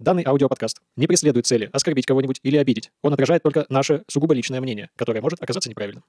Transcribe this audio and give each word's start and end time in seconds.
Данный 0.00 0.24
аудиоподкаст 0.24 0.80
не 0.96 1.06
преследует 1.06 1.46
цели 1.46 1.68
оскорбить 1.74 2.06
кого-нибудь 2.06 2.40
или 2.42 2.56
обидеть. 2.56 2.90
Он 3.02 3.12
отражает 3.12 3.42
только 3.42 3.66
наше 3.68 4.02
сугубо 4.08 4.32
личное 4.32 4.62
мнение, 4.62 4.88
которое 4.96 5.20
может 5.20 5.42
оказаться 5.42 5.68
неправильным. 5.68 6.02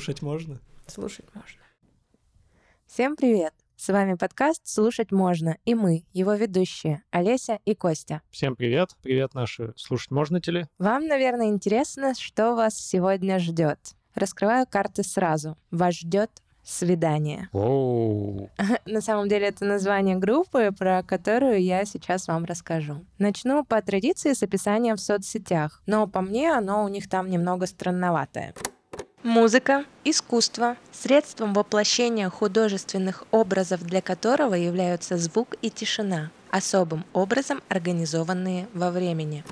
Слушать 0.00 0.22
можно? 0.22 0.58
Слушать 0.86 1.26
можно. 1.34 1.60
Всем 2.86 3.16
привет! 3.16 3.52
С 3.76 3.92
вами 3.92 4.14
подкаст 4.14 4.62
«Слушать 4.64 5.12
можно» 5.12 5.58
и 5.66 5.74
мы, 5.74 6.04
его 6.14 6.32
ведущие, 6.32 7.02
Олеся 7.10 7.58
и 7.66 7.74
Костя. 7.74 8.22
Всем 8.30 8.56
привет! 8.56 8.96
Привет, 9.02 9.34
наши 9.34 9.74
«Слушать 9.76 10.10
можно-тели». 10.10 10.68
Вам, 10.78 11.06
наверное, 11.06 11.48
интересно, 11.48 12.14
что 12.14 12.54
вас 12.54 12.78
сегодня 12.78 13.38
ждет. 13.38 13.78
Раскрываю 14.14 14.66
карты 14.66 15.02
сразу. 15.02 15.58
Вас 15.70 15.96
ждет 15.96 16.30
свидание. 16.64 17.50
Оу. 17.52 18.48
На 18.86 19.02
самом 19.02 19.28
деле 19.28 19.48
это 19.48 19.66
название 19.66 20.16
группы, 20.16 20.70
про 20.78 21.02
которую 21.02 21.62
я 21.62 21.84
сейчас 21.84 22.26
вам 22.26 22.46
расскажу. 22.46 23.04
Начну 23.18 23.66
по 23.66 23.82
традиции 23.82 24.32
с 24.32 24.42
описания 24.42 24.94
в 24.94 25.00
соцсетях, 25.00 25.82
но 25.84 26.06
по 26.06 26.22
мне 26.22 26.54
оно 26.54 26.84
у 26.84 26.88
них 26.88 27.06
там 27.06 27.28
немного 27.28 27.66
странноватое. 27.66 28.54
Музыка– 29.22 29.84
искусство, 30.04 30.78
средством 30.92 31.52
воплощения 31.52 32.30
художественных 32.30 33.24
образов 33.30 33.84
для 33.84 34.00
которого 34.00 34.54
являются 34.54 35.18
звук 35.18 35.56
и 35.60 35.68
тишина, 35.68 36.30
особым 36.50 37.04
образом 37.12 37.60
организованные 37.68 38.66
во 38.72 38.90
времени. 38.90 39.44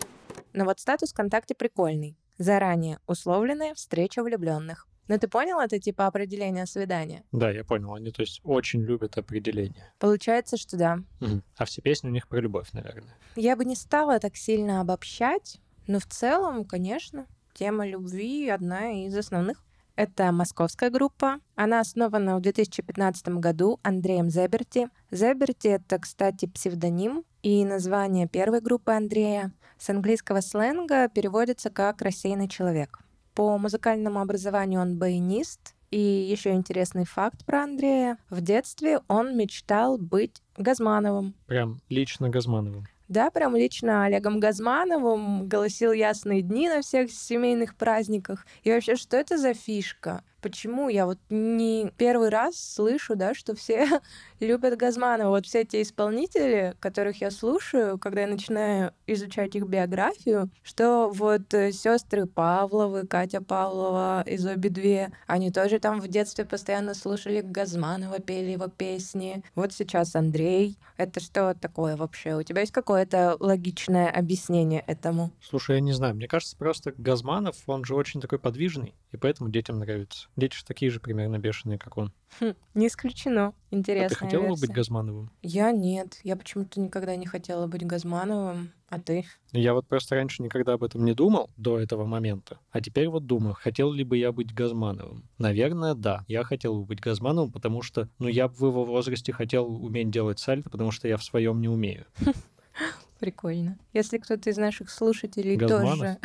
Но 0.55 0.65
вот 0.65 0.81
статус 0.81 1.13
ВКонтакте 1.13 1.55
прикольный. 1.55 2.17
Заранее 2.39 2.99
условленная 3.07 3.75
встреча 3.75 4.23
влюбленных. 4.23 4.87
Ну 5.07 5.19
ты 5.19 5.29
понял, 5.29 5.61
это 5.61 5.79
типа 5.79 6.07
определение 6.07 6.65
свидания? 6.65 7.25
Да, 7.33 7.51
я 7.51 7.63
понял. 7.63 7.93
Они, 7.93 8.11
то 8.11 8.23
есть, 8.23 8.41
очень 8.45 8.81
любят 8.81 9.19
определение. 9.19 9.93
Получается, 9.99 10.57
что 10.57 10.79
да. 10.79 10.99
Мгм. 11.21 11.43
А 11.59 11.65
все 11.67 11.83
песни 11.83 12.09
у 12.09 12.13
них 12.13 12.27
про 12.27 12.41
любовь, 12.41 12.73
наверное. 12.73 13.19
Я 13.37 13.55
бы 13.55 13.67
не 13.67 13.77
стала 13.77 14.19
так 14.19 14.35
сильно 14.35 14.81
обобщать, 14.81 15.61
но 15.87 15.99
в 15.99 16.07
целом, 16.07 16.65
конечно, 16.65 17.27
тема 17.59 17.87
любви 17.87 18.49
одна 18.49 18.93
из 18.93 19.17
основных. 19.17 19.65
Это 19.97 20.31
московская 20.31 20.91
группа. 20.91 21.41
Она 21.57 21.81
основана 21.81 22.37
в 22.37 22.41
2015 22.41 23.29
году 23.41 23.81
Андреем 23.83 24.31
Зеберти. 24.31 24.89
Зеберти— 25.11 25.67
это, 25.69 25.99
кстати, 25.99 26.47
псевдоним 26.47 27.25
и 27.43 27.65
название 27.65 28.29
первой 28.29 28.61
группы 28.61 28.93
Андрея. 28.93 29.53
С 29.77 29.91
английского 29.91 30.41
сленга 30.41 31.09
переводится 31.09 31.69
как 31.69 32.01
«рассеянный 32.01 32.49
человек». 32.49 33.01
По 33.35 33.59
музыкальному 33.59 34.21
образованию 34.21 34.81
он 34.81 34.97
баянист, 34.97 35.75
и 35.91 35.99
еще 36.01 36.53
интересный 36.53 37.05
факт 37.05 37.45
про 37.45 37.65
Андрея. 37.65 38.19
В 38.31 38.41
детстве 38.41 39.01
он 39.09 39.37
мечтал 39.37 39.99
быть 39.99 40.43
Газмановым. 40.57 41.35
Прям 41.47 41.81
лично 41.89 42.29
Газмановым. 42.29 42.87
Да, 43.09 43.31
прям 43.31 43.57
лично 43.57 44.05
Олегом 44.05 44.39
Газмановым 44.39 45.49
голосил 45.49 45.93
ясные 45.93 46.43
дни 46.43 46.69
на 46.69 46.83
всех 46.83 47.11
семейных 47.11 47.75
праздниках. 47.75 48.47
И 48.63 48.71
вообще, 48.71 48.97
что 48.97 49.17
это 49.17 49.39
за 49.39 49.55
фишка? 49.55 50.23
Почему 50.41 50.89
я 50.89 51.07
вот 51.07 51.19
не 51.31 51.91
первый 51.97 52.29
раз 52.29 52.57
слышу, 52.57 53.17
да, 53.17 53.35
что 53.35 53.55
все 53.55 54.01
любят 54.41 54.77
Газманова. 54.77 55.31
Вот 55.31 55.47
все 55.47 55.65
те 55.65 55.83
исполнители, 55.83 56.75
которых 56.81 57.21
я 57.21 57.31
слушаю, 57.31 57.99
когда 57.99 58.23
я 58.23 58.27
начинаю 58.29 58.93
изучать 59.07 59.57
их 59.57 59.67
биографию, 59.67 60.51
что 60.63 61.11
вот 61.11 61.43
сестры 61.51 62.27
Павловы, 62.27 63.07
Катя 63.07 63.41
Павлова 63.41 64.23
из 64.27 64.47
обе 64.47 64.71
две, 64.71 65.13
они 65.27 65.51
тоже 65.51 65.79
там 65.79 66.01
в 66.01 66.09
детстве 66.09 66.45
постоянно 66.45 66.95
слушали 66.95 67.41
Газманова, 67.41 68.21
пели 68.21 68.51
его 68.51 68.69
песни. 68.69 69.43
Вот 69.55 69.73
сейчас 69.73 70.15
Андрей. 70.15 70.79
Это 70.97 71.21
что 71.21 71.55
такое 71.55 71.97
вообще? 71.97 72.37
У 72.37 72.43
тебя 72.43 72.61
есть 72.61 72.73
какое-то 72.73 73.37
логичное 73.41 74.11
объяснение 74.11 74.83
этому? 74.87 75.33
Слушай, 75.41 75.77
я 75.77 75.81
не 75.81 75.93
знаю, 75.93 76.15
мне 76.15 76.29
кажется, 76.29 76.57
просто 76.57 76.93
Газманов, 76.97 77.57
он 77.67 77.85
же 77.85 77.95
очень 77.95 78.21
такой 78.21 78.39
подвижный, 78.39 78.95
и 79.13 79.17
поэтому 79.17 79.51
детям 79.51 79.79
нравится. 79.79 80.28
Дети 80.39 80.55
же 80.57 80.65
такие 80.65 80.89
же 80.89 81.01
примерно 81.01 81.37
бешеные, 81.41 81.79
как 81.79 81.97
он. 81.97 82.13
Хм, 82.39 82.55
не 82.75 82.87
исключено. 82.87 83.47
А 83.49 83.75
Интересная 83.75 84.09
ты 84.09 84.15
хотела 84.15 84.43
бы 84.43 84.49
версия. 84.51 84.67
быть 84.69 84.77
Газмановым? 84.77 85.33
Я 85.43 85.73
нет. 85.73 86.21
Я 86.23 86.37
почему-то 86.37 86.79
никогда 86.79 87.17
не 87.17 87.27
хотела 87.27 87.67
быть 87.67 87.85
Газмановым. 87.85 88.71
А 88.89 89.01
ты? 89.01 89.27
Я 89.51 89.75
вот 89.75 89.89
просто 89.89 90.15
раньше 90.15 90.45
никогда 90.45 90.75
об 90.75 90.85
этом 90.85 91.05
не 91.05 91.13
думал 91.13 91.51
до 91.57 91.81
этого 91.81 92.05
момента. 92.05 92.61
А 92.71 92.81
теперь 92.81 93.09
вот 93.09 93.27
думаю, 93.27 93.55
хотел 93.55 93.91
ли 93.91 94.05
бы 94.05 94.17
я 94.17 94.31
быть 94.31 94.55
Газмановым? 94.55 95.25
Наверное, 95.39 95.95
да. 95.95 96.25
Я 96.29 96.45
хотел 96.45 96.79
бы 96.79 96.85
быть 96.85 97.01
Газмановым, 97.01 97.51
потому 97.51 97.83
что, 97.83 98.09
ну, 98.21 98.29
я 98.29 98.47
бы 98.47 98.55
в 98.55 98.65
его 98.65 98.85
возрасте 98.85 99.33
хотел 99.33 99.67
уметь 99.67 100.11
делать 100.11 100.39
сальто, 100.39 100.71
потому 100.71 100.93
что 100.93 101.09
я 101.09 101.17
в 101.17 101.25
своем 101.25 101.61
не 101.61 101.69
умею. 101.69 102.07
Прикольно. 103.19 103.77
Если 103.93 104.19
кто-то 104.19 104.51
из 104.51 104.57
наших 104.57 104.89
слушателей 104.89 105.57
Газманов? 105.57 105.99
тоже... 105.99 106.19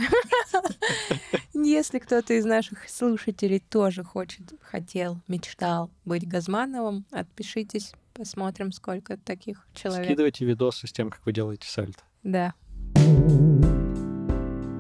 Если 1.54 2.00
кто-то 2.00 2.34
из 2.34 2.46
наших 2.46 2.90
слушателей 2.90 3.60
тоже 3.60 4.04
хочет, 4.04 4.54
хотел, 4.62 5.20
мечтал 5.28 5.90
быть 6.06 6.28
Газмановым, 6.28 7.06
отпишитесь, 7.12 7.94
посмотрим, 8.14 8.72
сколько 8.72 9.18
таких 9.18 9.68
человек. 9.74 10.06
Скидывайте 10.06 10.46
видосы 10.46 10.88
с 10.88 10.92
тем, 10.92 11.10
как 11.10 11.26
вы 11.26 11.32
делаете 11.34 11.68
сальто. 11.68 12.02
Да. 12.24 12.54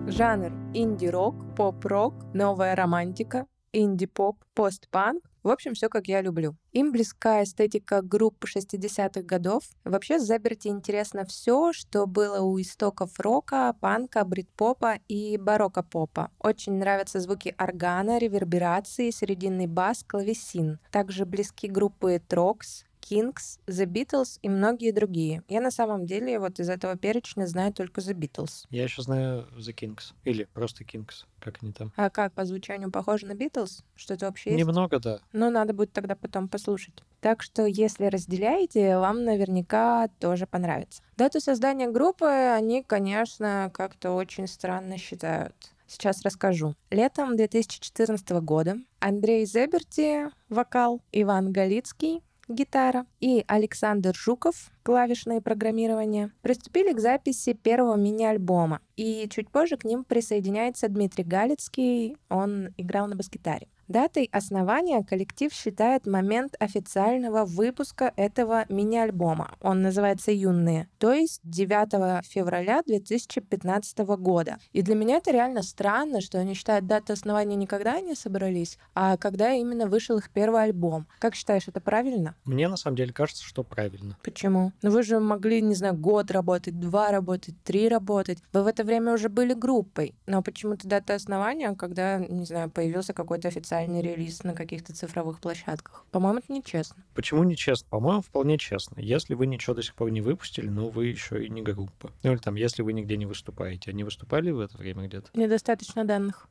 Жанр 0.08 0.52
инди-рок, 0.74 1.56
поп-рок, 1.56 2.13
новая 2.34 2.75
романтика, 2.75 3.47
инди-поп, 3.72 4.38
постпанк. 4.53 5.24
В 5.44 5.50
общем, 5.50 5.74
все 5.74 5.90
как 5.90 6.08
я 6.08 6.22
люблю. 6.22 6.56
Им 6.72 6.94
близка 6.94 7.44
эстетика 7.44 8.02
групп 8.02 8.46
60-х 8.46 9.22
годов. 9.24 9.64
Вообще, 9.84 10.18
Заберти 10.18 10.70
интересно 10.70 11.26
все, 11.26 11.74
что 11.74 12.08
было 12.08 12.40
у 12.40 12.59
истоков 12.62 13.20
рока, 13.20 13.76
панка, 13.81 14.24
брит-попа 14.24 15.00
и 15.09 15.38
барокко-попа. 15.38 16.31
Очень 16.40 16.74
нравятся 16.74 17.20
звуки 17.20 17.54
органа, 17.58 18.20
реверберации, 18.20 19.12
срединный 19.12 19.68
бас, 19.68 20.06
клавесин. 20.08 20.80
Также 20.92 21.26
близки 21.26 21.68
группы 21.68 22.22
Трокс, 22.25 22.86
Kings, 23.03 23.59
The 23.68 23.86
Beatles 23.86 24.40
и 24.41 24.50
многие 24.50 24.91
другие. 24.91 25.44
Я 25.47 25.62
на 25.62 25.72
самом 25.72 26.06
деле 26.06 26.40
вот 26.40 26.59
из 26.59 26.69
этого 26.69 26.97
перечня 26.97 27.46
знаю 27.47 27.74
только 27.74 28.02
The 28.02 28.14
Beatles. 28.14 28.66
Я 28.69 28.84
еще 28.84 29.02
знаю 29.02 29.47
The 29.58 29.75
Kings. 29.75 30.14
Или 30.24 30.46
просто 30.53 30.84
Kings, 30.84 31.25
как 31.40 31.59
они 31.62 31.74
там. 31.74 31.92
А 31.96 32.09
как, 32.09 32.34
по 32.34 32.46
звучанию 32.46 32.92
похоже 32.92 33.25
на 33.25 33.34
Beatles? 33.34 33.84
Что-то 33.96 34.28
вообще 34.28 34.52
есть? 34.52 34.59
Немного, 34.59 35.00
да. 35.00 35.19
Ну, 35.34 35.50
надо 35.50 35.74
будет 35.74 35.92
тогда 35.92 36.16
потом 36.16 36.47
послушать. 36.47 37.03
Так 37.22 37.42
что, 37.42 37.66
если 37.66 38.06
разделяете, 38.06 38.97
вам 38.97 39.24
наверняка 39.24 40.09
тоже 40.19 40.46
понравится. 40.46 41.02
Дату 41.18 41.40
создания 41.40 41.90
группы 41.90 42.25
они, 42.25 42.84
конечно, 42.84 43.72
как-то 43.74 44.12
очень 44.12 44.47
странно 44.47 44.97
считают. 44.97 45.56
Сейчас 45.88 46.22
расскажу. 46.24 46.75
Летом 46.90 47.38
2014 47.38 48.30
года 48.42 48.78
Андрей 49.00 49.46
Зеберти— 49.46 50.30
вокал, 50.50 51.02
Иван 51.12 51.52
Галицкий— 51.52 52.24
гитара 52.53 53.06
и 53.19 53.44
Александр 53.47 54.16
Жуков— 54.16 54.72
клавишное 54.84 55.41
программирование, 55.41 56.31
приступили 56.41 56.94
к 56.94 57.00
записи 57.00 57.53
первого 57.53 57.96
мини-альбома. 57.96 58.80
И 58.96 59.28
чуть 59.30 59.50
позже 59.50 59.78
к 59.78 59.83
ним 59.83 60.04
присоединяется 60.04 60.88
Дмитрий 60.88 61.24
Галицкий, 61.24 62.18
он 62.30 62.69
играл 62.78 63.07
на 63.07 63.16
бас-гитаре. 63.16 63.68
Датой 63.88 64.30
основания 64.31 65.03
коллектив 65.03 65.53
считает 65.53 66.07
момент 66.07 66.56
официального 66.59 67.45
выпуска 67.45 68.13
этого 68.15 68.65
мини-альбома. 68.69 69.51
Он 69.62 69.81
называется 69.81 70.31
«Юные», 70.31 70.88
то 70.97 71.12
есть 71.12 71.41
9 71.44 72.25
февраля 72.25 72.81
2015 72.85 73.97
года. 74.18 74.57
И 74.71 74.81
для 74.81 74.95
меня 74.95 75.18
это 75.18 75.31
реально 75.31 75.63
странно, 75.63 76.21
что 76.21 76.39
они 76.39 76.53
считают 76.53 76.88
дату 76.88 77.13
основания 77.13 77.56
не 77.56 77.68
когда 77.68 77.95
они 77.95 78.15
собрались, 78.15 78.77
а 78.95 79.18
когда 79.18 79.51
именно 79.51 79.88
вышел 79.88 80.18
их 80.18 80.30
первый 80.30 80.63
альбом. 80.63 81.06
Как 81.19 81.35
считаешь, 81.35 81.68
это 81.68 81.81
правильно? 81.81 82.35
Мне 82.45 82.68
на 82.68 82.77
самом 82.77 82.95
деле 82.95 83.13
кажется, 83.13 83.44
что 83.44 83.63
правильно. 83.63 84.18
Почему? 84.24 84.71
Ну 84.81 84.91
вы 84.91 85.03
же 85.03 85.19
могли, 85.19 85.62
не 85.62 85.75
знаю, 85.75 85.95
год 85.95 86.31
работать, 86.31 86.80
два 86.80 87.12
работать, 87.12 87.56
три 87.63 87.89
работать. 87.89 88.39
Вы 88.53 88.63
в 88.63 88.68
это 88.68 88.83
время 88.83 89.13
уже 89.13 89.30
были 89.30 89.53
группой. 89.53 90.15
Но 90.25 90.41
почему-то 90.41 90.88
дата 90.88 91.15
основания, 91.15 91.75
когда, 91.75 92.18
не 92.18 92.45
знаю, 92.45 92.69
появился 92.69 93.13
какой-то 93.13 93.50
официальный 93.50 93.74
глобальный 93.83 94.01
релиз 94.01 94.44
на 94.44 94.53
каких-то 94.53 94.94
цифровых 94.94 95.39
площадках. 95.39 96.06
По-моему, 96.12 96.39
это 96.39 96.51
нечестно. 96.51 97.03
Почему 97.13 97.44
нечестно? 97.44 97.88
По-моему, 97.89 98.21
вполне 98.21 98.57
честно. 98.57 99.00
Если 99.00 99.33
вы 99.33 99.45
ничего 99.47 99.75
до 99.75 99.83
сих 99.83 99.95
пор 99.95 100.12
не 100.12 100.21
выпустили, 100.21 100.68
ну, 100.68 100.89
вы 100.89 101.07
еще 101.07 101.44
и 101.44 101.50
не 101.50 101.62
группа. 101.62 102.12
Ну, 102.24 102.31
или 102.31 102.39
там, 102.39 102.56
если 102.56 102.81
вы 102.81 102.94
нигде 102.94 103.18
не 103.18 103.25
выступаете. 103.25 103.91
Они 103.91 104.03
выступали 104.03 104.51
в 104.51 104.59
это 104.59 104.77
время 104.77 105.07
где-то? 105.07 105.30
Недостаточно 105.33 106.06
данных. 106.06 106.47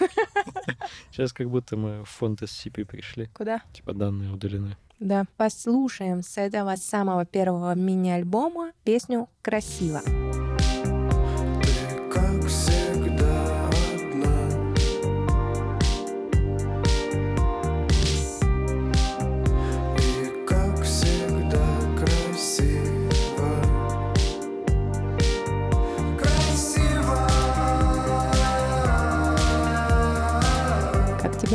Сейчас 1.12 1.32
как 1.32 1.48
будто 1.48 1.76
мы 1.76 2.04
в 2.04 2.08
фонд 2.08 2.42
SCP 2.42 2.84
пришли. 2.84 3.26
Куда? 3.34 3.62
Типа 3.72 3.92
данные 3.92 4.32
удалены. 4.32 4.76
Да. 4.98 5.24
Послушаем 5.36 6.22
с 6.22 6.38
этого 6.38 6.76
самого 6.76 7.26
первого 7.26 7.74
мини-альбома 7.74 8.72
песню 8.84 9.28
«Красиво». 9.42 10.00
Ты, 10.00 10.55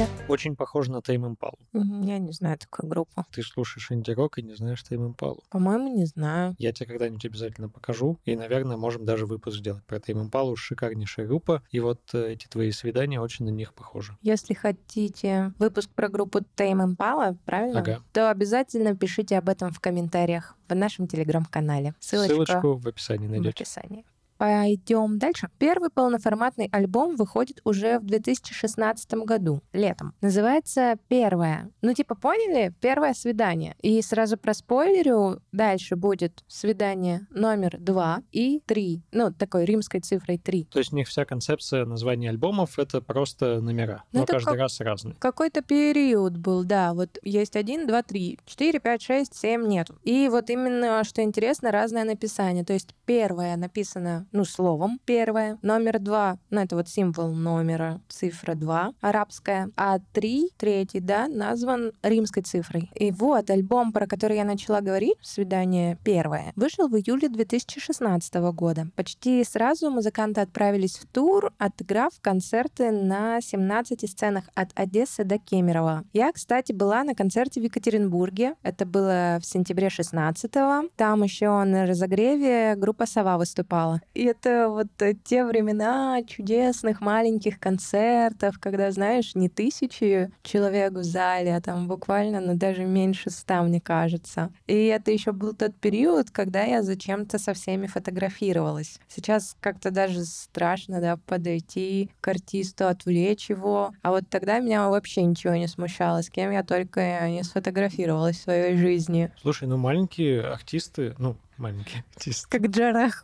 Тебе? 0.02 0.10
Очень 0.28 0.56
похоже 0.56 0.92
на 0.92 1.02
Тейм 1.02 1.28
Импалу. 1.28 1.58
Я 1.74 2.18
не 2.18 2.32
знаю 2.32 2.58
такую 2.58 2.90
группу. 2.90 3.26
Ты 3.32 3.44
слушаешь 3.44 3.92
инди-рок 3.92 4.38
и 4.40 4.42
не 4.42 4.56
знаешь 4.56 4.84
Тейм 4.84 5.08
Импалу. 5.08 5.44
По-моему, 5.50 5.96
не 5.96 6.06
знаю. 6.06 6.56
Я 6.58 6.72
тебе 6.72 6.88
когда-нибудь 6.88 7.26
обязательно 7.26 7.70
покажу. 7.70 8.18
И, 8.26 8.36
наверное, 8.36 8.78
можем 8.78 9.06
даже 9.06 9.26
выпуск 9.26 9.58
сделать 9.58 9.84
про 9.86 10.00
Тейм 10.00 10.22
Импалу. 10.22 10.56
Шикарнейшая 10.56 11.28
группа. 11.28 11.62
И 11.72 11.80
вот 11.80 12.02
э, 12.14 12.34
эти 12.34 12.48
твои 12.48 12.72
свидания 12.72 13.20
очень 13.20 13.46
на 13.46 13.50
них 13.50 13.74
похожи. 13.74 14.18
Если 14.22 14.54
хотите 14.54 15.54
выпуск 15.60 15.90
про 15.92 16.08
группу 16.10 16.40
Tame 16.40 16.96
Impala, 16.96 17.38
правильно? 17.46 17.82
Ага. 17.82 18.02
То 18.14 18.32
обязательно 18.32 18.96
пишите 18.96 19.38
об 19.38 19.50
этом 19.50 19.72
в 19.72 19.80
комментариях 19.80 20.56
в 20.68 20.74
нашем 20.74 21.08
телеграм-канале. 21.08 21.94
Ссылочка 22.00 22.34
Ссылочку 22.34 22.78
в 22.78 22.88
описании 22.88 23.28
в 23.28 23.32
найдете. 23.32 23.64
описании. 23.64 24.06
Пойдем 24.42 25.20
дальше. 25.20 25.50
Первый 25.60 25.92
полноформатный 25.92 26.68
альбом 26.72 27.16
выходит 27.16 27.62
уже 27.64 28.00
в 28.00 28.06
2016 28.08 29.14
году, 29.24 29.62
летом. 29.72 30.16
Называется 30.20 30.96
«Первое». 31.10 31.70
Ну, 31.84 31.94
типа, 31.94 32.16
поняли? 32.16 32.74
Первое 32.82 33.14
свидание. 33.14 33.76
И 33.84 34.02
сразу 34.02 34.38
проспойлерю, 34.38 35.44
дальше 35.52 35.96
будет 35.96 36.44
свидание 36.48 37.28
номер 37.30 37.78
два 37.78 38.24
и 38.32 38.64
три. 38.66 39.04
Ну, 39.12 39.32
такой 39.32 39.66
римской 39.66 40.00
цифрой 40.00 40.40
три. 40.40 40.66
То 40.66 40.80
есть 40.80 40.92
у 40.92 40.96
них 40.96 41.08
вся 41.08 41.24
концепция 41.24 41.86
названия 41.86 42.30
альбомов— 42.30 42.72
это 42.80 43.00
просто 43.00 43.62
номера. 43.62 44.06
Ну, 44.12 44.22
Но 44.22 44.24
это 44.24 44.34
каждый 44.34 44.46
как- 44.54 44.60
раз 44.60 44.80
разные. 44.80 45.16
Какой-то 45.20 45.62
период 45.62 46.38
был, 46.38 46.64
да. 46.64 46.96
Вот 46.96 47.20
есть 47.22 47.56
один, 47.56 47.86
два, 47.86 48.02
три, 48.02 48.40
четыре, 48.48 48.80
пять, 48.80 49.04
шесть, 49.04 49.36
семь 49.36 49.68
нету. 49.68 50.00
И 50.04 50.28
вот 50.30 50.50
именно, 50.50 51.04
что 51.04 51.22
интересно, 51.22 51.70
разное 51.70 52.06
написание. 52.06 52.64
То 52.64 52.74
есть 52.74 52.96
первое 53.06 53.56
написано, 53.56 54.26
ну, 54.32 54.46
словом 54.46 55.00
первое. 55.06 55.58
Номер 55.62 56.00
два, 56.00 56.38
ну, 56.50 56.62
это 56.62 56.76
вот 56.76 56.88
символ 56.88 57.32
номера, 57.32 58.02
цифра 58.08 58.56
два, 58.56 58.94
арабская. 59.02 59.70
А 59.76 60.00
три, 60.14 60.50
третий, 60.58 61.00
да, 61.00 61.28
назван 61.28 61.92
римской 62.02 62.44
цифрой. 62.44 62.90
И 62.96 63.12
вот 63.12 63.50
альбом, 63.50 63.92
про 63.92 64.08
который 64.08 64.38
я 64.38 64.44
начала 64.44 64.82
говорить, 64.82 65.16
«Свидание 65.22 65.98
первое», 66.04 66.54
вышел 66.56 66.88
в 66.88 66.96
июле 66.96 67.30
2016 67.30 68.34
года. 68.54 68.88
Почти 68.96 69.44
сразу 69.44 69.90
музыканты 69.90 70.42
отправились 70.42 70.98
в 70.98 71.06
тур, 71.08 71.52
отыграв 71.58 72.14
концерты 72.22 72.92
на 72.92 73.42
17 73.42 74.10
сценах 74.10 74.46
от 74.56 74.70
Одессы 74.76 75.24
до 75.24 75.38
Кемерово. 75.38 76.04
Я, 76.14 76.32
кстати, 76.32 76.72
была 76.72 77.04
на 77.04 77.16
концерте 77.16 77.60
в 77.60 77.64
Екатеринбурге. 77.64 78.56
Это 78.64 78.86
было 78.86 79.40
в 79.42 79.46
сентябре 79.46 79.88
16-го. 79.88 80.90
Там 80.96 81.24
еще 81.24 81.64
на 81.64 81.86
разогреве 81.86 82.76
группа 82.76 83.06
«Сова» 83.06 83.38
выступала. 83.38 84.02
И 84.22 84.26
это 84.26 84.70
вот 84.70 84.90
э, 85.00 85.16
те 85.16 85.44
времена 85.44 86.22
чудесных 86.28 87.02
маленьких 87.02 87.60
концертов, 87.60 88.60
когда, 88.60 88.92
знаешь, 88.92 89.34
не 89.34 89.50
тысячи 89.50 90.32
человек 90.44 90.94
в 90.94 91.04
зале, 91.04 91.56
а 91.56 91.60
там 91.60 91.88
буквально, 91.88 92.40
ну, 92.40 92.54
даже 92.56 92.86
меньше 92.86 93.32
ста, 93.32 93.64
мне 93.64 93.82
кажется. 93.82 94.54
И 94.68 94.86
это 94.86 95.10
еще 95.10 95.32
был 95.32 95.56
тот 95.56 95.76
период, 95.76 96.30
когда 96.30 96.62
я 96.62 96.84
зачем-то 96.84 97.40
со 97.40 97.56
всеми 97.56 97.88
фотографировалась. 97.88 99.00
Сейчас 99.08 99.58
как-то 99.60 99.90
даже 99.90 100.24
страшно, 100.24 101.02
да, 101.02 101.18
подойти 101.18 102.12
к 102.22 102.28
артисту, 102.28 102.86
отвлечь 102.86 103.50
его. 103.50 103.92
А 104.04 104.12
вот 104.12 104.30
тогда 104.30 104.60
меня 104.60 104.88
вообще 104.88 105.24
ничего 105.24 105.56
не 105.56 105.68
смущало, 105.68 106.22
с 106.22 106.30
кем 106.30 106.52
я 106.52 106.62
только 106.62 107.28
не 107.28 107.42
сфотографировалась 107.42 108.38
в 108.38 108.44
своей 108.44 108.76
жизни. 108.78 109.32
Слушай, 109.42 109.68
ну 109.68 109.78
маленькие 109.78 110.42
артисты, 110.42 111.16
ну, 111.18 111.38
маленькие 111.62 112.04
артисты, 112.16 112.48
Как 112.50 112.70
Джарах. 112.72 113.24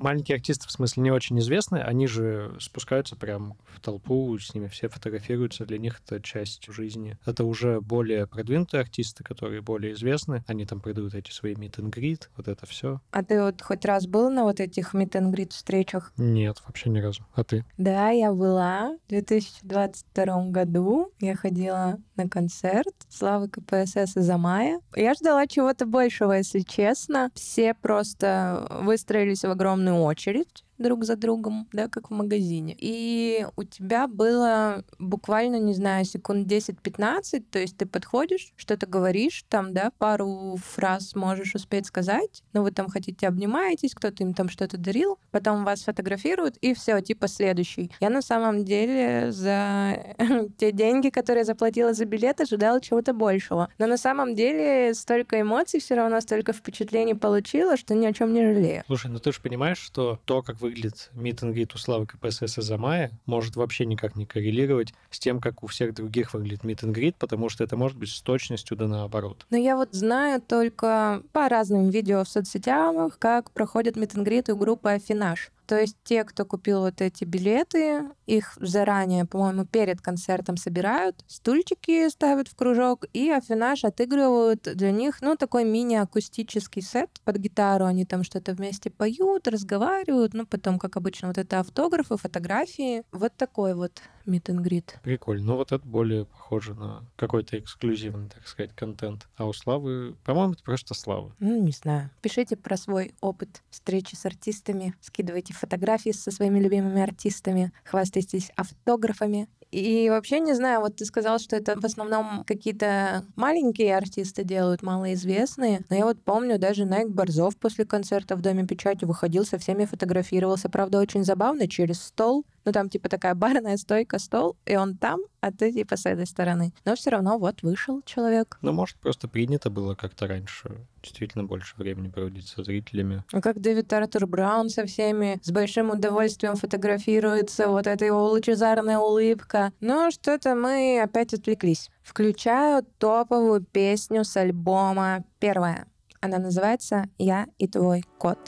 маленькие 0.00 0.36
артисты, 0.36 0.66
в 0.66 0.72
смысле, 0.72 1.02
не 1.02 1.10
очень 1.10 1.38
известные, 1.38 1.84
они 1.84 2.06
же 2.06 2.56
спускаются 2.60 3.16
прям 3.16 3.56
в 3.74 3.80
толпу, 3.80 4.38
с 4.38 4.54
ними 4.54 4.68
все 4.68 4.88
фотографируются, 4.88 5.64
для 5.64 5.78
них 5.78 6.00
это 6.04 6.20
часть 6.20 6.66
жизни. 6.72 7.18
Это 7.26 7.44
уже 7.44 7.80
более 7.80 8.26
продвинутые 8.26 8.80
артисты, 8.80 9.24
которые 9.24 9.60
более 9.60 9.92
известны, 9.92 10.44
они 10.46 10.64
там 10.66 10.80
придают 10.80 11.14
эти 11.14 11.30
свои 11.30 11.54
meet 11.54 11.76
and 11.76 11.90
greet, 11.90 12.28
вот 12.36 12.48
это 12.48 12.66
все. 12.66 13.00
А 13.10 13.22
ты 13.22 13.42
вот 13.42 13.62
хоть 13.62 13.84
раз 13.84 14.06
был 14.06 14.30
на 14.30 14.44
вот 14.44 14.60
этих 14.60 14.94
meet 14.94 15.12
and 15.12 15.32
greet 15.32 15.50
встречах? 15.50 16.12
Нет, 16.16 16.62
вообще 16.66 16.90
ни 16.90 16.98
разу. 16.98 17.24
А 17.34 17.44
ты? 17.44 17.64
Да, 17.78 18.10
я 18.10 18.32
была 18.32 18.96
в 19.06 19.10
2022 19.10 20.46
году. 20.46 21.12
Я 21.20 21.36
ходила 21.36 21.98
на 22.16 22.28
концерт 22.28 22.94
Славы 23.08 23.48
КПСС 23.48 24.16
из 24.16 24.30
Амая. 24.30 24.80
Я 24.94 25.14
ждала 25.14 25.46
чего-то 25.46 25.86
большего, 25.86 26.32
если 26.32 26.60
честно. 26.60 27.30
Все 27.34 27.74
просто 27.74 28.66
выстроились 28.82 29.42
в 29.42 29.50
огромную 29.50 29.89
очередь 29.92 30.64
друг 30.80 31.04
за 31.04 31.16
другом, 31.16 31.68
да, 31.72 31.88
как 31.88 32.10
в 32.10 32.14
магазине. 32.14 32.74
И 32.78 33.46
у 33.56 33.62
тебя 33.62 34.08
было 34.08 34.84
буквально, 34.98 35.56
не 35.56 35.74
знаю, 35.74 36.04
секунд 36.04 36.50
10-15, 36.50 37.44
то 37.50 37.58
есть 37.58 37.76
ты 37.76 37.86
подходишь, 37.86 38.52
что-то 38.56 38.86
говоришь, 38.86 39.44
там, 39.48 39.72
да, 39.72 39.92
пару 39.98 40.56
фраз 40.56 41.14
можешь 41.14 41.54
успеть 41.54 41.86
сказать, 41.86 42.42
но 42.52 42.62
вы 42.62 42.70
там 42.70 42.88
хотите 42.88 43.28
обнимаетесь, 43.28 43.94
кто-то 43.94 44.22
им 44.22 44.34
там 44.34 44.48
что-то 44.48 44.78
дарил, 44.78 45.18
потом 45.30 45.64
вас 45.64 45.82
фотографируют, 45.82 46.56
и 46.58 46.74
все, 46.74 47.00
типа 47.00 47.28
следующий. 47.28 47.90
Я 48.00 48.10
на 48.10 48.22
самом 48.22 48.64
деле 48.64 49.30
за 49.32 49.96
те 50.58 50.72
деньги, 50.72 51.10
которые 51.10 51.44
заплатила 51.44 51.92
за 51.92 52.04
билет, 52.06 52.40
ожидала 52.40 52.80
чего-то 52.80 53.12
большего. 53.12 53.68
Но 53.78 53.86
на 53.86 53.96
самом 53.96 54.34
деле 54.34 54.94
столько 54.94 55.40
эмоций 55.40 55.80
все 55.80 55.94
равно, 55.94 56.20
столько 56.20 56.52
впечатлений 56.52 57.14
получила, 57.14 57.76
что 57.76 57.94
ни 57.94 58.06
о 58.06 58.12
чем 58.12 58.32
не 58.32 58.54
жалею. 58.54 58.82
Слушай, 58.86 59.10
ну 59.10 59.18
ты 59.18 59.32
же 59.32 59.40
понимаешь, 59.40 59.78
что 59.78 60.18
то, 60.24 60.42
как 60.42 60.56
выглядит 60.70 61.10
мит 61.14 61.42
and 61.42 61.52
greet 61.52 61.72
у 61.74 61.78
Славы 61.78 62.06
КПСС 62.06 62.58
из 62.58 62.70
Амая, 62.70 63.10
может 63.26 63.56
вообще 63.56 63.84
никак 63.86 64.16
не 64.16 64.24
коррелировать 64.24 64.94
с 65.10 65.18
тем, 65.18 65.40
как 65.40 65.62
у 65.62 65.66
всех 65.66 65.94
других 65.94 66.32
выглядит 66.32 66.64
мит 66.64 66.82
and 66.82 66.94
greet, 66.94 67.14
потому 67.18 67.48
что 67.48 67.64
это 67.64 67.76
может 67.76 67.98
быть 67.98 68.10
с 68.10 68.22
точностью 68.22 68.76
да 68.76 68.86
наоборот. 68.86 69.46
Но 69.50 69.56
я 69.56 69.76
вот 69.76 69.92
знаю 69.92 70.40
только 70.40 71.22
по 71.32 71.48
разным 71.48 71.90
видео 71.90 72.24
в 72.24 72.28
соцсетях, 72.28 73.18
как 73.18 73.50
проходят 73.50 73.96
митингриты 73.96 74.54
у 74.54 74.56
группы 74.56 74.90
Афинаж. 74.90 75.50
То 75.70 75.80
есть 75.80 75.96
те, 76.02 76.24
кто 76.24 76.44
купил 76.44 76.80
вот 76.80 77.00
эти 77.00 77.22
билеты, 77.22 78.02
их 78.26 78.58
заранее, 78.60 79.24
по-моему, 79.24 79.64
перед 79.64 80.00
концертом 80.00 80.56
собирают, 80.56 81.24
стульчики 81.28 82.08
ставят 82.08 82.48
в 82.48 82.56
кружок, 82.56 83.04
и 83.12 83.30
Афинаж 83.30 83.84
отыгрывают 83.84 84.62
для 84.62 84.90
них, 84.90 85.22
ну, 85.22 85.36
такой 85.36 85.62
мини-акустический 85.62 86.82
сет 86.82 87.20
под 87.24 87.36
гитару. 87.36 87.84
Они 87.84 88.04
там 88.04 88.24
что-то 88.24 88.54
вместе 88.54 88.90
поют, 88.90 89.46
разговаривают, 89.46 90.34
ну, 90.34 90.44
потом, 90.44 90.80
как 90.80 90.96
обычно, 90.96 91.28
вот 91.28 91.38
это 91.38 91.60
автографы, 91.60 92.16
фотографии. 92.16 93.04
Вот 93.12 93.36
такой 93.36 93.74
вот 93.74 94.02
мит-н-грит. 94.30 94.98
Прикольно. 95.02 95.44
Ну 95.44 95.56
вот 95.56 95.72
это 95.72 95.86
более 95.86 96.24
похоже 96.24 96.74
на 96.74 97.04
какой-то 97.16 97.58
эксклюзивный, 97.58 98.28
так 98.28 98.46
сказать, 98.46 98.74
контент. 98.74 99.28
А 99.36 99.46
у 99.46 99.52
Славы, 99.52 100.16
по-моему, 100.24 100.52
это 100.54 100.62
просто 100.62 100.94
Слава. 100.94 101.34
Ну, 101.38 101.60
не 101.62 101.72
знаю. 101.72 102.10
Пишите 102.22 102.56
про 102.56 102.76
свой 102.76 103.14
опыт 103.20 103.62
встречи 103.70 104.14
с 104.14 104.24
артистами, 104.26 104.94
скидывайте 105.00 105.52
фотографии 105.52 106.10
со 106.10 106.30
своими 106.30 106.58
любимыми 106.60 107.02
артистами, 107.02 107.72
хвастайтесь 107.84 108.50
автографами. 108.56 109.48
И 109.70 110.10
вообще 110.10 110.40
не 110.40 110.54
знаю, 110.54 110.80
вот 110.80 110.96
ты 110.96 111.04
сказал, 111.04 111.38
что 111.38 111.56
это 111.56 111.80
в 111.80 111.84
основном 111.84 112.44
какие-то 112.44 113.24
маленькие 113.36 113.96
артисты 113.96 114.42
делают, 114.42 114.82
малоизвестные. 114.82 115.82
Но 115.88 115.96
я 115.96 116.04
вот 116.04 116.22
помню, 116.22 116.58
даже 116.58 116.84
Найк 116.84 117.08
Борзов 117.08 117.56
после 117.56 117.84
концерта 117.84 118.36
в 118.36 118.40
Доме 118.40 118.66
печати 118.66 119.04
выходил, 119.04 119.44
со 119.44 119.58
всеми 119.58 119.84
фотографировался. 119.84 120.68
Правда, 120.68 120.98
очень 120.98 121.24
забавно, 121.24 121.68
через 121.68 122.02
стол. 122.02 122.44
Ну, 122.64 122.72
там 122.72 122.88
типа 122.88 123.08
такая 123.08 123.34
барная 123.36 123.76
стойка, 123.76 124.18
стол, 124.18 124.56
и 124.66 124.76
он 124.76 124.96
там, 124.96 125.20
а 125.40 125.52
ты 125.52 125.72
типа 125.72 125.96
с 125.96 126.06
этой 126.06 126.26
стороны. 126.26 126.72
Но 126.84 126.96
все 126.96 127.10
равно 127.10 127.38
вот 127.38 127.62
вышел 127.62 128.02
человек. 128.02 128.58
Ну, 128.62 128.72
может, 128.72 128.96
просто 128.96 129.28
принято 129.28 129.70
было 129.70 129.94
как-то 129.94 130.26
раньше 130.26 130.70
действительно 131.02 131.44
больше 131.44 131.74
времени 131.76 132.08
проводить 132.08 132.48
со 132.48 132.62
зрителями. 132.62 133.24
Ну, 133.32 133.40
как 133.40 133.60
Дэвид 133.60 133.92
Артур 133.92 134.26
Браун 134.26 134.68
со 134.68 134.86
всеми 134.86 135.40
с 135.42 135.50
большим 135.50 135.90
удовольствием 135.90 136.56
фотографируется, 136.56 137.68
вот 137.68 137.86
эта 137.86 138.04
его 138.04 138.28
лучезарная 138.28 138.98
улыбка, 138.98 139.72
но 139.80 140.10
что-то 140.10 140.54
мы 140.54 141.00
опять 141.02 141.34
отвлеклись. 141.34 141.90
Включаю 142.02 142.84
топовую 142.98 143.62
песню 143.62 144.24
с 144.24 144.36
альбома 144.36 145.24
первая. 145.38 145.86
Она 146.20 146.38
называется 146.38 147.06
«Я 147.18 147.46
и 147.58 147.66
твой 147.66 148.04
кот». 148.18 148.38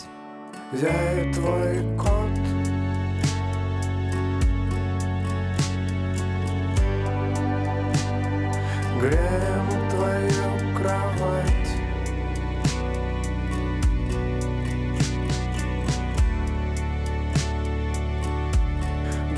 Я 0.72 1.22
и 1.22 1.32
твой 1.34 1.98
кот 1.98 2.30
Греем 9.02 9.61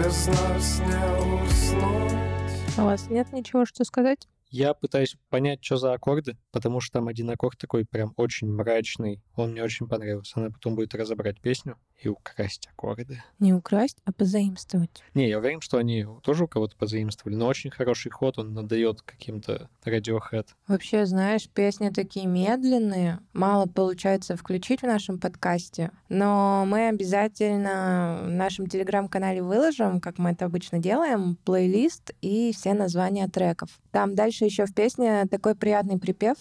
Без 0.04 0.26
нас 0.26 0.80
не 0.80 1.46
уснуть 1.46 2.78
У 2.78 2.82
вас 2.82 3.08
нет 3.08 3.32
ничего, 3.32 3.64
что 3.64 3.84
сказать? 3.84 4.28
Я 4.50 4.74
пытаюсь 4.74 5.16
понять, 5.30 5.64
что 5.64 5.78
за 5.78 5.94
аккорды, 5.94 6.36
потому 6.52 6.80
что 6.80 6.98
там 6.98 7.08
один 7.08 7.30
аккорд 7.30 7.56
такой 7.58 7.86
прям 7.86 8.12
очень 8.16 8.48
мрачный. 8.48 9.22
Он 9.34 9.52
мне 9.52 9.62
очень 9.62 9.88
понравился. 9.88 10.38
Надо 10.38 10.52
потом 10.52 10.76
будет 10.76 10.94
разобрать 10.94 11.40
песню 11.40 11.78
и 12.00 12.08
украсть 12.08 12.68
аккорды. 12.72 13.22
Не 13.38 13.54
украсть, 13.54 13.98
а 14.04 14.12
позаимствовать. 14.12 15.02
Не, 15.14 15.28
я 15.28 15.38
уверен, 15.38 15.60
что 15.60 15.78
они 15.78 16.06
тоже 16.22 16.44
у 16.44 16.48
кого-то 16.48 16.76
позаимствовали, 16.76 17.36
но 17.36 17.46
очень 17.46 17.70
хороший 17.70 18.10
ход, 18.10 18.38
он 18.38 18.54
надает 18.54 19.02
каким-то 19.02 19.68
Radiohead. 19.84 20.48
Вообще, 20.68 21.06
знаешь, 21.06 21.48
песни 21.48 21.90
такие 21.90 22.26
медленные. 22.26 23.20
Мало 23.32 23.66
получается 23.66 24.36
включить 24.36 24.80
в 24.80 24.86
нашем 24.86 25.18
подкасте, 25.18 25.90
но 26.08 26.64
мы 26.66 26.88
обязательно 26.88 28.22
в 28.24 28.30
нашем 28.30 28.66
телеграм-канале 28.66 29.42
выложим, 29.42 30.00
как 30.00 30.18
мы 30.18 30.30
это 30.32 30.44
обычно 30.44 30.78
делаем, 30.78 31.36
плейлист 31.44 32.12
и 32.20 32.52
все 32.52 32.74
названия 32.74 33.28
треков. 33.28 33.70
Там 33.92 34.14
дальше 34.14 34.44
еще 34.44 34.66
в 34.66 34.74
песне 34.74 35.26
такой 35.30 35.54
приятный 35.54 35.98
припев. 35.98 36.36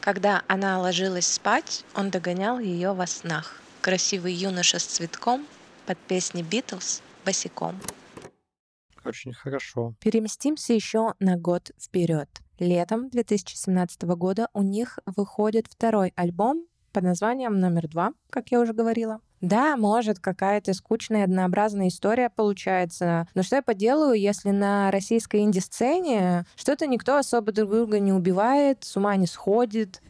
Когда 0.00 0.42
она 0.48 0.80
ложилась 0.80 1.26
спать, 1.26 1.84
он 1.94 2.10
догонял 2.10 2.58
ее 2.58 2.92
во 2.92 3.06
снах. 3.06 3.61
Красивый 3.82 4.32
юноша 4.32 4.78
с 4.78 4.84
цветком 4.84 5.44
под 5.86 5.98
песни 5.98 6.42
Битлз 6.42 7.02
босиком. 7.26 7.80
Очень 9.04 9.32
хорошо. 9.32 9.94
Переместимся 9.98 10.72
еще 10.72 11.14
на 11.18 11.36
год 11.36 11.72
вперед. 11.80 12.28
Летом 12.60 13.10
2017 13.10 14.02
года 14.02 14.46
у 14.52 14.62
них 14.62 15.00
выходит 15.04 15.66
второй 15.66 16.12
альбом 16.14 16.64
под 16.92 17.02
названием 17.02 17.58
«Номер 17.58 17.88
два», 17.88 18.12
как 18.30 18.52
я 18.52 18.60
уже 18.60 18.72
говорила. 18.72 19.20
Да, 19.42 19.76
может, 19.76 20.20
какая-то 20.20 20.72
скучная, 20.72 21.24
однообразная 21.24 21.88
история 21.88 22.30
получается. 22.30 23.26
Но 23.34 23.42
что 23.42 23.56
я 23.56 23.62
поделаю, 23.62 24.18
если 24.18 24.50
на 24.50 24.90
российской 24.92 25.40
инди-сцене 25.40 26.46
что-то 26.54 26.86
никто 26.86 27.16
особо 27.16 27.50
друг 27.50 27.70
друга 27.70 27.98
не 27.98 28.12
убивает, 28.12 28.84
с 28.84 28.96
ума 28.96 29.16
не 29.16 29.26
сходит. 29.26 30.00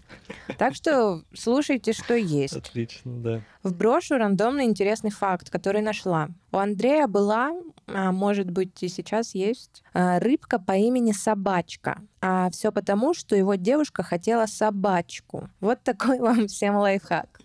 Так 0.58 0.74
что 0.74 1.22
слушайте, 1.34 1.94
что 1.94 2.14
есть. 2.14 2.54
Отлично, 2.54 3.12
да. 3.22 3.40
Вброшу 3.62 4.18
рандомный 4.18 4.64
интересный 4.64 5.10
факт, 5.10 5.48
который 5.48 5.80
нашла. 5.80 6.28
У 6.52 6.58
Андрея 6.58 7.06
была, 7.06 7.52
а 7.86 8.12
может 8.12 8.50
быть 8.50 8.82
и 8.82 8.88
сейчас 8.88 9.34
есть, 9.34 9.82
а, 9.94 10.18
рыбка 10.18 10.58
по 10.58 10.72
имени 10.72 11.12
Собачка. 11.12 12.02
А 12.20 12.50
все 12.50 12.70
потому, 12.70 13.14
что 13.14 13.34
его 13.34 13.54
девушка 13.54 14.02
хотела 14.02 14.44
собачку. 14.44 15.48
Вот 15.60 15.82
такой 15.82 16.18
вам 16.18 16.48
всем 16.48 16.76
лайфхак. 16.76 17.40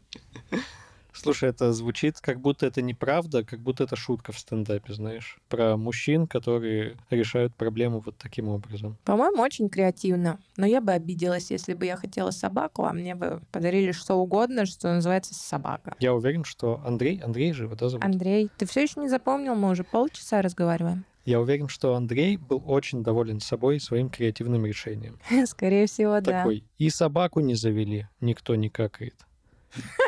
Слушай, 1.21 1.50
это 1.50 1.74
звучит, 1.74 2.19
как 2.21 2.39
будто 2.39 2.65
это 2.65 2.81
неправда, 2.81 3.43
как 3.43 3.59
будто 3.59 3.83
это 3.83 3.95
шутка 3.95 4.31
в 4.31 4.39
стендапе, 4.39 4.93
знаешь, 4.93 5.38
про 5.50 5.77
мужчин, 5.77 6.27
которые 6.27 6.97
решают 7.09 7.55
проблему 7.55 8.01
вот 8.05 8.17
таким 8.17 8.50
образом. 8.50 8.97
По-моему, 9.03 9.41
очень 9.41 9.69
креативно. 9.69 10.39
Но 10.57 10.65
я 10.65 10.81
бы 10.81 10.91
обиделась, 10.91 11.51
если 11.51 11.74
бы 11.74 11.86
я 11.86 11.97
хотела 11.97 12.31
собаку, 12.31 12.86
а 12.86 12.93
мне 12.93 13.15
бы 13.15 13.41
подарили 13.51 13.91
что 13.91 14.15
угодно, 14.15 14.65
что 14.65 14.93
называется 14.93 15.33
собака. 15.33 15.95
Я 16.00 16.13
уверен, 16.13 16.43
что 16.43 16.81
Андрей, 16.86 17.19
Андрей 17.24 17.53
же 17.53 17.63
его, 17.63 17.75
да, 17.75 17.89
зовут? 17.89 18.05
Андрей, 18.05 18.50
ты 18.57 18.65
все 18.65 18.83
еще 18.83 19.00
не 19.00 19.09
запомнил? 19.09 19.55
Мы 19.55 19.69
уже 19.69 19.83
полчаса 19.83 20.41
разговариваем. 20.41 21.05
Я 21.25 21.41
уверен, 21.41 21.67
что 21.67 21.93
Андрей 21.95 22.38
был 22.38 22.63
очень 22.65 23.03
доволен 23.03 23.41
собой 23.41 23.75
и 23.75 23.79
своим 23.79 24.09
креативным 24.09 24.65
решением. 24.65 25.19
Скорее 25.45 25.86
всего, 25.88 26.21
да. 26.21 26.39
Такой, 26.39 26.63
и 26.77 26.89
собаку 26.89 27.41
не 27.41 27.55
завели, 27.55 28.07
никто 28.21 28.55
не 28.55 28.69
какает. 28.69 29.15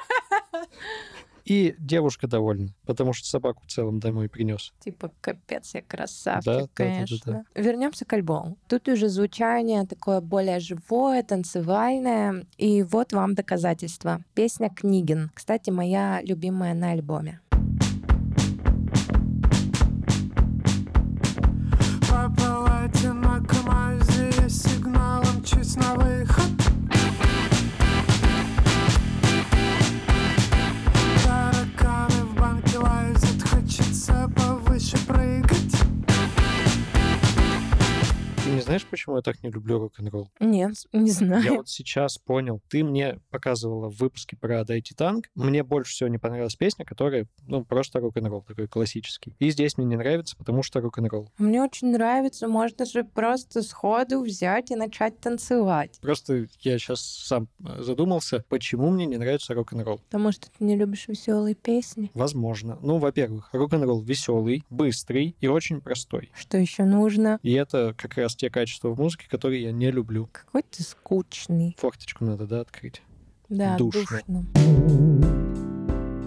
И 1.46 1.76
девушка 1.80 2.28
довольна, 2.28 2.76
потому 2.86 3.12
что 3.12 3.28
собаку 3.28 3.64
в 3.66 3.72
целом 3.72 4.00
домой 4.00 4.30
принес. 4.30 4.72
Типа, 4.80 5.12
капец, 5.20 5.74
я 5.74 5.82
красавчик, 5.82 6.46
Да, 6.46 6.54
да, 6.54 6.60
да, 6.60 6.68
да, 6.68 6.70
конечно. 6.74 7.46
Вернемся 7.56 8.06
к 8.06 8.14
альбому. 8.14 8.58
Тут 8.68 8.88
уже 8.88 9.10
звучание 9.10 9.88
такое 9.88 10.22
более 10.22 10.60
живое, 10.60 11.24
танцевальное. 11.24 12.46
И 12.58 12.84
вот 12.84 13.14
вам 13.14 13.34
доказательство. 13.34 14.24
Песня 14.36 14.70
«Книгин». 14.70 15.32
Кстати, 15.34 15.72
моя 15.72 16.22
любимая 16.22 16.76
на 16.76 16.92
альбоме. 16.92 17.40
Знаешь, 38.80 38.90
почему 38.90 39.16
я 39.18 39.22
так 39.22 39.42
не 39.44 39.50
люблю 39.52 39.80
рок-н-ролл? 39.80 40.30
Нет, 40.40 40.74
не 40.94 41.08
Я 41.08 41.14
знаю. 41.14 41.56
вот 41.58 41.70
сейчас 41.70 42.18
понял. 42.18 42.62
Ты 42.70 42.84
мне 42.84 43.20
показывала 43.30 43.90
в 43.90 43.98
выпуске 43.98 44.38
про 44.38 44.64
«Дайте 44.64 44.96
танк». 44.96 45.30
Мне 45.36 45.64
больше 45.64 45.92
всего 45.94 46.10
не 46.10 46.18
понравилась 46.18 46.56
песня, 46.56 46.86
которая, 46.86 47.28
ну, 47.48 47.64
просто 47.66 48.00
рок-н-ролл 48.00 48.42
такой 48.44 48.68
классический. 48.68 49.36
И 49.40 49.50
здесь 49.52 49.78
мне 49.78 49.86
не 49.86 49.96
нравится, 49.98 50.36
потому 50.38 50.64
что 50.64 50.80
рок-н-ролл. 50.82 51.30
Мне 51.38 51.62
очень 51.62 51.92
нравится, 51.92 52.48
можно 52.48 52.86
же 52.86 53.04
просто 53.04 53.62
сходу 53.62 54.22
взять 54.22 54.72
и 54.72 54.76
начать 54.76 55.20
танцевать. 55.20 56.00
Просто 56.02 56.48
я 56.62 56.78
сейчас 56.80 57.02
сам 57.02 57.48
э, 57.66 57.82
задумался, 57.82 58.44
почему 58.50 58.90
мне 58.92 59.06
не 59.06 59.18
нравится 59.18 59.54
рок-н-ролл. 59.54 60.00
Потому 60.10 60.32
что 60.32 60.48
ты 60.50 60.64
не 60.64 60.76
любишь 60.76 61.08
веселые 61.08 61.56
песни. 61.56 62.12
Возможно. 62.14 62.78
Ну, 62.82 62.98
во-первых, 62.98 63.50
рок-н-ролл 63.52 64.02
веселый, 64.02 64.64
быстрый 64.70 65.36
и 65.40 65.48
очень 65.48 65.82
простой. 65.82 66.32
Что 66.34 66.58
еще 66.58 66.84
нужно? 66.84 67.40
И 67.44 67.54
это 67.54 67.94
как 67.98 68.16
раз 68.16 68.36
те 68.36 68.50
качества 68.50 68.69
в 68.82 69.00
музыке, 69.00 69.28
которые 69.30 69.62
я 69.64 69.72
не 69.72 69.92
люблю. 69.92 70.28
Какой 70.32 70.64
ты 70.64 70.82
скучный. 70.84 71.76
Форточку 71.80 72.26
надо, 72.26 72.48
да, 72.48 72.62
открыть? 72.62 73.02
Да, 73.50 73.78
Душно. 73.78 74.02
душно. 74.02 74.46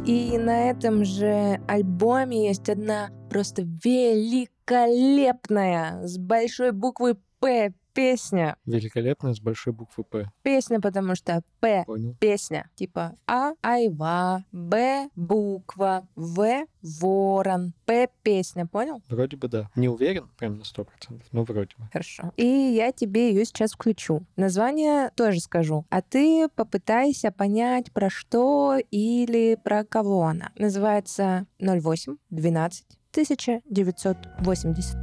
И 0.06 0.36
на 0.36 0.70
этом 0.70 1.04
же 1.04 1.60
альбоме 1.68 2.48
есть 2.48 2.68
одна 2.68 3.10
просто 3.30 3.62
великолепная 3.62 6.04
с 6.06 6.18
большой 6.18 6.72
буквы 6.72 7.16
П 7.38 7.72
песня. 7.92 8.56
Великолепная 8.66 9.34
с 9.34 9.40
большой 9.40 9.72
буквы 9.72 10.04
«П». 10.04 10.30
Песня, 10.42 10.80
потому 10.80 11.14
что 11.14 11.42
П 11.60 11.84
Понял. 11.86 12.14
песня. 12.20 12.68
Типа 12.74 13.14
А 13.26 13.52
айва, 13.62 14.44
Б 14.52 15.08
буква, 15.14 16.06
В 16.14 16.64
ворон, 16.82 17.72
П 17.86 18.08
песня. 18.22 18.66
Понял? 18.66 19.02
Вроде 19.08 19.36
бы 19.36 19.48
да. 19.48 19.68
Не 19.76 19.88
уверен, 19.88 20.28
прям 20.38 20.58
на 20.58 20.64
сто 20.64 20.84
процентов, 20.84 21.26
но 21.32 21.44
вроде 21.44 21.74
бы. 21.78 21.86
Хорошо. 21.92 22.32
И 22.36 22.46
я 22.46 22.92
тебе 22.92 23.30
ее 23.30 23.44
сейчас 23.44 23.72
включу. 23.72 24.22
Название 24.36 25.10
тоже 25.14 25.40
скажу. 25.40 25.84
А 25.90 26.02
ты 26.02 26.48
попытайся 26.54 27.30
понять, 27.30 27.92
про 27.92 28.10
что 28.10 28.76
или 28.90 29.56
про 29.62 29.84
кого 29.84 30.22
она. 30.24 30.50
Называется 30.56 31.46
08 31.60 32.16
12 32.30 32.86
1980. 33.12 34.96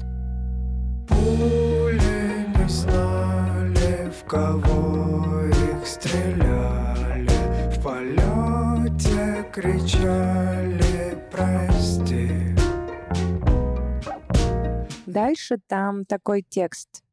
Пули 1.07 1.88
не 2.69 2.75
знали, 2.75 4.11
в 4.11 4.23
кого 4.25 5.45
их 5.47 5.87
стреляли 5.87 7.29
В 7.71 7.81
полете 7.81 9.45
кричали 9.51 11.17
«Прости» 11.31 12.55
Дальше 15.05 15.57
там 15.67 16.05
такой 16.05 16.45
текст. 16.47 17.03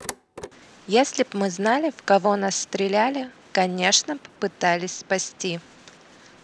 Если 0.87 1.23
б 1.23 1.29
мы 1.33 1.51
знали, 1.51 1.91
в 1.91 2.03
кого 2.03 2.37
нас 2.37 2.57
стреляли, 2.57 3.31
конечно, 3.53 4.19
попытались 4.19 4.99
спасти. 4.99 5.61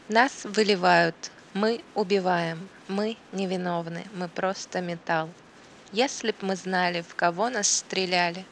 Нас 0.08 0.44
выливают, 0.44 1.30
мы 1.52 1.82
убиваем, 1.94 2.68
мы 2.88 3.16
невиновны, 3.32 4.04
мы 4.14 4.28
просто 4.28 4.80
металл. 4.80 5.28
Если 5.92 6.30
б 6.30 6.36
мы 6.40 6.56
знали, 6.56 7.02
в 7.02 7.14
кого 7.14 7.50
нас 7.50 7.68
стреляли, 7.68 8.46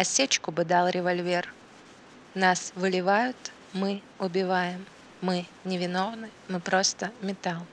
осечку 0.00 0.50
бы 0.50 0.64
дал 0.64 0.88
револьвер. 0.88 1.52
Нас 2.34 2.72
выливают, 2.74 3.36
мы 3.74 4.02
убиваем, 4.18 4.86
мы 5.20 5.44
невиновны, 5.64 6.30
мы 6.48 6.58
просто 6.58 7.12
металл. 7.20 7.66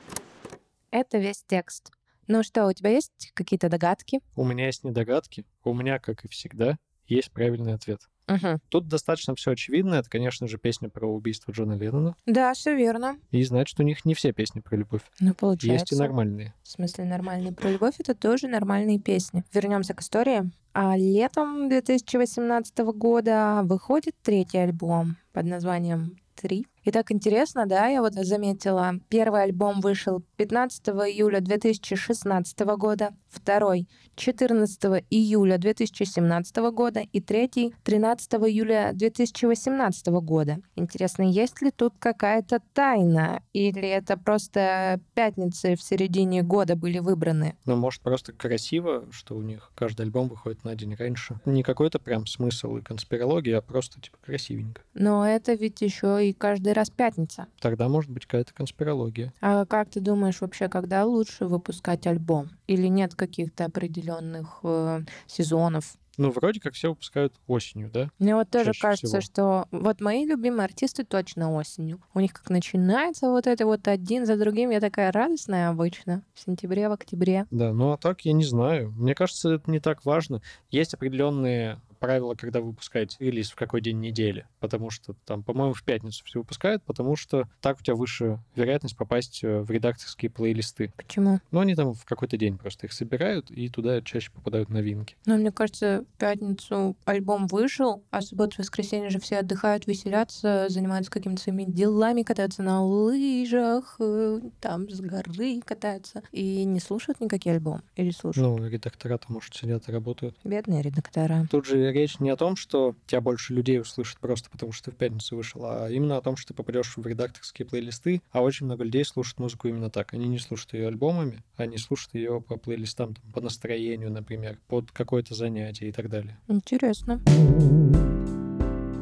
Это 0.90 1.16
весь 1.16 1.42
текст. 1.46 1.90
Ну 2.26 2.42
что, 2.42 2.66
у 2.66 2.72
тебя 2.74 2.90
есть 2.90 3.32
какие-то 3.32 3.70
догадки? 3.70 4.20
У 4.36 4.44
меня 4.44 4.66
есть 4.66 4.84
не 4.84 4.90
догадки, 4.90 5.46
у 5.64 5.72
меня, 5.72 5.98
как 5.98 6.26
и 6.26 6.28
всегда, 6.28 6.76
есть 7.06 7.32
правильный 7.32 7.72
ответ. 7.72 8.02
Угу. 8.28 8.60
Тут 8.68 8.88
достаточно 8.88 9.34
все 9.34 9.52
очевидно. 9.52 9.94
Это, 9.94 10.10
конечно 10.10 10.46
же, 10.46 10.58
песня 10.58 10.88
про 10.88 11.06
убийство 11.06 11.52
Джона 11.52 11.74
Леннона. 11.74 12.14
Да, 12.26 12.52
все 12.54 12.76
верно. 12.76 13.16
И 13.30 13.42
значит, 13.42 13.78
у 13.80 13.82
них 13.82 14.04
не 14.04 14.14
все 14.14 14.32
песни 14.32 14.60
про 14.60 14.76
любовь. 14.76 15.02
Ну, 15.20 15.34
получается. 15.34 15.84
Есть 15.84 15.92
и 15.92 15.96
нормальные. 15.96 16.54
В 16.62 16.68
смысле, 16.68 17.04
нормальные 17.04 17.52
про 17.52 17.70
любовь 17.70 17.94
это 17.98 18.14
тоже 18.14 18.48
нормальные 18.48 18.98
песни. 18.98 19.44
Вернемся 19.52 19.94
к 19.94 20.00
истории. 20.00 20.50
А 20.74 20.96
летом 20.96 21.68
2018 21.68 22.78
года 22.78 23.62
выходит 23.64 24.14
третий 24.22 24.58
альбом 24.58 25.16
под 25.32 25.46
названием 25.46 26.16
«Три». 26.34 26.66
И 26.84 26.90
так 26.90 27.10
интересно, 27.12 27.66
да, 27.66 27.86
я 27.86 28.00
вот 28.00 28.14
заметила, 28.14 28.94
первый 29.08 29.42
альбом 29.42 29.80
вышел 29.80 30.22
15 30.36 30.88
июля 30.88 31.40
2016 31.40 32.60
года, 32.60 33.10
второй 33.28 33.86
14 34.18 35.04
июля 35.10 35.58
2017 35.58 36.56
года 36.72 37.00
и 37.00 37.20
третий 37.20 37.74
13 37.84 38.34
июля 38.34 38.90
2018 38.92 40.06
года. 40.08 40.58
Интересно, 40.76 41.22
есть 41.22 41.62
ли 41.62 41.70
тут 41.70 41.94
какая-то 41.98 42.60
тайна? 42.74 43.42
Или 43.52 43.88
это 43.88 44.16
просто 44.16 45.00
пятницы 45.14 45.76
в 45.76 45.82
середине 45.82 46.42
года 46.42 46.74
были 46.74 46.98
выбраны? 46.98 47.56
Ну, 47.64 47.76
может, 47.76 48.02
просто 48.02 48.32
красиво, 48.32 49.04
что 49.12 49.36
у 49.36 49.42
них 49.42 49.70
каждый 49.74 50.02
альбом 50.02 50.28
выходит 50.28 50.64
на 50.64 50.74
день 50.74 50.94
раньше. 50.94 51.38
Не 51.44 51.62
какой-то 51.62 51.98
прям 51.98 52.26
смысл 52.26 52.76
и 52.76 52.82
конспирология, 52.82 53.58
а 53.58 53.62
просто, 53.62 54.00
типа, 54.00 54.18
красивенько. 54.24 54.82
Но 54.94 55.26
это 55.26 55.54
ведь 55.54 55.80
еще 55.80 56.28
и 56.28 56.32
каждый 56.32 56.72
раз 56.78 56.90
пятница. 56.90 57.46
Тогда 57.60 57.88
может 57.88 58.10
быть 58.10 58.26
какая-то 58.26 58.54
конспирология. 58.54 59.32
А 59.40 59.66
как 59.66 59.90
ты 59.90 60.00
думаешь 60.00 60.40
вообще, 60.40 60.68
когда 60.68 61.04
лучше 61.04 61.46
выпускать 61.46 62.06
альбом? 62.06 62.50
Или 62.66 62.86
нет 62.86 63.14
каких-то 63.14 63.64
определенных 63.66 64.60
э, 64.62 65.00
сезонов? 65.26 65.96
Ну, 66.18 66.30
вроде 66.32 66.60
как 66.60 66.74
все 66.74 66.88
выпускают 66.90 67.32
осенью, 67.46 67.90
да? 67.92 68.10
Мне 68.18 68.34
вот 68.34 68.50
тоже 68.50 68.72
Чаще 68.72 68.80
кажется, 68.80 69.06
всего. 69.06 69.20
что 69.20 69.68
вот 69.70 70.00
мои 70.00 70.26
любимые 70.26 70.64
артисты 70.64 71.04
точно 71.04 71.54
осенью. 71.54 72.00
У 72.12 72.18
них 72.18 72.32
как 72.32 72.50
начинается 72.50 73.30
вот 73.30 73.46
это 73.46 73.64
вот 73.66 73.86
один 73.86 74.26
за 74.26 74.36
другим. 74.36 74.70
Я 74.70 74.80
такая 74.80 75.12
радостная 75.12 75.70
обычно. 75.70 76.24
В 76.34 76.40
сентябре, 76.40 76.88
в 76.88 76.92
октябре. 76.92 77.46
Да, 77.52 77.72
ну 77.72 77.92
а 77.92 77.96
так 77.96 78.22
я 78.22 78.32
не 78.32 78.44
знаю. 78.44 78.90
Мне 78.96 79.14
кажется, 79.14 79.54
это 79.54 79.70
не 79.70 79.78
так 79.78 80.04
важно. 80.04 80.42
Есть 80.70 80.92
определенные 80.92 81.80
правила, 81.98 82.34
когда 82.34 82.60
вы 82.60 82.68
выпускаете 82.68 83.16
релиз 83.20 83.50
в 83.50 83.56
какой 83.56 83.80
день 83.80 84.00
недели. 84.00 84.46
Потому 84.60 84.90
что 84.90 85.14
там, 85.24 85.42
по-моему, 85.42 85.74
в 85.74 85.82
пятницу 85.82 86.24
все 86.24 86.40
выпускают, 86.40 86.82
потому 86.84 87.16
что 87.16 87.48
так 87.60 87.78
у 87.80 87.82
тебя 87.82 87.94
выше 87.94 88.38
вероятность 88.54 88.96
попасть 88.96 89.42
э, 89.42 89.60
в 89.60 89.70
редакторские 89.70 90.30
плейлисты. 90.30 90.92
Почему? 90.96 91.40
Ну, 91.50 91.60
они 91.60 91.74
там 91.74 91.94
в 91.94 92.04
какой-то 92.04 92.36
день 92.36 92.58
просто 92.58 92.86
их 92.86 92.92
собирают, 92.92 93.50
и 93.50 93.68
туда 93.68 94.00
чаще 94.02 94.30
попадают 94.30 94.68
новинки. 94.68 95.16
Ну, 95.26 95.36
мне 95.36 95.52
кажется, 95.52 96.04
в 96.14 96.18
пятницу 96.18 96.96
альбом 97.04 97.46
вышел, 97.46 98.02
а 98.10 98.22
субботу, 98.22 98.56
воскресенье 98.58 99.10
же 99.10 99.20
все 99.20 99.38
отдыхают, 99.38 99.86
веселятся, 99.86 100.66
занимаются 100.68 101.10
какими-то 101.10 101.42
своими 101.42 101.64
делами, 101.64 102.22
катаются 102.22 102.62
на 102.62 102.84
лыжах, 102.84 103.96
э, 103.98 104.40
там 104.60 104.88
с 104.88 105.00
горы 105.00 105.60
катаются. 105.64 106.22
И 106.32 106.64
не 106.64 106.80
слушают 106.80 107.20
никакие 107.20 107.54
альбомы. 107.54 107.82
Или 107.96 108.10
слушают? 108.10 108.60
Ну, 108.60 108.66
редактора 108.68 109.18
там, 109.18 109.34
может, 109.34 109.54
сидят 109.54 109.88
и 109.88 109.92
работают. 109.92 110.36
Бедные 110.44 110.82
редактора. 110.82 111.46
Тут 111.50 111.66
же 111.66 111.87
речь 111.90 112.20
не 112.20 112.30
о 112.30 112.36
том, 112.36 112.56
что 112.56 112.94
тебя 113.06 113.20
больше 113.20 113.54
людей 113.54 113.80
услышат 113.80 114.18
просто 114.18 114.50
потому, 114.50 114.72
что 114.72 114.86
ты 114.86 114.90
в 114.92 114.96
пятницу 114.96 115.36
вышел, 115.36 115.62
а 115.64 115.88
именно 115.88 116.16
о 116.16 116.22
том, 116.22 116.36
что 116.36 116.48
ты 116.48 116.54
попадешь 116.54 116.96
в 116.96 117.06
редакторские 117.06 117.66
плейлисты, 117.66 118.22
а 118.30 118.42
очень 118.42 118.66
много 118.66 118.84
людей 118.84 119.04
слушают 119.04 119.38
музыку 119.38 119.68
именно 119.68 119.90
так. 119.90 120.14
Они 120.14 120.28
не 120.28 120.38
слушают 120.38 120.74
ее 120.74 120.88
альбомами, 120.88 121.42
они 121.56 121.78
слушают 121.78 122.14
ее 122.14 122.40
по 122.40 122.56
плейлистам, 122.56 123.14
там, 123.14 123.32
по 123.32 123.40
настроению, 123.40 124.10
например, 124.10 124.58
под 124.68 124.90
какое-то 124.92 125.34
занятие 125.34 125.88
и 125.88 125.92
так 125.92 126.08
далее. 126.08 126.38
Интересно. 126.48 127.20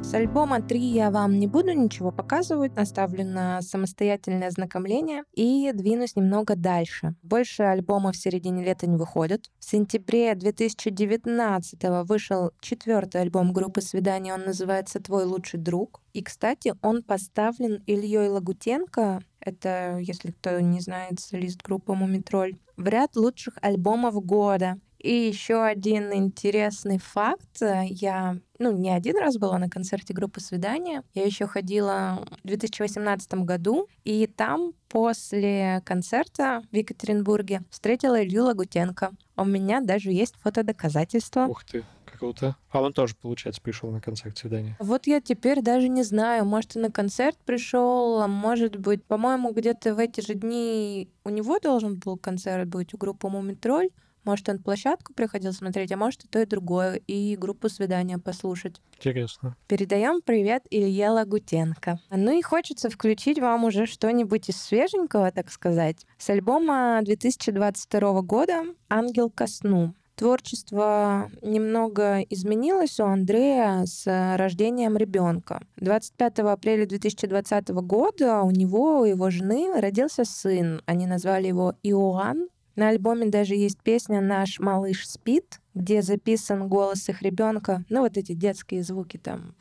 С 0.06 0.14
альбома 0.14 0.62
3 0.62 0.78
я 0.78 1.10
вам 1.10 1.40
не 1.40 1.48
буду 1.48 1.72
ничего 1.72 2.12
показывать, 2.12 2.78
оставлю 2.78 3.24
на 3.24 3.60
самостоятельное 3.60 4.46
ознакомление 4.46 5.24
и 5.34 5.72
двинусь 5.74 6.14
немного 6.14 6.54
дальше. 6.54 7.16
Больше 7.24 7.64
альбомов 7.64 8.14
в 8.14 8.18
середине 8.20 8.64
лета 8.64 8.86
не 8.86 8.96
выходят. 8.96 9.50
В 9.58 9.64
сентябре 9.64 10.36
2019 10.36 11.80
вышел 12.08 12.52
четвертый 12.60 13.22
альбом 13.22 13.52
группы 13.52 13.80
«Свидание», 13.80 14.32
он 14.32 14.44
называется 14.44 15.00
«Твой 15.00 15.24
лучший 15.24 15.58
друг». 15.58 16.00
И, 16.12 16.22
кстати, 16.22 16.74
он 16.82 17.02
поставлен 17.02 17.82
Ильей 17.88 18.28
Лагутенко, 18.28 19.22
это, 19.40 19.98
если 20.00 20.30
кто 20.30 20.60
не 20.60 20.78
знает, 20.78 21.18
солист 21.18 21.62
группы 21.62 21.94
«Мумитроль», 21.94 22.54
в 22.76 22.86
ряд 22.86 23.16
лучших 23.16 23.54
альбомов 23.60 24.24
года. 24.24 24.78
И 24.98 25.12
еще 25.12 25.62
один 25.62 26.12
интересный 26.12 26.98
факт. 26.98 27.60
Я, 27.60 28.38
ну, 28.58 28.72
не 28.72 28.90
один 28.90 29.18
раз 29.18 29.36
была 29.36 29.58
на 29.58 29.68
концерте 29.68 30.14
группы 30.14 30.40
«Свидание». 30.40 31.02
Я 31.14 31.24
еще 31.24 31.46
ходила 31.46 32.26
в 32.42 32.46
2018 32.46 33.34
году, 33.44 33.88
и 34.04 34.26
там 34.26 34.72
после 34.88 35.82
концерта 35.84 36.62
в 36.72 36.74
Екатеринбурге 36.74 37.62
встретила 37.70 38.22
Илью 38.24 38.44
Лагутенко. 38.44 39.12
У 39.36 39.44
меня 39.44 39.80
даже 39.80 40.10
есть 40.12 40.34
фотодоказательства. 40.40 41.46
Ух 41.46 41.62
ты, 41.64 41.84
круто. 42.18 42.56
А 42.70 42.80
он 42.80 42.92
тоже, 42.92 43.14
получается, 43.20 43.60
пришел 43.60 43.90
на 43.90 44.00
концерт 44.00 44.38
свидания. 44.38 44.76
Вот 44.80 45.06
я 45.06 45.20
теперь 45.20 45.60
даже 45.60 45.88
не 45.88 46.02
знаю, 46.02 46.46
может, 46.46 46.76
и 46.76 46.78
на 46.78 46.90
концерт 46.90 47.36
пришел, 47.44 48.20
а 48.22 48.28
может 48.28 48.76
быть, 48.76 49.04
по-моему, 49.04 49.52
где-то 49.52 49.94
в 49.94 49.98
эти 49.98 50.20
же 50.20 50.34
дни 50.34 51.10
у 51.24 51.28
него 51.28 51.58
должен 51.58 51.98
был 51.98 52.16
концерт 52.16 52.66
быть 52.68 52.94
у 52.94 52.96
группы 52.96 53.28
Мумитроль. 53.28 53.90
Может, 54.26 54.48
он 54.48 54.58
площадку 54.58 55.14
приходил 55.14 55.52
смотреть, 55.52 55.92
а 55.92 55.96
может, 55.96 56.24
и 56.24 56.28
то, 56.28 56.40
и 56.40 56.46
другое, 56.46 56.96
и 57.06 57.36
группу 57.36 57.68
свидания 57.68 58.18
послушать. 58.18 58.80
Интересно. 58.98 59.56
Передаем 59.68 60.20
привет 60.20 60.64
Илье 60.68 61.10
Лагутенко. 61.10 62.00
Ну 62.10 62.36
и 62.36 62.42
хочется 62.42 62.90
включить 62.90 63.38
вам 63.38 63.64
уже 63.64 63.86
что-нибудь 63.86 64.48
из 64.48 64.56
свеженького, 64.56 65.30
так 65.30 65.52
сказать. 65.52 66.04
С 66.18 66.28
альбома 66.28 66.98
2022 67.02 68.22
года 68.22 68.64
«Ангел 68.88 69.30
ко 69.30 69.46
сну». 69.46 69.94
Творчество 70.16 71.30
немного 71.42 72.22
изменилось 72.22 72.98
у 72.98 73.04
Андрея 73.04 73.84
с 73.84 74.06
рождением 74.36 74.96
ребенка. 74.96 75.62
25 75.76 76.38
апреля 76.40 76.86
2020 76.86 77.68
года 77.68 78.40
у 78.40 78.50
него, 78.50 79.02
у 79.02 79.04
его 79.04 79.30
жены, 79.30 79.78
родился 79.78 80.24
сын. 80.24 80.80
Они 80.86 81.06
назвали 81.06 81.46
его 81.48 81.74
Иоанн. 81.82 82.48
На 82.76 82.88
альбоме 82.90 83.26
даже 83.26 83.54
есть 83.54 83.80
песня 83.82 84.20
«Наш 84.20 84.60
малыш 84.60 85.08
спит», 85.08 85.60
где 85.74 86.02
записан 86.02 86.68
голос 86.68 87.08
их 87.08 87.22
ребенка. 87.22 87.84
Ну, 87.88 88.02
вот 88.02 88.16
эти 88.18 88.32
детские 88.32 88.82
звуки 88.82 89.16
там. 89.16 89.54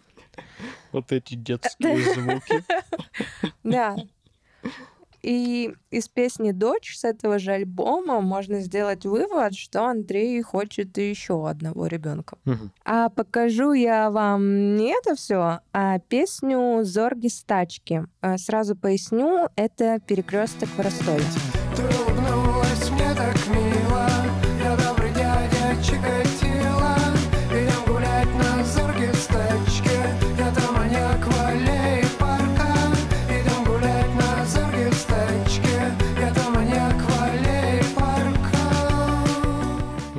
Вот 0.92 1.12
эти 1.12 1.36
детские 1.36 1.98
звуки. 2.14 2.64
Да. 3.64 3.96
И 5.22 5.74
из 5.90 6.08
песни 6.08 6.52
«Дочь» 6.52 6.96
с 6.98 7.04
этого 7.04 7.40
же 7.40 7.52
альбома 7.54 8.22
можно 8.22 8.60
сделать 8.60 9.06
вывод, 9.06 9.56
что 9.56 9.86
Андрей 9.86 10.40
хочет 10.44 10.96
еще 10.98 11.50
одного 11.50 11.88
ребенка. 11.88 12.38
Мгм. 12.46 12.72
А 12.84 13.10
покажу 13.10 13.74
я 13.74 14.12
вам 14.12 14.76
не 14.76 14.92
это 14.96 15.16
все, 15.16 15.62
а 15.74 15.98
песню 15.98 16.84
Зорги 16.84 17.30
с 17.30 17.44
тачки. 17.44 18.06
А, 18.22 18.38
Сразу 18.38 18.76
поясню, 18.76 19.50
это 19.56 20.00
перекресток 20.00 20.70
в 20.70 20.80
Ростове. 20.80 21.24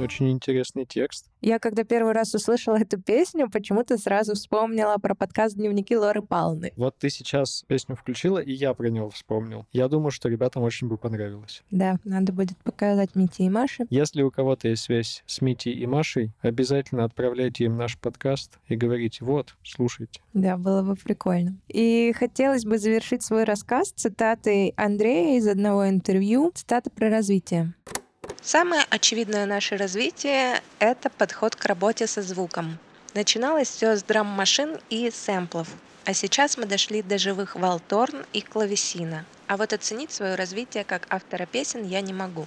Очень 0.07 0.31
интересный 0.31 0.87
текст. 0.87 1.27
Я 1.40 1.59
когда 1.59 1.83
первый 1.83 2.12
раз 2.12 2.33
услышала 2.33 2.77
эту 2.77 3.03
песню, 3.03 3.51
почему-то 3.51 3.99
сразу 3.99 4.35
вспомнила 4.35 4.97
про 4.99 5.16
подкаст 5.16 5.57
«Дневники 5.57 5.97
Лоры 5.97 6.23
Палны». 6.23 6.73
Вот 6.77 6.97
ты 6.97 7.11
сейчас 7.11 7.64
песню 7.66 7.97
включила, 7.97 8.38
и 8.38 8.53
я 8.53 8.73
про 8.73 8.87
него 8.87 9.11
вспомнил. 9.11 9.66
Я 9.73 9.88
думаю, 9.88 10.12
что 10.12 10.29
ребятам 10.29 10.62
очень 10.62 10.87
бы 10.87 10.97
понравилось. 10.97 11.64
Да, 11.73 11.99
надо 12.05 12.33
будет 12.33 12.57
показать 12.59 13.16
Мите 13.16 13.42
и 13.42 13.51
Маше. 13.51 13.87
Если 13.90 14.23
у 14.23 14.31
кого-то 14.31 14.69
есть 14.69 14.85
связь 14.85 15.25
с 15.27 15.40
Митей 15.40 15.73
и 15.73 15.87
Машей, 15.87 16.31
обязательно 16.40 17.03
отправляйте 17.03 17.64
им 17.64 17.77
наш 17.77 17.99
подкаст 17.99 18.61
и 18.69 18.77
говорите, 18.77 19.25
вот, 19.25 19.57
слушайте. 19.64 20.21
Да, 20.35 20.57
было 20.57 20.85
бы 20.85 20.95
прикольно. 20.95 21.57
И 21.66 22.12
хотелось 22.16 22.64
бы 22.64 22.79
завершить 22.79 23.25
свой 23.25 23.42
рассказ 23.42 23.90
цитатой 23.90 24.73
Андрея 24.77 25.37
из 25.37 25.49
одного 25.49 25.88
интервью. 25.88 26.53
Цитата 26.55 26.90
про 26.90 27.11
развитие. 27.11 27.75
Самое 28.46 28.85
очевидное 28.90 29.44
наше 29.44 29.76
развитие— 29.76 30.62
это 30.78 31.11
подход 31.11 31.56
к 31.56 31.64
работе 31.64 32.06
со 32.06 32.22
звуком. 32.22 32.78
Начиналось 33.12 33.66
все 33.66 33.96
с 33.96 34.04
драм-машин 34.04 34.78
и 34.88 35.11
сэмплов, 35.11 35.68
а 36.04 36.14
сейчас 36.14 36.56
мы 36.56 36.64
дошли 36.64 37.02
до 37.02 37.18
живых 37.18 37.56
валторн 37.56 38.24
и 38.32 38.40
клавесина. 38.40 39.24
А 39.48 39.56
вот 39.56 39.72
оценить 39.72 40.12
свое 40.12 40.37
развитие 40.37 40.85
как 40.85 41.12
автора 41.12 41.44
песен 41.46 41.82
я 41.82 42.00
не 42.00 42.12
могу. 42.12 42.46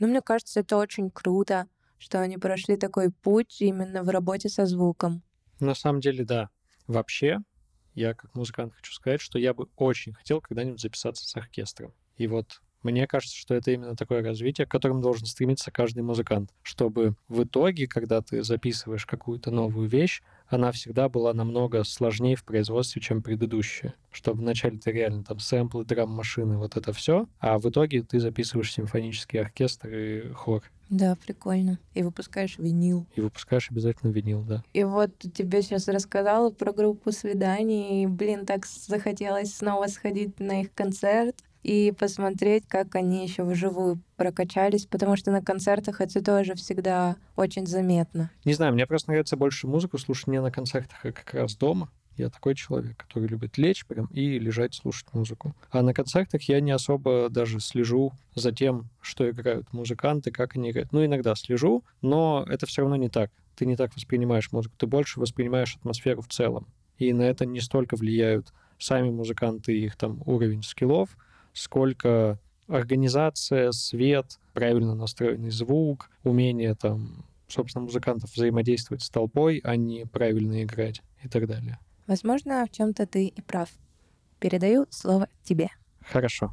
Но 0.00 0.08
мне 0.08 0.20
кажется, 0.22 0.58
это 0.58 0.76
очень 0.76 1.08
круто, 1.12 1.68
что 1.96 2.20
они 2.20 2.36
прошли 2.36 2.76
такой 2.76 3.12
путь 3.12 3.60
именно 3.60 4.02
в 4.02 4.08
работе 4.08 4.48
со 4.48 4.66
звуком. 4.66 5.22
На 5.60 5.76
самом 5.76 6.00
деле, 6.00 6.24
да. 6.24 6.50
Вообще, 6.88 7.38
я 7.94 8.14
как 8.14 8.34
музыкант 8.34 8.74
хочу 8.74 8.92
сказать, 8.92 9.20
что 9.20 9.38
я 9.38 9.54
бы 9.54 9.68
очень 9.76 10.14
хотел 10.14 10.40
когда-нибудь 10.40 10.80
записаться 10.80 11.28
с 11.28 11.36
оркестром. 11.36 11.94
И 12.16 12.26
вот 12.26 12.60
мне 12.82 13.06
кажется, 13.06 13.36
что 13.36 13.54
это 13.54 13.70
именно 13.70 13.96
такое 13.96 14.22
развитие, 14.22 14.66
к 14.66 14.70
которому 14.70 15.00
должен 15.00 15.26
стремиться 15.26 15.70
каждый 15.70 16.02
музыкант, 16.02 16.50
чтобы 16.62 17.14
в 17.28 17.44
итоге, 17.44 17.86
когда 17.86 18.22
ты 18.22 18.42
записываешь 18.42 19.06
какую-то 19.06 19.50
новую 19.50 19.88
вещь, 19.88 20.22
она 20.48 20.72
всегда 20.72 21.08
была 21.08 21.32
намного 21.32 21.84
сложнее 21.84 22.36
в 22.36 22.44
производстве, 22.44 23.00
чем 23.00 23.22
предыдущая. 23.22 23.94
Чтобы 24.10 24.40
вначале 24.40 24.78
ты 24.78 24.90
реально 24.90 25.22
там 25.22 25.38
сэмплы, 25.38 25.84
драм-машины, 25.84 26.58
вот 26.58 26.76
это 26.76 26.92
все, 26.92 27.28
а 27.38 27.58
в 27.58 27.68
итоге 27.68 28.02
ты 28.02 28.18
записываешь 28.18 28.72
симфонический 28.72 29.40
оркестр 29.40 29.88
и 29.88 30.32
хор. 30.32 30.64
Да, 30.88 31.16
прикольно. 31.24 31.78
И 31.94 32.02
выпускаешь 32.02 32.58
винил. 32.58 33.06
И 33.14 33.20
выпускаешь 33.20 33.70
обязательно 33.70 34.10
винил, 34.10 34.42
да. 34.42 34.64
И 34.72 34.82
вот 34.82 35.16
тебе 35.18 35.62
сейчас 35.62 35.86
рассказала 35.86 36.50
про 36.50 36.72
группу 36.72 37.12
свиданий, 37.12 38.02
и, 38.02 38.06
блин, 38.08 38.44
так 38.44 38.66
захотелось 38.66 39.54
снова 39.54 39.86
сходить 39.86 40.40
на 40.40 40.62
их 40.62 40.74
концерт 40.74 41.36
и 41.62 41.92
посмотреть, 41.92 42.64
как 42.66 42.94
они 42.94 43.22
еще 43.24 43.44
вживую 43.44 44.00
прокачались, 44.16 44.86
потому 44.86 45.16
что 45.16 45.30
на 45.30 45.42
концертах 45.42 46.00
это 46.00 46.22
тоже 46.22 46.54
всегда 46.54 47.16
очень 47.36 47.66
заметно. 47.66 48.30
Не 48.44 48.54
знаю, 48.54 48.72
мне 48.72 48.86
просто 48.86 49.10
нравится 49.10 49.36
больше 49.36 49.66
музыку 49.66 49.98
слушать 49.98 50.28
не 50.28 50.40
на 50.40 50.50
концертах, 50.50 50.98
а 51.04 51.12
как 51.12 51.34
раз 51.34 51.56
дома. 51.56 51.90
Я 52.16 52.28
такой 52.28 52.54
человек, 52.54 52.98
который 52.98 53.28
любит 53.28 53.56
лечь 53.56 53.86
прям 53.86 54.06
и 54.06 54.38
лежать 54.38 54.74
слушать 54.74 55.06
музыку. 55.14 55.54
А 55.70 55.80
на 55.80 55.94
концертах 55.94 56.42
я 56.42 56.60
не 56.60 56.70
особо 56.70 57.28
даже 57.30 57.60
слежу 57.60 58.12
за 58.34 58.52
тем, 58.52 58.90
что 59.00 59.28
играют 59.30 59.72
музыканты, 59.72 60.30
как 60.30 60.54
они 60.56 60.70
играют. 60.70 60.92
Ну, 60.92 61.02
иногда 61.04 61.34
слежу, 61.34 61.82
но 62.02 62.44
это 62.48 62.66
все 62.66 62.82
равно 62.82 62.96
не 62.96 63.08
так. 63.08 63.30
Ты 63.56 63.64
не 63.64 63.76
так 63.76 63.94
воспринимаешь 63.94 64.52
музыку, 64.52 64.74
ты 64.76 64.86
больше 64.86 65.18
воспринимаешь 65.18 65.76
атмосферу 65.76 66.20
в 66.20 66.28
целом. 66.28 66.66
И 66.98 67.12
на 67.14 67.22
это 67.22 67.46
не 67.46 67.60
столько 67.60 67.96
влияют 67.96 68.52
сами 68.78 69.10
музыканты 69.10 69.78
их 69.78 69.96
там 69.96 70.22
уровень 70.26 70.62
скиллов, 70.62 71.16
сколько 71.60 72.38
организация, 72.68 73.72
свет, 73.72 74.38
правильно 74.54 74.94
настроенный 74.94 75.50
звук, 75.50 76.08
умение 76.24 76.74
там, 76.74 77.24
собственно, 77.48 77.84
музыкантов 77.84 78.32
взаимодействовать 78.34 79.02
с 79.02 79.10
толпой, 79.10 79.60
а 79.62 79.76
не 79.76 80.06
правильно 80.06 80.62
играть 80.62 81.02
и 81.22 81.28
так 81.28 81.46
далее. 81.46 81.78
Возможно, 82.06 82.64
в 82.66 82.74
чем-то 82.74 83.06
ты 83.06 83.26
и 83.26 83.40
прав. 83.42 83.68
Передаю 84.38 84.86
слово 84.90 85.28
тебе. 85.44 85.68
Хорошо. 86.00 86.50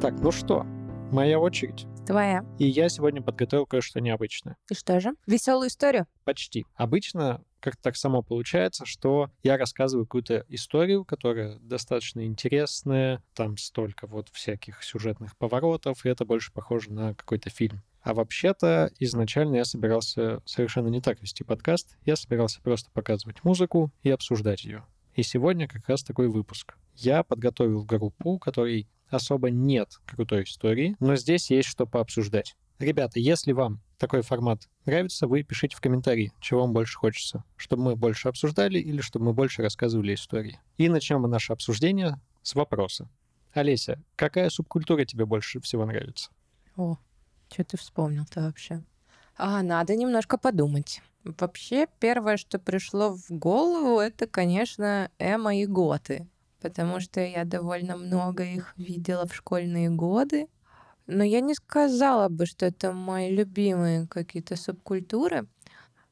Так, 0.00 0.14
ну 0.20 0.30
что, 0.30 0.64
моя 1.10 1.40
очередь. 1.40 1.86
Твоя. 2.10 2.44
И 2.58 2.66
я 2.66 2.88
сегодня 2.88 3.22
подготовил 3.22 3.66
кое-что 3.66 4.00
необычное. 4.00 4.56
И 4.68 4.74
что 4.74 4.98
же? 4.98 5.12
Веселую 5.28 5.68
историю? 5.68 6.08
Почти. 6.24 6.66
Обычно 6.74 7.44
как-то 7.60 7.82
так 7.82 7.96
само 7.96 8.22
получается, 8.22 8.84
что 8.84 9.30
я 9.44 9.56
рассказываю 9.56 10.06
какую-то 10.06 10.44
историю, 10.48 11.04
которая 11.04 11.60
достаточно 11.60 12.26
интересная, 12.26 13.22
там 13.34 13.56
столько 13.56 14.08
вот 14.08 14.28
всяких 14.32 14.82
сюжетных 14.82 15.36
поворотов, 15.36 16.04
и 16.04 16.08
это 16.08 16.24
больше 16.24 16.52
похоже 16.52 16.92
на 16.92 17.14
какой-то 17.14 17.48
фильм. 17.48 17.80
А 18.02 18.12
вообще-то 18.12 18.90
изначально 18.98 19.56
я 19.56 19.64
собирался 19.64 20.42
совершенно 20.46 20.88
не 20.88 21.00
так 21.00 21.22
вести 21.22 21.44
подкаст. 21.44 21.96
Я 22.04 22.16
собирался 22.16 22.60
просто 22.60 22.90
показывать 22.90 23.44
музыку 23.44 23.92
и 24.02 24.10
обсуждать 24.10 24.64
ее. 24.64 24.84
И 25.14 25.22
сегодня 25.22 25.68
как 25.68 25.88
раз 25.88 26.02
такой 26.02 26.26
выпуск. 26.26 26.74
Я 26.96 27.22
подготовил 27.22 27.84
группу, 27.84 28.38
которой 28.40 28.88
особо 29.10 29.50
нет 29.50 30.00
крутой 30.06 30.44
истории, 30.44 30.96
но 31.00 31.16
здесь 31.16 31.50
есть 31.50 31.68
что 31.68 31.86
пообсуждать. 31.86 32.56
Ребята, 32.78 33.20
если 33.20 33.52
вам 33.52 33.80
такой 33.98 34.22
формат 34.22 34.68
нравится, 34.86 35.26
вы 35.26 35.42
пишите 35.42 35.76
в 35.76 35.80
комментарии, 35.82 36.32
чего 36.40 36.62
вам 36.62 36.72
больше 36.72 36.96
хочется. 36.96 37.44
Чтобы 37.56 37.82
мы 37.82 37.96
больше 37.96 38.28
обсуждали 38.28 38.78
или 38.78 39.02
чтобы 39.02 39.26
мы 39.26 39.32
больше 39.34 39.62
рассказывали 39.62 40.14
истории. 40.14 40.58
И 40.78 40.88
начнем 40.88 41.20
мы 41.20 41.28
наше 41.28 41.52
обсуждение 41.52 42.18
с 42.42 42.54
вопроса. 42.54 43.10
Олеся, 43.52 44.02
какая 44.16 44.48
субкультура 44.48 45.04
тебе 45.04 45.26
больше 45.26 45.60
всего 45.60 45.84
нравится? 45.84 46.30
О, 46.76 46.96
что 47.52 47.64
ты 47.64 47.76
вспомнил-то 47.76 48.42
вообще? 48.42 48.82
А, 49.36 49.62
надо 49.62 49.94
немножко 49.96 50.38
подумать. 50.38 51.02
Вообще, 51.24 51.86
первое, 51.98 52.38
что 52.38 52.58
пришло 52.58 53.14
в 53.14 53.26
голову, 53.28 54.00
это, 54.00 54.26
конечно, 54.26 55.10
эмо 55.18 55.54
и 55.54 55.66
готы. 55.66 56.26
Потому 56.60 57.00
что 57.00 57.20
я 57.20 57.44
довольно 57.44 57.96
много 57.96 58.44
их 58.44 58.74
видела 58.76 59.26
в 59.26 59.34
школьные 59.34 59.88
годы. 59.90 60.46
Но 61.06 61.24
я 61.24 61.40
не 61.40 61.54
сказала 61.54 62.28
бы, 62.28 62.46
что 62.46 62.66
это 62.66 62.92
мои 62.92 63.34
любимые 63.34 64.06
какие-то 64.06 64.56
субкультуры. 64.56 65.46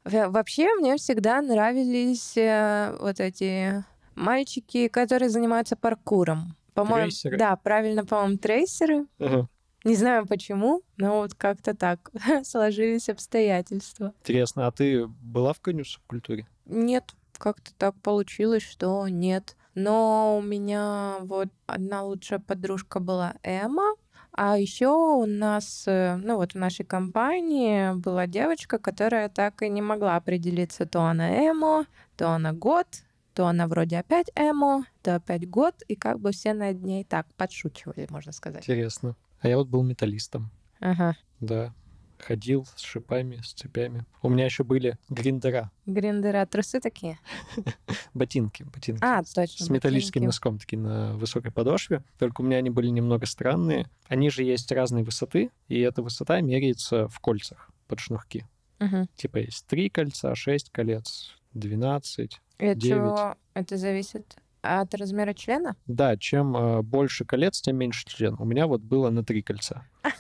Во- 0.05 0.29
Вообще, 0.31 0.75
мне 0.75 0.97
всегда 0.97 1.41
нравились 1.43 2.37
э, 2.37 2.97
вот 3.01 3.21
эти 3.21 3.85
мальчики, 4.15 4.89
которые 4.89 5.29
занимаются 5.29 5.77
паркуром. 5.77 6.57
По-моему, 6.75 7.09
Трейсеры? 7.11 7.39
да, 7.39 7.57
правильно, 7.57 8.05
по-моему, 8.05 8.39
трейсеры. 8.39 9.07
Ага. 9.19 9.49
Не 9.85 9.95
знаю 9.95 10.27
почему, 10.27 10.83
но 10.97 11.19
вот 11.21 11.35
как-то 11.35 11.75
так 11.75 12.11
сложились 12.45 13.09
обстоятельства. 13.09 14.13
Интересно, 14.23 14.67
а 14.67 14.73
ты 14.73 15.07
была 15.07 15.53
в 15.53 15.59
какой-нибудь 15.59 15.89
субкультуре? 15.89 16.47
Нет, 16.67 17.05
как-то 17.37 17.73
так 17.79 17.95
получилось, 18.03 18.63
что 18.65 19.07
нет. 19.09 19.57
Но 19.79 20.39
у 20.39 20.43
меня 20.43 21.19
вот 21.21 21.51
одна 21.67 22.03
лучшая 22.03 22.41
подружка 22.41 22.99
была 22.99 23.35
Эма, 23.45 23.95
а 24.33 24.59
еще 24.59 24.89
у 24.89 25.25
нас, 25.25 25.85
э, 25.87 26.17
ну 26.17 26.35
вот 26.35 26.53
в 26.53 26.55
нашей 26.57 26.85
компании 26.85 27.95
была 27.95 28.27
девочка, 28.27 28.79
которая 28.79 29.29
так 29.29 29.63
и 29.63 29.69
не 29.69 29.81
могла 29.81 30.17
определиться, 30.17 30.85
то 30.85 31.03
она 31.03 31.49
эмо, 31.49 31.87
то 32.17 32.31
она 32.31 32.53
год, 32.53 32.89
то 33.35 33.47
она 33.47 33.69
вроде 33.69 33.99
опять 33.99 34.33
эмо, 34.35 34.85
то 35.01 35.15
опять 35.15 35.49
год, 35.49 35.77
и 35.87 35.95
как 35.95 36.19
бы 36.19 36.33
все 36.33 36.55
над 36.55 36.83
ней 36.83 37.05
так 37.05 37.33
подшучивали, 37.37 38.09
можно 38.11 38.33
сказать. 38.33 38.65
Интересно. 38.65 39.15
А 39.41 39.47
я 39.47 39.59
вот 39.59 39.69
был 39.69 39.85
металлистом. 39.85 40.51
Ага. 40.81 41.17
Да. 41.39 41.73
Ходил 42.19 42.67
с 42.77 42.81
шипами, 42.81 43.41
с 43.43 43.53
цепями. 43.53 44.05
У 44.23 44.29
меня 44.29 44.45
еще 44.45 44.65
были 44.65 44.99
гриндера, 45.09 45.71
Гриндера, 45.87 46.45
трусы 46.47 46.81
такие? 46.81 47.19
ботинки, 48.15 48.65
ботинки. 48.65 49.03
А, 49.03 49.23
точно. 49.23 49.67
с 49.67 49.71
металлическим 49.71 50.21
ботинки. 50.21 50.27
носком, 50.27 50.59
такие 50.59 50.79
на 50.79 51.17
высокой 51.17 51.53
подошве. 51.53 52.03
Только 52.19 52.41
у 52.41 52.45
меня 52.45 52.59
они 52.59 52.71
были 52.71 52.89
немного 52.89 53.27
странные. 53.27 53.87
Они 54.09 54.31
же 54.31 54.43
есть 54.43 54.71
разной 54.73 55.03
высоты, 55.05 55.51
и 55.69 55.81
эта 55.81 56.03
высота 56.03 56.41
меряется 56.41 57.09
в 57.09 57.21
кольцах 57.21 57.71
под 57.87 58.01
шнурки. 58.01 58.45
Мгм. 58.81 59.09
Типа 59.17 59.39
есть 59.39 59.67
три 59.67 59.89
кольца, 59.89 60.35
шесть 60.35 60.71
колец, 60.71 61.37
12. 61.55 62.41
И 62.59 62.67
от 62.67 62.79
Девять. 62.79 62.97
чего 62.97 63.35
это 63.55 63.77
зависит? 63.77 64.37
От 64.61 64.95
размера 64.95 65.35
члена? 65.35 65.77
Да, 65.87 66.17
чем 66.17 66.57
э, 66.57 66.83
больше 66.83 67.25
колец, 67.25 67.61
тем 67.61 67.77
меньше 67.77 68.05
член. 68.07 68.35
У 68.39 68.45
меня 68.45 68.67
вот 68.67 68.81
было 68.81 69.09
на 69.11 69.25
три 69.25 69.41
кольца. 69.43 69.87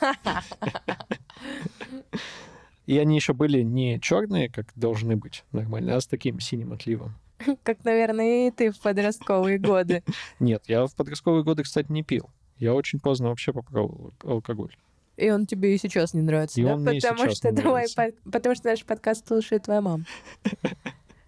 И 2.88 2.96
они 2.96 3.16
еще 3.16 3.35
были 3.35 3.61
не 3.61 4.01
черные, 4.01 4.48
как 4.48 4.68
должны 4.74 5.14
быть 5.14 5.44
нормально, 5.53 5.94
а 5.96 6.01
с 6.01 6.07
таким 6.07 6.40
синим 6.40 6.72
отливом. 6.72 7.14
Как, 7.62 7.85
наверное, 7.85 8.48
и 8.48 8.51
ты 8.51 8.70
в 8.72 8.81
подростковые 8.81 9.59
годы. 9.70 10.03
Нет, 10.40 10.64
я 10.68 10.87
в 10.87 10.94
подростковые 10.96 11.44
годы, 11.44 11.64
кстати, 11.64 11.92
не 11.92 12.03
пил. 12.03 12.31
Я 12.57 12.72
очень 12.72 12.98
поздно 12.98 13.29
вообще 13.29 13.53
попробовал 13.53 14.14
алкоголь. 14.24 14.74
И 15.18 15.29
он 15.31 15.44
тебе 15.44 15.74
и 15.74 15.79
сейчас 15.79 16.14
не 16.14 16.22
нравится, 16.22 16.59
И 16.61 16.64
да? 16.64 16.74
он 16.77 16.83
мне 16.83 16.96
и 16.96 17.01
потому 17.03 17.18
сейчас 17.18 17.37
что 17.37 17.51
не 17.51 17.94
под- 17.94 18.33
потому 18.33 18.55
что 18.55 18.68
наш 18.68 18.83
подкаст 18.87 19.29
слушает 19.29 19.64
твоя 19.64 19.83
мама. 19.83 20.07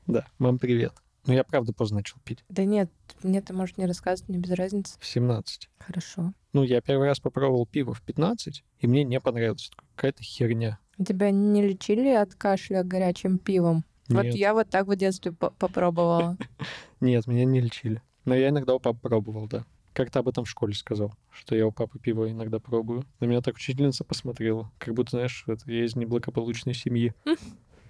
Да, 0.06 0.26
мам, 0.38 0.58
привет. 0.58 0.94
Ну, 1.26 1.34
я 1.34 1.44
правда 1.44 1.72
поздно 1.74 1.98
начал 1.98 2.16
пить. 2.24 2.42
Да 2.48 2.64
нет, 2.64 2.90
мне 3.22 3.40
ты 3.42 3.52
можешь 3.52 3.76
не 3.76 3.84
рассказывать, 3.86 4.28
мне 4.30 4.38
без 4.38 4.50
разницы. 4.52 4.96
В 4.98 5.06
17. 5.06 5.68
Хорошо. 5.78 6.32
Ну, 6.54 6.62
я 6.64 6.80
первый 6.80 7.06
раз 7.06 7.20
попробовал 7.20 7.66
пиво 7.66 7.92
в 7.94 8.00
15, 8.02 8.64
и 8.80 8.86
мне 8.86 9.04
не 9.04 9.20
понравилось. 9.20 9.70
Какая-то 9.94 10.22
херня. 10.22 10.78
Тебя 11.04 11.30
не 11.30 11.62
лечили 11.62 12.10
от 12.10 12.34
кашля 12.34 12.82
горячим 12.82 13.38
пивом? 13.38 13.84
Вот 14.08 14.24
Нет. 14.24 14.34
я 14.34 14.54
вот 14.54 14.68
так 14.68 14.86
в 14.86 14.96
детстве 14.96 15.32
по- 15.32 15.50
попробовала. 15.50 16.36
Нет, 17.00 17.26
меня 17.26 17.44
не 17.44 17.60
лечили. 17.60 18.02
Но 18.24 18.34
я 18.34 18.48
иногда 18.50 18.74
у 18.74 18.80
папы 18.80 18.98
пробовал, 19.00 19.46
да. 19.48 19.64
Как-то 19.92 20.20
об 20.20 20.28
этом 20.28 20.44
в 20.44 20.50
школе 20.50 20.74
сказал, 20.74 21.14
что 21.30 21.56
я 21.56 21.66
у 21.66 21.72
папы 21.72 21.98
пиво 21.98 22.30
иногда 22.30 22.58
пробую. 22.58 23.04
На 23.18 23.24
меня 23.24 23.40
так 23.40 23.56
учительница 23.56 24.04
посмотрела, 24.04 24.70
как 24.78 24.94
будто, 24.94 25.12
знаешь, 25.12 25.44
это 25.46 25.70
я 25.70 25.84
из 25.84 25.96
неблагополучной 25.96 26.74
семьи. 26.74 27.14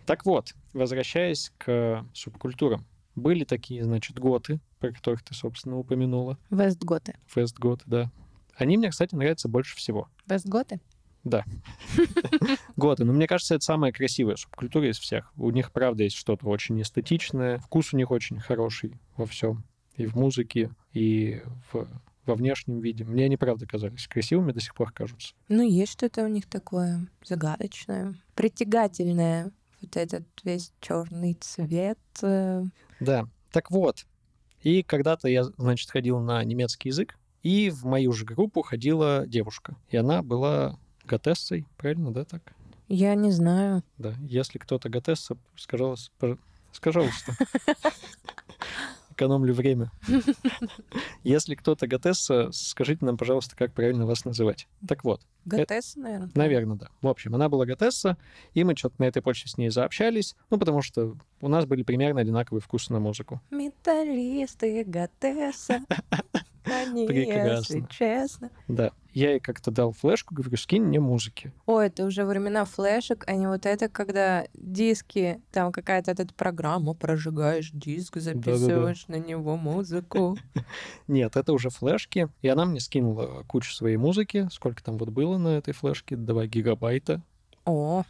Так 0.07 0.27
вот, 0.27 0.55
возвращаясь 0.73 1.53
к 1.57 2.05
субкультурам. 2.15 2.85
Были 3.15 3.45
такие, 3.45 3.85
значит, 3.85 4.19
готы, 4.19 4.59
про 4.81 4.91
которых 4.91 5.23
ты, 5.23 5.35
собственно, 5.35 5.79
упомянула. 5.79 6.37
Вестготы. 6.51 7.15
Фест-готы, 7.29 7.85
да. 7.87 8.11
Они 8.57 8.77
мне, 8.77 8.91
кстати, 8.91 9.15
нравятся 9.15 9.49
больше 9.49 9.77
всего. 9.77 10.09
Вестготы? 10.27 10.81
Готы. 12.77 13.05
Но 13.05 13.13
мне 13.13 13.27
кажется, 13.27 13.55
это 13.55 13.65
самая 13.65 13.93
красивая 13.93 14.37
субкультура 14.37 14.89
из 14.89 14.99
всех. 14.99 15.33
У 15.37 15.51
них, 15.51 15.73
правда, 15.73 16.05
есть 16.05 16.17
что-то 16.17 16.47
очень 16.47 16.81
эстетичное. 16.81 17.59
Вкус 17.59 17.93
у 17.93 17.97
них 17.97 18.11
очень 18.11 18.39
хороший 18.41 18.95
во 19.17 19.27
всем. 19.27 19.65
И 19.97 20.07
в 20.07 20.15
музыке, 20.15 20.71
и 20.93 21.43
в, 21.73 21.85
в 21.85 21.89
во 22.27 22.35
внешнем 22.35 22.81
виде. 22.81 23.05
Мне 23.05 23.25
они, 23.25 23.37
правда, 23.37 23.67
казались 23.67 24.07
красивыми, 24.07 24.53
до 24.53 24.61
сих 24.61 24.75
пор 24.75 24.93
кажутся. 24.93 25.35
Ну, 25.49 25.63
есть 25.67 25.93
что-то 25.93 26.23
у 26.25 26.29
них 26.29 26.47
такое 26.47 27.07
загадочное, 27.25 28.15
притягательное. 28.35 29.51
Вот 29.81 29.97
этот 29.97 30.25
весь 30.45 30.73
черный 30.81 31.35
цвет. 31.41 31.99
э, 32.23 32.63
Да, 33.01 33.27
так 33.51 33.71
вот. 33.71 34.07
И 34.63 34.83
когда-то 34.83 35.29
я, 35.29 35.45
значит, 35.45 35.91
ходил 35.91 36.21
на 36.21 36.45
немецкий 36.45 36.91
язык, 36.91 37.19
и 37.43 37.71
в 37.71 37.85
мою 37.85 38.13
же 38.13 38.27
группу 38.27 38.63
ходила 38.63 39.27
девушка. 39.27 39.75
И 39.89 39.97
она 39.97 40.23
была 40.23 40.79
готессой, 41.11 41.67
правильно, 41.77 42.13
да, 42.13 42.25
так? 42.25 42.41
Я 42.89 43.15
не 43.17 43.33
знаю. 43.33 43.83
Да, 43.99 44.15
если 44.21 44.59
кто-то 44.59 44.89
готесса, 44.89 45.37
скажалось, 45.57 46.13
скажалось-то. 46.73 47.33
Экономлю 49.11 49.53
время. 49.53 49.91
Если 51.25 51.55
кто-то 51.57 51.87
готесса, 51.87 52.51
скажите 52.53 53.05
нам, 53.05 53.19
пожалуйста, 53.19 53.55
как 53.57 53.73
правильно 53.75 54.07
вас 54.07 54.25
называть. 54.25 54.67
Так 54.89 55.05
вот, 55.05 55.21
Готесса, 55.45 55.99
наверное. 55.99 56.31
наверное, 56.35 56.77
да. 56.77 56.89
В 57.03 57.09
общем, 57.09 57.35
она 57.35 57.49
была 57.49 57.67
готесса, 57.67 58.17
и 58.55 58.65
мы 58.65 58.77
что-то 58.77 58.95
на 58.99 59.05
этой 59.05 59.21
почве 59.21 59.51
с 59.51 59.59
ней 59.59 59.69
заобщались, 59.71 60.37
ну, 60.49 60.59
потому 60.59 60.81
что 60.81 61.17
у 61.41 61.49
нас 61.49 61.67
были 61.67 61.83
примерно 61.83 62.21
одинаковые 62.21 62.63
вкусы 62.63 62.93
на 62.93 63.01
музыку. 63.01 63.41
Металлисты, 63.51 64.85
Готесса. 64.85 65.81
Они, 66.65 67.07
если 67.07 67.85
честно. 67.91 68.51
Да. 68.69 68.93
Я 69.13 69.31
ей 69.31 69.41
как-то 69.41 69.71
дал 69.71 69.93
флешку, 69.93 70.35
говорю, 70.35 70.57
скинь 70.57 70.85
мне 70.85 71.01
музыки. 71.01 71.53
Ой, 71.67 71.87
это 71.87 72.05
уже 72.05 72.25
времена 72.25 72.65
флешек, 72.65 73.25
а 73.27 73.35
не 73.35 73.49
вот 73.49 73.67
это, 73.67 73.89
когда 73.89 74.47
диски, 74.55 75.41
там 75.51 75.73
какая-то 75.73 76.13
эта 76.13 76.27
программа, 76.35 76.95
прожигаешь 76.95 77.71
диск, 77.73 78.17
записываешь 78.17 79.07
на 79.09 79.17
него 79.17 79.57
музыку. 79.57 80.37
Нет, 81.09 81.37
это 81.37 81.53
уже 81.53 81.71
флешки. 81.71 82.29
И 82.43 82.49
она 82.49 82.65
мне 82.65 82.81
скинула 82.81 83.45
кучу 83.47 83.73
своей 83.73 83.97
музыки. 83.97 84.49
Сколько 84.53 84.83
там 84.83 84.99
вот 84.99 85.11
было 85.11 85.39
на 85.39 85.59
этой 85.59 85.75
флешке? 85.75 86.17
2 86.17 86.47
гигабайта. 86.47 87.23
О, 87.65 88.05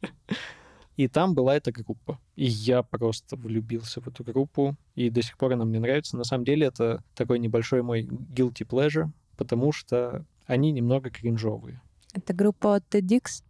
И 0.96 1.08
там 1.08 1.34
была 1.34 1.56
эта 1.56 1.72
группа. 1.72 2.20
И 2.36 2.44
я 2.44 2.82
просто 2.82 3.36
влюбился 3.36 4.00
в 4.00 4.08
эту 4.08 4.24
группу. 4.24 4.76
И 4.94 5.10
до 5.10 5.22
сих 5.22 5.38
пор 5.38 5.52
она 5.52 5.64
мне 5.64 5.80
нравится. 5.80 6.16
На 6.16 6.24
самом 6.24 6.44
деле 6.44 6.66
это 6.66 7.02
такой 7.14 7.38
небольшой 7.38 7.82
мой 7.82 8.02
guilty 8.02 8.66
pleasure, 8.66 9.08
потому 9.36 9.72
что 9.72 10.24
они 10.52 10.70
немного 10.72 11.10
кринжовые. 11.10 11.80
это 12.14 12.34
группа 12.34 12.76
Otto 12.76 12.84
Dix. 12.94 13.42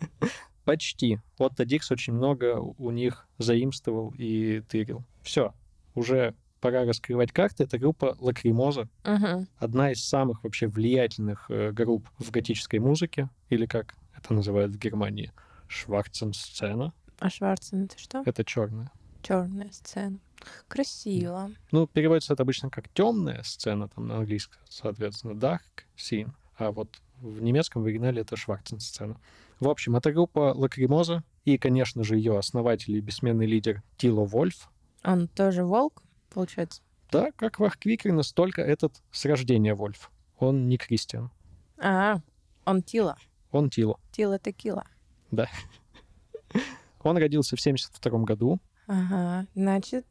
Почти. 0.64 1.18
Otto 1.38 1.64
Dix 1.64 1.90
очень 1.90 2.12
много 2.12 2.58
у 2.58 2.90
них 2.90 3.26
заимствовал 3.38 4.12
и 4.18 4.60
тырил. 4.68 5.02
Все. 5.22 5.54
Уже 5.94 6.34
пора 6.60 6.84
раскрывать 6.84 7.32
карты. 7.32 7.64
Это 7.64 7.78
группа 7.78 8.16
Лакримоза. 8.20 8.88
Мгм. 9.04 9.46
Одна 9.56 9.92
из 9.92 10.04
самых 10.04 10.44
вообще 10.44 10.66
влиятельных 10.66 11.46
э, 11.50 11.72
групп 11.72 12.08
в 12.18 12.30
готической 12.30 12.80
музыке. 12.80 13.30
Или 13.48 13.64
как 13.66 13.94
это 14.16 14.34
называют 14.34 14.72
в 14.72 14.78
Германии. 14.78 15.32
Schwarze 15.68 16.39
Szene. 16.39 16.92
А 17.18 17.30
Schwarze 17.30 17.84
это 17.84 17.98
что? 17.98 18.22
Это 18.26 18.44
черная. 18.44 18.90
Черная 19.22 19.70
сцена. 19.72 20.18
Красиво. 20.68 21.50
Ну, 21.72 21.86
переводится 21.86 22.32
это 22.34 22.42
обычно 22.42 22.70
как 22.70 22.88
темная 22.90 23.42
сцена, 23.42 23.88
там 23.88 24.06
на 24.08 24.16
английском, 24.18 24.60
соответственно, 24.68 25.32
dark 25.32 25.60
scene, 25.96 26.30
а 26.56 26.70
вот 26.70 27.00
в 27.20 27.42
немецком 27.42 27.82
в 27.82 27.86
оригинале 27.86 28.22
это 28.22 28.36
Schwarze 28.36 28.84
Szene. 28.84 29.20
В 29.60 29.68
общем, 29.68 29.96
это 29.96 30.12
группа 30.12 30.52
Лакримоза, 30.54 31.24
и, 31.44 31.58
конечно 31.58 32.04
же, 32.04 32.16
ее 32.16 32.38
основатель 32.38 32.94
и 32.96 33.00
бессменный 33.00 33.46
лидер 33.46 33.82
Тило 33.96 34.24
Вольф. 34.24 34.70
Он 35.04 35.26
тоже 35.28 35.64
волк, 35.64 36.02
получается? 36.30 36.82
Да, 37.10 37.32
как 37.32 37.58
Варг 37.58 37.78
Викернес, 37.78 38.32
только 38.32 38.62
этот 38.62 39.02
с 39.10 39.24
рождения 39.24 39.74
Вольф. 39.74 40.10
Он 40.38 40.68
не 40.68 40.76
Кристиан, 40.76 41.30
А, 41.78 42.20
он 42.64 42.82
Тила. 42.82 43.16
он 43.50 43.70
Тило. 43.70 43.98
Тила 44.12 44.38
текила. 44.38 44.84
Он 47.02 47.16
родился 47.16 47.56
в 47.56 47.60
72 47.60 48.18
году. 48.24 48.58
Ага, 48.88 49.46
значит, 49.54 50.06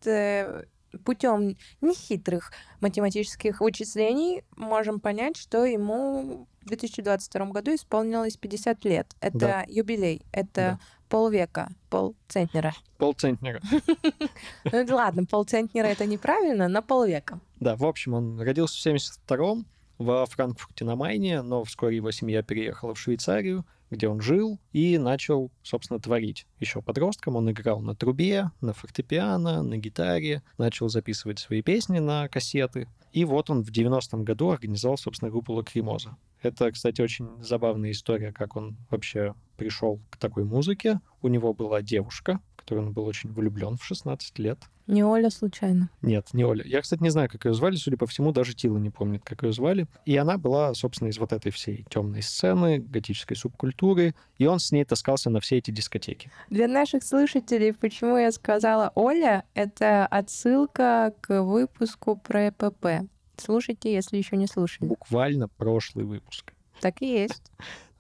путем 1.04 1.58
нехитрых 1.82 2.52
математических 2.80 3.60
вычислений 3.60 4.44
можем 4.56 5.00
понять, 5.00 5.36
что 5.36 5.66
ему 5.66 6.48
в 6.62 6.66
2022 6.68 7.46
году 7.48 7.74
исполнилось 7.76 8.38
50 8.38 8.86
лет. 8.86 9.08
Это 9.20 9.38
Да. 9.40 9.66
юбилей, 9.68 10.22
это 10.32 10.54
Да. 10.56 10.80
полвека, 11.10 11.70
полцентнера. 11.90 12.74
Полцентнера. 12.98 13.62
Ну 14.72 14.96
ладно, 14.96 15.26
полцентнера 15.26 15.88
это 15.88 16.06
неправильно, 16.06 16.68
на 16.68 16.82
полвека. 16.82 17.40
Да, 17.60 17.76
в 17.76 17.84
общем, 17.86 18.14
он 18.14 18.40
родился 18.42 18.76
в 18.76 18.86
72-м 18.96 19.66
во 19.98 20.26
Франкфурте 20.26 20.86
на 20.86 20.96
Майне, 20.96 21.42
но 21.42 21.64
вскоре 21.64 21.96
его 21.98 22.12
семья 22.12 22.44
переехала 22.44 22.94
в 22.94 23.00
Швейцарию, 23.00 23.66
где 23.90 24.08
он 24.08 24.22
жил 24.22 24.60
и 24.74 24.98
начал, 24.98 25.52
собственно, 25.64 26.00
творить. 26.00 26.46
Еще 26.60 26.82
подростком 26.82 27.36
он 27.36 27.50
играл 27.52 27.80
на 27.82 27.96
трубе, 27.96 28.52
на 28.62 28.74
фортепиано, 28.74 29.64
на 29.64 29.78
гитаре, 29.78 30.44
начал 30.58 30.90
записывать 30.90 31.40
свои 31.40 31.62
песни 31.62 32.00
на 32.00 32.28
кассеты. 32.28 32.88
И 33.14 33.26
вот 33.26 33.50
он 33.50 33.64
в 33.64 33.72
90-м 33.72 34.24
году 34.24 34.50
организовал, 34.50 34.98
собственно, 34.98 35.32
группу 35.32 35.54
Лакримоза. 35.54 36.18
Это, 36.42 36.72
кстати, 36.72 37.02
очень 37.02 37.30
забавная 37.42 37.92
история, 37.92 38.32
как 38.32 38.56
он 38.56 38.78
вообще 38.90 39.34
пришел 39.56 40.00
к 40.10 40.18
такой 40.18 40.44
музыке. 40.44 41.00
У 41.22 41.28
него 41.28 41.54
была 41.54 41.82
девушка, 41.82 42.40
в 42.68 42.70
которую 42.70 42.88
он 42.88 42.94
был 42.94 43.06
очень 43.06 43.32
влюблен 43.32 43.78
в 43.78 43.86
16 43.86 44.40
лет. 44.40 44.60
Не 44.88 45.02
Оля 45.02 45.30
случайно. 45.30 45.90
Нет, 46.02 46.28
не 46.34 46.44
Оля. 46.44 46.66
Я, 46.66 46.82
кстати, 46.82 47.02
не 47.02 47.10
знаю, 47.10 47.30
как 47.30 47.46
ее 47.46 47.54
звали. 47.54 47.78
Судя 47.78 47.96
по 47.96 48.06
всему, 48.06 48.34
даже 48.34 48.54
Тила 48.54 48.78
не 48.78 48.90
помнит, 48.90 49.24
как 49.24 49.44
ее 49.44 49.54
звали. 49.54 49.88
И 50.06 50.18
она 50.18 50.38
была, 50.38 50.74
собственно, 50.74 51.08
из 51.08 51.18
вот 51.18 51.32
этой 51.32 51.54
всей 51.54 51.86
темной 51.90 52.22
сцены, 52.22 52.80
готической 52.80 53.38
субкультуры. 53.38 54.16
И 54.38 54.46
он 54.46 54.60
с 54.60 54.74
ней 54.74 54.84
таскался 54.84 55.30
на 55.30 55.40
все 55.40 55.58
эти 55.60 55.72
дискотеки. 55.72 56.30
Для 56.50 56.68
наших 56.68 57.04
слушателей, 57.04 57.74
почему 57.74 58.18
я 58.18 58.34
сказала 58.34 58.92
Оля, 58.96 59.46
это 59.54 60.06
отсылка 60.06 61.14
к 61.22 61.42
выпуску 61.42 62.18
про 62.18 62.50
ЭПП. 62.50 63.10
Слушайте, 63.38 63.94
если 63.94 64.18
еще 64.18 64.36
не 64.36 64.48
слушали. 64.48 64.90
Буквально 64.90 65.48
прошлый 65.48 66.04
выпуск. 66.04 66.52
Так 66.82 67.02
и 67.02 67.08
есть. 67.08 67.50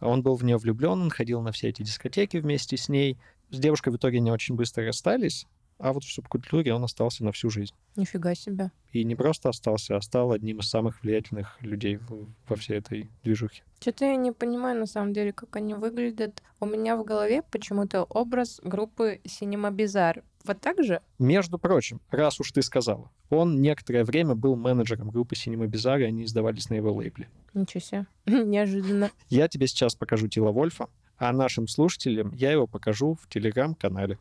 Он 0.01 0.21
был 0.21 0.35
в 0.35 0.43
нее 0.43 0.57
влюблен, 0.57 1.01
он 1.01 1.09
ходил 1.09 1.41
на 1.41 1.51
все 1.51 1.69
эти 1.69 1.81
дискотеки 1.83 2.37
вместе 2.37 2.75
с 2.77 2.89
ней. 2.89 3.17
С 3.49 3.59
девушкой 3.59 3.89
в 3.89 3.97
итоге 3.97 4.19
не 4.19 4.31
очень 4.31 4.55
быстро 4.55 4.85
расстались, 4.85 5.47
а 5.79 5.93
вот 5.93 6.03
в 6.03 6.11
субкультуре 6.11 6.73
он 6.73 6.83
остался 6.83 7.23
на 7.23 7.31
всю 7.31 7.49
жизнь. 7.49 7.73
Нифига 7.95 8.35
себе. 8.35 8.71
И 8.91 9.03
не 9.03 9.15
просто 9.15 9.49
остался, 9.49 9.95
а 9.95 10.01
стал 10.01 10.31
одним 10.31 10.59
из 10.59 10.69
самых 10.69 11.01
влиятельных 11.03 11.61
людей 11.61 11.99
во 12.47 12.55
всей 12.55 12.79
этой 12.79 13.09
движухе. 13.23 13.63
Что-то 13.79 14.05
я 14.05 14.15
не 14.15 14.31
понимаю, 14.31 14.79
на 14.79 14.87
самом 14.87 15.13
деле, 15.13 15.31
как 15.31 15.55
они 15.55 15.75
выглядят. 15.75 16.41
У 16.59 16.65
меня 16.65 16.97
в 16.97 17.05
голове 17.05 17.43
почему-то 17.43 18.03
образ 18.03 18.59
группы 18.63 19.21
Cinema 19.23 19.71
Bizarre. 19.71 20.23
Вот 20.45 20.59
так 20.61 20.83
же? 20.83 21.01
Между 21.19 21.59
прочим, 21.59 22.01
раз 22.09 22.39
уж 22.39 22.51
ты 22.51 22.61
сказала, 22.61 23.11
он 23.29 23.61
некоторое 23.61 24.03
время 24.03 24.33
был 24.33 24.55
менеджером 24.55 25.09
группы 25.09 25.35
Cinema 25.35 25.67
Bizarre, 25.67 26.01
и 26.01 26.05
они 26.05 26.23
издавались 26.23 26.69
на 26.69 26.75
его 26.75 26.91
лейбле. 26.91 27.29
Ничего 27.53 27.81
себе. 27.81 28.05
Неожиданно. 28.25 29.11
Я 29.29 29.47
тебе 29.47 29.67
сейчас 29.67 29.93
покажу 29.95 30.27
Тила 30.27 30.51
Вольфа, 30.51 30.87
а 31.17 31.31
нашим 31.33 31.67
слушателям 31.67 32.31
я 32.33 32.51
его 32.51 32.67
покажу 32.67 33.17
в 33.21 33.27
телеграм-канале. 33.29 34.17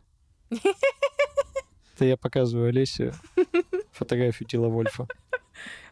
Это 0.51 2.05
я 2.05 2.17
показываю 2.17 2.69
Олесе 2.69 3.15
фотографию 3.93 4.49
Тила 4.49 4.69
Вольфа. 4.69 5.07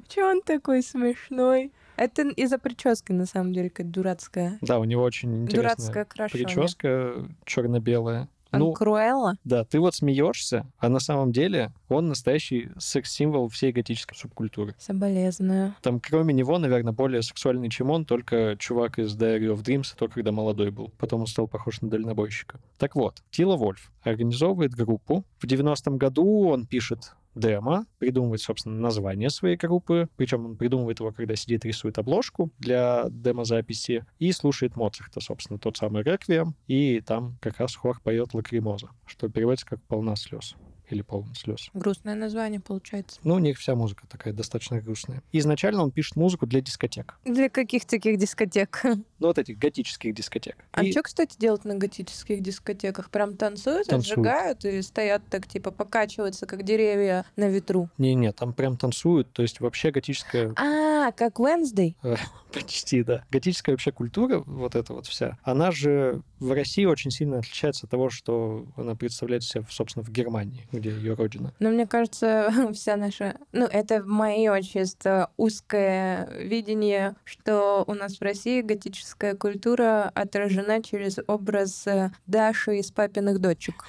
Че 0.08 0.24
он 0.24 0.42
такой 0.42 0.82
смешной? 0.82 1.72
Это 1.96 2.22
из-за 2.28 2.58
прически, 2.58 3.12
на 3.12 3.24
самом 3.24 3.52
деле, 3.52 3.70
какая 3.70 3.86
дурацкая. 3.86 4.58
Да, 4.60 4.78
у 4.78 4.84
него 4.84 5.02
очень 5.02 5.44
интересная 5.44 5.92
Дурацкая 5.92 6.28
прическа 6.28 7.28
черно-белая. 7.44 8.28
Ну, 8.58 8.72
Круэлла? 8.72 9.34
да, 9.44 9.64
ты 9.64 9.80
вот 9.80 9.94
смеешься, 9.94 10.66
а 10.78 10.88
на 10.88 11.00
самом 11.00 11.32
деле 11.32 11.72
он 11.88 12.08
настоящий 12.08 12.70
секс-символ 12.78 13.48
всей 13.48 13.72
готической 13.72 14.16
субкультуры. 14.16 14.74
Соболезную. 14.78 15.74
Там, 15.82 16.00
кроме 16.00 16.34
него, 16.34 16.58
наверное, 16.58 16.92
более 16.92 17.22
сексуальный, 17.22 17.70
чем 17.70 17.90
он, 17.90 18.04
только 18.04 18.56
чувак 18.58 18.98
из 18.98 19.16
Diary 19.16 19.54
of 19.54 19.62
Dreams, 19.62 19.94
то, 19.96 20.08
когда 20.08 20.32
молодой 20.32 20.70
был. 20.70 20.92
Потом 20.98 21.22
он 21.22 21.26
стал 21.26 21.48
похож 21.48 21.80
на 21.80 21.88
дальнобойщика. 21.88 22.60
Так 22.78 22.94
вот, 22.94 23.22
Тила 23.30 23.56
Вольф 23.56 23.90
организовывает 24.02 24.74
группу. 24.74 25.24
В 25.38 25.44
90-м 25.44 25.98
году 25.98 26.48
он 26.48 26.66
пишет 26.66 27.14
демо, 27.34 27.86
придумывает, 27.98 28.40
собственно, 28.40 28.76
название 28.80 29.30
своей 29.30 29.56
группы, 29.56 30.08
причем 30.16 30.46
он 30.46 30.56
придумывает 30.56 31.00
его, 31.00 31.12
когда 31.12 31.36
сидит, 31.36 31.64
рисует 31.64 31.98
обложку 31.98 32.50
для 32.58 33.06
демозаписи 33.10 34.04
и 34.18 34.32
слушает 34.32 34.76
Моцарта, 34.76 35.20
собственно, 35.20 35.58
тот 35.58 35.76
самый 35.76 36.02
реквием, 36.02 36.54
и 36.66 37.00
там 37.00 37.36
как 37.40 37.58
раз 37.58 37.74
хор 37.74 38.00
поет 38.00 38.34
Лакримоза, 38.34 38.90
что 39.06 39.28
переводится 39.28 39.66
как 39.66 39.82
«полна 39.82 40.16
слез». 40.16 40.54
Или 40.90 41.02
полон 41.02 41.34
слез. 41.34 41.70
Грустное 41.74 42.14
название 42.14 42.60
получается. 42.60 43.18
Ну, 43.24 43.34
у 43.34 43.38
них 43.38 43.58
вся 43.58 43.74
музыка 43.74 44.06
такая 44.08 44.32
достаточно 44.34 44.80
грустная. 44.80 45.22
Изначально 45.32 45.82
он 45.82 45.90
пишет 45.90 46.16
музыку 46.16 46.46
для 46.46 46.60
дискотек. 46.60 47.18
Для 47.24 47.48
каких 47.48 47.84
таких 47.86 48.18
дискотек? 48.18 48.82
Ну, 49.20 49.28
вот 49.28 49.38
этих 49.38 49.58
готических 49.58 50.12
дискотек. 50.14 50.56
А 50.72 50.84
И- 50.84 50.90
что, 50.92 51.02
кстати, 51.02 51.38
делать 51.38 51.64
на 51.64 51.76
готических 51.76 52.42
дискотеках? 52.42 53.08
Прям 53.08 53.36
танцуют, 53.38 53.86
Танцуют. 53.86 54.18
отжигают 54.18 54.64
и 54.66 54.82
стоят 54.82 55.22
так, 55.30 55.46
типа, 55.46 55.70
покачиваются, 55.70 56.44
как 56.44 56.62
деревья 56.62 57.24
на 57.36 57.48
ветру. 57.48 57.88
Не-не, 57.96 58.32
там 58.32 58.52
прям 58.52 58.76
танцуют. 58.76 59.32
То 59.32 59.40
есть 59.40 59.60
вообще 59.60 59.92
готическая 59.92 60.52
А, 60.56 61.10
как 61.12 61.38
Wednesday? 61.40 61.94
Почти, 62.54 63.02
да. 63.02 63.24
Готическая 63.30 63.74
вообще 63.74 63.92
культура, 63.92 64.42
вот 64.46 64.74
эта 64.74 64.92
вот 64.92 65.06
вся, 65.06 65.38
она 65.42 65.70
же 65.70 66.22
в 66.38 66.52
России 66.52 66.84
очень 66.84 67.10
сильно 67.10 67.38
отличается 67.38 67.86
от 67.86 67.90
того, 67.90 68.10
что 68.10 68.66
она 68.76 68.94
представляет 68.94 69.42
себя, 69.42 69.64
собственно, 69.68 70.04
в 70.04 70.10
Германии, 70.10 70.66
где 70.72 70.90
ее 70.90 71.14
родина. 71.14 71.52
Но 71.58 71.70
мне 71.70 71.86
кажется, 71.86 72.52
вся 72.74 72.96
наша... 72.96 73.36
Ну, 73.52 73.66
это 73.66 74.04
мое 74.04 74.62
чисто 74.62 75.30
узкое 75.36 76.28
видение, 76.38 77.16
что 77.24 77.84
у 77.86 77.94
нас 77.94 78.18
в 78.18 78.22
России 78.22 78.62
готическая 78.62 79.34
культура 79.34 80.10
отражена 80.14 80.82
через 80.82 81.18
образ 81.26 81.86
э, 81.86 82.10
Даши 82.26 82.78
из 82.78 82.90
папиных 82.90 83.40
дочек. 83.40 83.84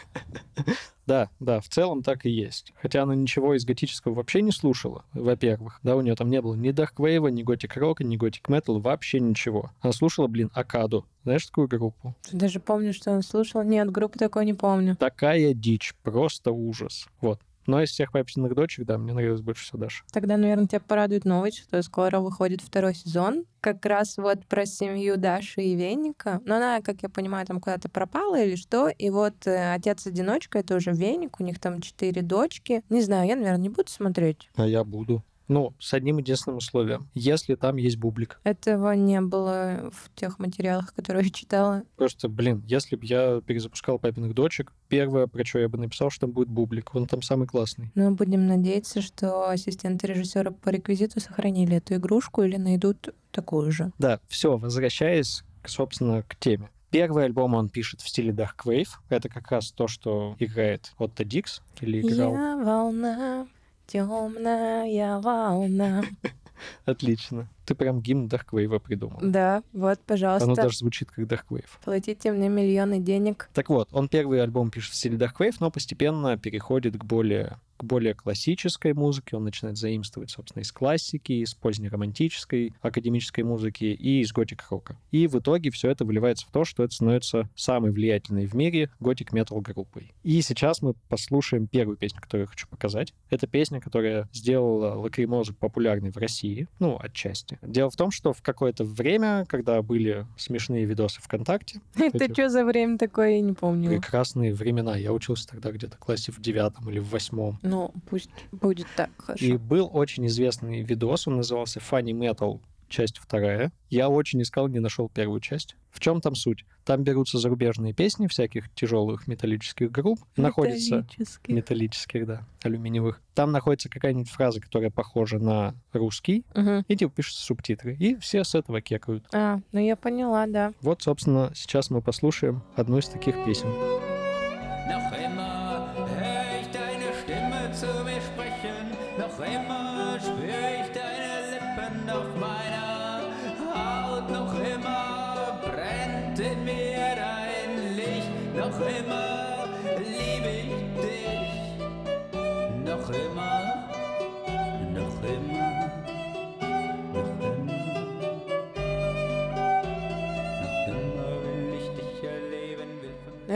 Да, 1.05 1.29
да, 1.39 1.59
в 1.59 1.69
целом 1.69 2.01
так 2.01 2.25
и 2.25 2.29
есть. 2.29 2.73
Хотя 2.81 3.03
она 3.03 3.15
ничего 3.15 3.53
из 3.55 3.65
готического 3.65 4.13
вообще 4.13 4.41
не 4.41 4.51
слушала, 4.51 5.05
во-первых. 5.13 5.79
Да, 5.83 5.95
у 5.95 6.01
нее 6.01 6.15
там 6.15 6.29
не 6.29 6.41
было 6.41 6.55
ни 6.55 6.71
дарквейва, 6.71 7.27
ни 7.27 7.43
готик 7.43 7.77
рока, 7.77 8.03
ни 8.03 8.17
готик 8.17 8.49
метал, 8.49 8.79
вообще 8.79 9.19
ничего. 9.19 9.71
Она 9.81 9.93
слушала, 9.93 10.27
блин, 10.27 10.49
Акаду. 10.53 11.05
Знаешь 11.23 11.45
такую 11.45 11.67
группу? 11.67 12.15
Даже 12.31 12.59
помню, 12.59 12.93
что 12.93 13.11
он 13.11 13.21
слушал. 13.21 13.63
Нет, 13.63 13.91
группы 13.91 14.17
такой 14.19 14.45
не 14.45 14.53
помню. 14.53 14.95
Такая 14.95 15.53
дичь, 15.53 15.95
просто 16.03 16.51
ужас. 16.51 17.07
Вот. 17.21 17.39
Но 17.67 17.81
из 17.81 17.89
всех 17.89 18.11
папиных 18.11 18.53
дочек, 18.55 18.85
да, 18.85 18.97
мне 18.97 19.13
нравилась 19.13 19.41
больше 19.41 19.63
всего 19.63 19.79
Даша. 19.79 20.03
Тогда, 20.11 20.37
наверное, 20.37 20.67
тебя 20.67 20.79
порадует 20.79 21.25
новость, 21.25 21.59
что 21.59 21.81
скоро 21.81 22.19
выходит 22.19 22.61
второй 22.61 22.95
сезон. 22.95 23.45
Как 23.59 23.85
раз 23.85 24.17
вот 24.17 24.45
про 24.45 24.65
семью 24.65 25.17
Даши 25.17 25.61
и 25.61 25.75
Веника. 25.75 26.41
Но 26.45 26.57
она, 26.57 26.81
как 26.81 27.01
я 27.01 27.09
понимаю, 27.09 27.45
там 27.47 27.59
куда-то 27.59 27.89
пропала 27.89 28.41
или 28.41 28.55
что. 28.55 28.89
И 28.89 29.09
вот 29.09 29.47
э, 29.47 29.73
отец-одиночка, 29.73 30.59
это 30.59 30.75
уже 30.75 30.91
Веник, 30.91 31.39
у 31.39 31.43
них 31.43 31.59
там 31.59 31.81
четыре 31.81 32.21
дочки. 32.21 32.83
Не 32.89 33.01
знаю, 33.01 33.27
я, 33.27 33.35
наверное, 33.35 33.61
не 33.61 33.69
буду 33.69 33.89
смотреть. 33.89 34.49
А 34.55 34.67
я 34.67 34.83
буду. 34.83 35.23
Ну, 35.47 35.73
с 35.79 35.93
одним 35.93 36.17
единственным 36.17 36.57
условием. 36.57 37.07
Если 37.13 37.55
там 37.55 37.77
есть 37.77 37.97
бублик. 37.97 38.39
Этого 38.43 38.93
не 38.93 39.21
было 39.21 39.91
в 39.91 40.09
тех 40.15 40.39
материалах, 40.39 40.93
которые 40.93 41.25
я 41.25 41.31
читала. 41.31 41.83
Просто, 41.95 42.29
блин, 42.29 42.63
если 42.67 42.95
бы 42.95 43.05
я 43.05 43.41
перезапускал 43.41 43.99
папиных 43.99 44.33
дочек, 44.33 44.73
первое, 44.87 45.27
про 45.27 45.45
что 45.45 45.59
я 45.59 45.69
бы 45.69 45.77
написал, 45.77 46.09
что 46.09 46.21
там 46.21 46.31
будет 46.31 46.49
бублик. 46.49 46.93
Он 46.95 47.05
там 47.05 47.21
самый 47.21 47.47
классный. 47.47 47.91
Но 47.95 48.11
будем 48.11 48.47
надеяться, 48.47 49.01
что 49.01 49.49
ассистенты 49.49 50.07
режиссера 50.07 50.51
по 50.51 50.69
реквизиту 50.69 51.19
сохранили 51.19 51.77
эту 51.77 51.95
игрушку 51.95 52.43
или 52.43 52.57
найдут 52.57 53.13
такую 53.31 53.71
же. 53.71 53.91
Да, 53.99 54.19
все, 54.27 54.57
возвращаясь, 54.57 55.43
к, 55.61 55.69
собственно, 55.69 56.23
к 56.23 56.35
теме. 56.37 56.69
Первый 56.91 57.25
альбом 57.25 57.55
он 57.55 57.67
пишет 57.67 57.99
в 57.99 58.07
стиле 58.07 58.31
Dark 58.31 58.63
Wave. 58.65 58.87
Это 59.09 59.27
как 59.27 59.51
раз 59.51 59.71
то, 59.71 59.87
что 59.87 60.35
играет 60.39 60.93
Отто 60.97 61.25
Дикс. 61.25 61.61
Или 61.81 61.99
играл. 61.99 62.33
Я 62.33 62.55
волна, 62.55 63.47
темная 63.87 65.19
волна. 65.19 66.03
Отлично. 66.85 67.47
Ты 67.65 67.75
прям 67.75 68.01
гимн 68.01 68.27
Wave 68.27 68.79
придумал. 68.79 69.19
Да, 69.21 69.63
вот, 69.73 69.99
пожалуйста. 70.05 70.45
Оно 70.45 70.55
даже 70.55 70.77
звучит 70.77 71.09
как 71.11 71.45
Wave. 71.49 71.65
Платите 71.83 72.31
мне 72.31 72.49
миллионы 72.49 72.99
денег. 72.99 73.49
Так 73.53 73.69
вот, 73.69 73.89
он 73.91 74.07
первый 74.07 74.41
альбом 74.41 74.69
пишет 74.69 74.93
в 74.93 74.95
стиле 74.95 75.17
Wave, 75.17 75.55
но 75.59 75.71
постепенно 75.71 76.37
переходит 76.37 76.97
к 76.97 77.03
более, 77.03 77.57
к 77.77 77.83
более 77.83 78.13
классической 78.13 78.93
музыке. 78.93 79.35
Он 79.35 79.43
начинает 79.43 79.77
заимствовать, 79.77 80.29
собственно, 80.29 80.61
из 80.61 80.71
классики, 80.71 81.33
из 81.33 81.53
позднеромантической, 81.53 82.73
академической 82.81 83.41
музыки 83.41 83.85
и 83.85 84.21
из 84.21 84.31
готик-рока. 84.31 84.97
И 85.11 85.27
в 85.27 85.35
итоге 85.39 85.71
все 85.71 85.89
это 85.89 86.05
выливается 86.05 86.45
в 86.47 86.51
то, 86.51 86.65
что 86.65 86.83
это 86.83 86.93
становится 86.93 87.49
самой 87.55 87.91
влиятельной 87.91 88.45
в 88.45 88.53
мире 88.53 88.89
готик-метал 88.99 89.61
группой. 89.61 90.13
И 90.23 90.41
сейчас 90.41 90.81
мы 90.81 90.93
послушаем 91.09 91.67
первую 91.67 91.97
песню, 91.97 92.21
которую 92.21 92.45
я 92.45 92.47
хочу 92.47 92.67
показать. 92.67 93.13
Это 93.29 93.47
песня, 93.47 93.81
которая 93.81 94.29
сделала 94.33 94.95
Лакримозу 94.95 95.53
популярной 95.53 96.11
в 96.11 96.17
России, 96.17 96.67
ну, 96.79 96.97
отчасти. 97.01 97.54
Дело 97.61 97.89
в 97.89 97.95
том, 97.95 98.11
что 98.11 98.33
в 98.33 98.41
какое-то 98.41 98.83
время, 98.83 99.45
когда 99.47 99.81
были 99.81 100.25
смешные 100.37 100.85
видосы 100.85 101.21
ВКонтакте, 101.21 101.81
Это 101.95 102.31
что 102.31 102.49
за 102.49 102.65
время 102.65 102.97
такое, 102.97 103.31
я 103.35 103.41
не 103.41 103.53
помню. 103.53 103.89
прекрасные 103.89 104.53
времена. 104.53 104.95
Я 104.95 105.13
учился 105.13 105.47
тогда 105.47 105.71
где-то 105.71 105.97
в 105.97 105.99
классе 105.99 106.31
в 106.31 106.39
девятом 106.41 106.89
или 106.89 106.99
в 106.99 107.09
восьмом. 107.09 107.59
Ну, 107.61 107.91
пусть 108.09 108.29
будет 108.51 108.87
так, 108.95 109.09
И 109.17 109.21
хорошо. 109.21 109.57
был 109.59 109.89
очень 109.93 110.25
известный 110.27 110.81
видос, 110.81 111.27
он 111.27 111.37
назывался 111.37 111.79
Funny 111.79 112.11
Metal, 112.11 112.59
часть 112.89 113.17
вторая. 113.17 113.71
Я 113.89 114.09
очень 114.09 114.41
искал, 114.41 114.67
не 114.67 114.79
нашел 114.79 115.09
первую 115.09 115.39
часть. 115.39 115.75
В 115.91 115.99
чем 115.99 116.19
там 116.21 116.35
суть? 116.35 116.65
Там 116.83 117.03
берутся 117.03 117.37
зарубежные 117.39 117.93
песни 117.93 118.27
всяких 118.27 118.69
тяжелых 118.73 119.27
металлических 119.27 119.91
групп, 119.91 120.19
находится 120.35 120.97
Металлический. 120.97 121.53
металлических, 121.53 122.25
да, 122.27 122.45
алюминиевых. 122.63 123.21
Там 123.33 123.51
находится 123.51 123.89
какая-нибудь 123.89 124.29
фраза, 124.29 124.59
которая 124.59 124.89
похожа 124.91 125.39
на 125.39 125.73
русский, 125.93 126.43
Мгм. 126.53 126.83
и 126.87 126.95
типа 126.97 127.13
пишутся 127.15 127.43
субтитры. 127.45 127.95
И 127.95 128.15
все 128.17 128.43
с 128.43 128.55
этого 128.55 128.81
кекают. 128.81 129.25
А, 129.33 129.59
ну 129.71 129.79
я 129.79 129.95
поняла, 129.95 130.45
да. 130.47 130.73
Вот, 130.81 131.01
собственно, 131.01 131.51
сейчас 131.55 131.89
мы 131.89 132.01
послушаем 132.01 132.61
одну 132.75 132.97
из 132.97 133.07
таких 133.07 133.35
песен. 133.45 133.69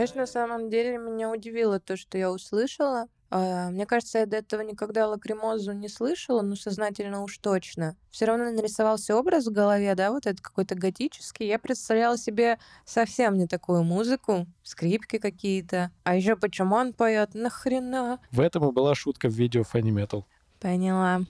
Знаешь, 0.00 0.14
на 0.14 0.26
самом 0.26 0.70
деле 0.70 0.96
меня 0.96 1.30
удивило 1.30 1.78
то, 1.78 1.94
что 1.94 2.16
я 2.16 2.32
услышала. 2.32 3.08
А, 3.28 3.68
Мне 3.68 3.84
кажется, 3.84 4.20
я 4.20 4.24
до 4.24 4.38
этого 4.38 4.62
никогда 4.62 5.06
лакримозу 5.06 5.72
не 5.72 5.88
слышала, 5.90 6.40
но 6.40 6.56
сознательно 6.56 7.22
уж 7.22 7.36
точно. 7.36 7.98
Все 8.10 8.24
равно 8.24 8.50
нарисовался 8.50 9.14
образ 9.14 9.46
в 9.46 9.52
голове, 9.52 9.94
да, 9.94 10.10
вот 10.10 10.24
этот 10.24 10.40
какой-то 10.40 10.74
готический. 10.74 11.46
Я 11.46 11.58
представляла 11.58 12.16
себе 12.16 12.58
совсем 12.86 13.36
не 13.36 13.46
такую 13.46 13.82
музыку, 13.82 14.46
скрипки 14.62 15.18
какие-то. 15.18 15.90
А 16.04 16.16
еще 16.16 16.34
почему 16.34 16.76
он 16.76 16.94
поет? 16.94 17.34
Нахрена? 17.34 18.20
В 18.30 18.40
этом 18.40 18.70
и 18.70 18.72
была 18.72 18.94
шутка 18.94 19.28
в 19.28 19.34
видео 19.34 19.64
Funny 19.70 19.90
Metal. 19.90 20.24
Поняла. 20.60 21.20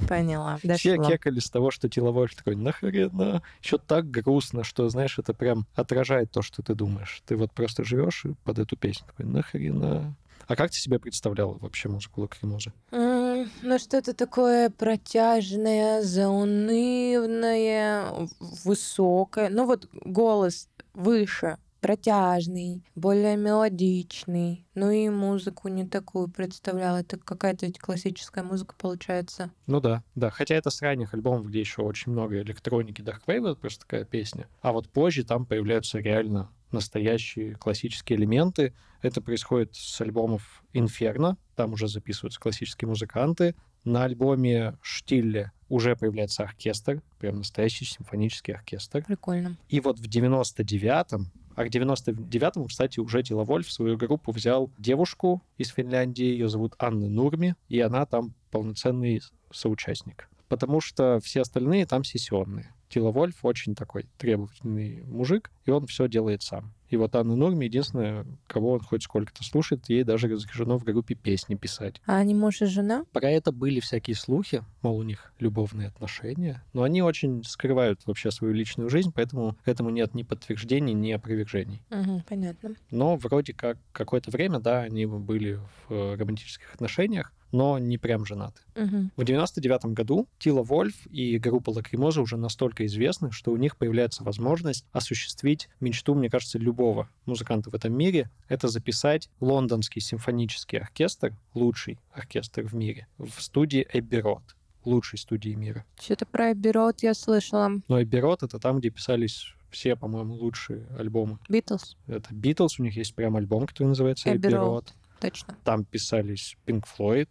Поняла. 0.08 0.58
Все 0.74 0.96
кекали 0.98 1.40
с 1.40 1.50
того, 1.50 1.70
что 1.70 1.88
Теловольф 1.88 2.34
такой, 2.34 2.56
нахрена? 2.56 3.42
Еще 3.62 3.78
так 3.78 4.10
грустно, 4.10 4.64
что, 4.64 4.88
знаешь, 4.88 5.18
это 5.18 5.34
прям 5.34 5.66
отражает 5.74 6.30
то, 6.30 6.42
что 6.42 6.62
ты 6.62 6.74
думаешь. 6.74 7.22
Ты 7.26 7.36
вот 7.36 7.52
просто 7.52 7.84
живешь 7.84 8.24
под 8.44 8.58
эту 8.58 8.76
песню, 8.76 9.06
такой, 9.06 9.26
нахрена? 9.26 10.16
А 10.46 10.56
как 10.56 10.70
ты 10.70 10.78
себе 10.78 10.98
представляла 10.98 11.56
вообще 11.58 11.88
музыку 11.88 12.22
Лакримозы? 12.22 12.72
М, 12.92 13.50
Ну, 13.62 13.78
что-то 13.78 14.14
такое 14.14 14.70
протяжное, 14.70 16.02
заунывное, 16.02 18.28
высокое. 18.64 19.48
Ну, 19.48 19.66
вот 19.66 19.88
голос 19.92 20.68
выше, 20.94 21.56
протяжный, 21.80 22.84
более 22.94 23.36
мелодичный. 23.36 24.66
Ну 24.74 24.90
и 24.90 25.08
музыку 25.08 25.68
не 25.68 25.86
такую 25.86 26.28
представляла. 26.28 26.98
Это 26.98 27.18
какая-то 27.18 27.66
ведь 27.66 27.78
классическая 27.78 28.44
музыка 28.44 28.74
получается. 28.78 29.50
Ну 29.66 29.80
да, 29.80 30.02
да. 30.14 30.30
Хотя 30.30 30.54
это 30.54 30.70
с 30.70 30.82
ранних 30.82 31.14
альбомов, 31.14 31.46
где 31.48 31.60
еще 31.60 31.82
очень 31.82 32.12
много 32.12 32.40
электроники, 32.40 33.00
Darkwave, 33.00 33.50
это 33.50 33.60
просто 33.60 33.80
такая 33.86 34.04
песня. 34.04 34.48
А 34.60 34.72
вот 34.72 34.88
позже 34.88 35.24
там 35.24 35.46
появляются 35.46 35.98
реально 35.98 36.50
настоящие 36.72 37.54
классические 37.54 38.18
элементы. 38.18 38.74
Это 39.02 39.20
происходит 39.20 39.74
с 39.74 40.00
альбомов 40.00 40.62
Inferno, 40.72 41.36
там 41.56 41.72
уже 41.72 41.88
записываются 41.88 42.40
классические 42.40 42.88
музыканты. 42.88 43.54
На 43.84 44.04
альбоме 44.04 44.76
Штилле 44.82 45.52
уже 45.68 45.96
появляется 45.96 46.42
оркестр, 46.42 47.02
прям 47.18 47.38
настоящий 47.38 47.86
симфонический 47.86 48.54
оркестр. 48.54 49.04
Прикольно. 49.04 49.56
И 49.68 49.80
вот 49.80 49.98
в 49.98 50.06
99-м, 50.06 51.30
а 51.60 51.64
к 51.66 51.68
99-му, 51.68 52.68
кстати, 52.68 53.00
уже 53.00 53.22
Тиловольф 53.22 53.66
в 53.66 53.72
свою 53.72 53.98
группу 53.98 54.32
взял 54.32 54.70
девушку 54.78 55.42
из 55.58 55.68
Финляндии, 55.68 56.24
ее 56.24 56.48
зовут 56.48 56.74
Анна 56.78 57.06
Нурми, 57.10 57.54
и 57.68 57.78
она 57.80 58.06
там 58.06 58.32
полноценный 58.50 59.20
соучастник. 59.52 60.30
Потому 60.48 60.80
что 60.80 61.20
все 61.22 61.42
остальные 61.42 61.84
там 61.84 62.02
сессионные. 62.02 62.72
Тиловольф 62.88 63.44
очень 63.44 63.74
такой 63.74 64.06
требовательный 64.16 65.02
мужик, 65.04 65.50
и 65.66 65.70
он 65.70 65.86
все 65.86 66.08
делает 66.08 66.42
сам. 66.42 66.72
И 66.90 66.96
вот 66.96 67.14
Анна 67.14 67.36
Нурми 67.36 67.64
единственная, 67.64 68.26
кого 68.46 68.72
он 68.72 68.80
хоть 68.80 69.04
сколько-то 69.04 69.44
слушает, 69.44 69.88
ей 69.88 70.02
даже 70.02 70.28
разрешено 70.28 70.76
в 70.78 70.84
группе 70.84 71.14
песни 71.14 71.54
писать. 71.54 72.02
А 72.04 72.16
они 72.16 72.34
муж 72.34 72.60
и 72.62 72.66
жена? 72.66 73.04
Про 73.12 73.30
это 73.30 73.52
были 73.52 73.80
всякие 73.80 74.16
слухи, 74.16 74.64
мол, 74.82 74.98
у 74.98 75.02
них 75.02 75.32
любовные 75.38 75.88
отношения, 75.88 76.64
но 76.72 76.82
они 76.82 77.02
очень 77.02 77.44
скрывают 77.44 78.00
вообще 78.06 78.30
свою 78.30 78.52
личную 78.52 78.90
жизнь, 78.90 79.12
поэтому 79.14 79.56
этому 79.64 79.90
нет 79.90 80.14
ни 80.14 80.24
подтверждений, 80.24 80.92
ни 80.92 81.12
опровержений. 81.12 81.82
Угу, 81.90 82.24
понятно. 82.28 82.74
Но 82.90 83.16
вроде 83.16 83.54
как 83.54 83.78
какое-то 83.92 84.30
время, 84.30 84.58
да, 84.58 84.82
они 84.82 85.06
были 85.06 85.60
в 85.88 85.92
э, 85.92 86.16
романтических 86.16 86.74
отношениях, 86.74 87.32
но 87.52 87.78
не 87.78 87.98
прям 87.98 88.24
женаты. 88.24 88.62
Угу. 88.76 89.10
В 89.16 89.24
99 89.24 89.86
году 89.86 90.28
Тила 90.38 90.62
Вольф 90.62 91.06
и 91.06 91.38
группа 91.38 91.70
Лакримоза 91.70 92.20
уже 92.20 92.36
настолько 92.36 92.86
известны, 92.86 93.30
что 93.32 93.52
у 93.52 93.56
них 93.56 93.76
появляется 93.76 94.24
возможность 94.24 94.86
осуществить 94.92 95.68
мечту, 95.80 96.14
мне 96.14 96.30
кажется, 96.30 96.58
любого 96.58 96.79
музыканта 97.26 97.70
в 97.70 97.74
этом 97.74 97.92
мире. 97.92 98.30
Это 98.48 98.68
записать 98.68 99.28
лондонский 99.40 100.00
симфонический 100.00 100.78
оркестр, 100.78 101.34
лучший 101.54 101.98
оркестр 102.12 102.62
в 102.62 102.74
мире, 102.74 103.06
в 103.18 103.40
студии 103.40 103.86
Эбби 103.92 104.16
Рот, 104.16 104.56
лучшей 104.84 105.18
студии 105.18 105.50
мира. 105.50 105.84
Что-то 106.00 106.26
про 106.26 106.54
Бирот 106.54 107.02
я 107.02 107.14
слышала. 107.14 107.70
Но 107.88 108.02
Эбби 108.02 108.16
Рот— 108.16 108.42
это 108.44 108.58
там, 108.58 108.78
где 108.78 108.90
писались 108.90 109.54
все, 109.70 109.94
по-моему, 109.94 110.34
лучшие 110.34 110.86
альбомы. 110.98 111.38
Битлз, 111.48 111.96
Это 112.06 112.34
Битлз, 112.34 112.80
у 112.80 112.82
них 112.82 112.96
есть 112.96 113.14
прям 113.14 113.36
альбом, 113.36 113.66
который 113.66 113.88
называется 113.88 114.34
Эбби. 114.34 114.48
Рот. 114.48 114.92
точно. 115.20 115.56
Там 115.64 115.84
писались 115.84 116.56
Pink 116.66 116.84
Floyd. 116.98 117.28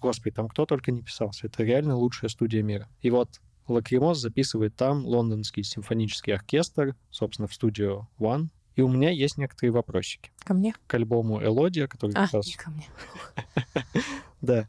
Господи, 0.00 0.34
там 0.34 0.48
кто 0.48 0.66
только 0.66 0.92
не 0.92 1.02
писался. 1.02 1.46
Это 1.46 1.62
реально 1.62 1.96
лучшая 1.96 2.30
студия 2.30 2.62
мира. 2.62 2.88
И 3.02 3.10
вот 3.10 3.40
Лакримоз 3.68 4.18
записывает 4.18 4.76
там 4.76 5.04
лондонский 5.06 5.62
симфонический 5.62 6.34
оркестр, 6.34 6.94
собственно, 7.10 7.48
в 7.48 7.54
студию 7.54 8.08
One. 8.18 8.48
И 8.76 8.82
у 8.82 8.88
меня 8.88 9.10
есть 9.10 9.38
некоторые 9.38 9.70
вопросики 9.72 10.30
Ко 10.44 10.52
мне? 10.54 10.74
к 10.86 10.94
альбому 10.94 11.42
Элодия, 11.42 11.86
который 11.86 12.12
А, 12.12 12.24
как 12.24 12.32
раз... 12.34 12.46
не 12.46 12.54
ко 12.54 12.70
мне. 12.70 12.86
Да. 14.40 14.68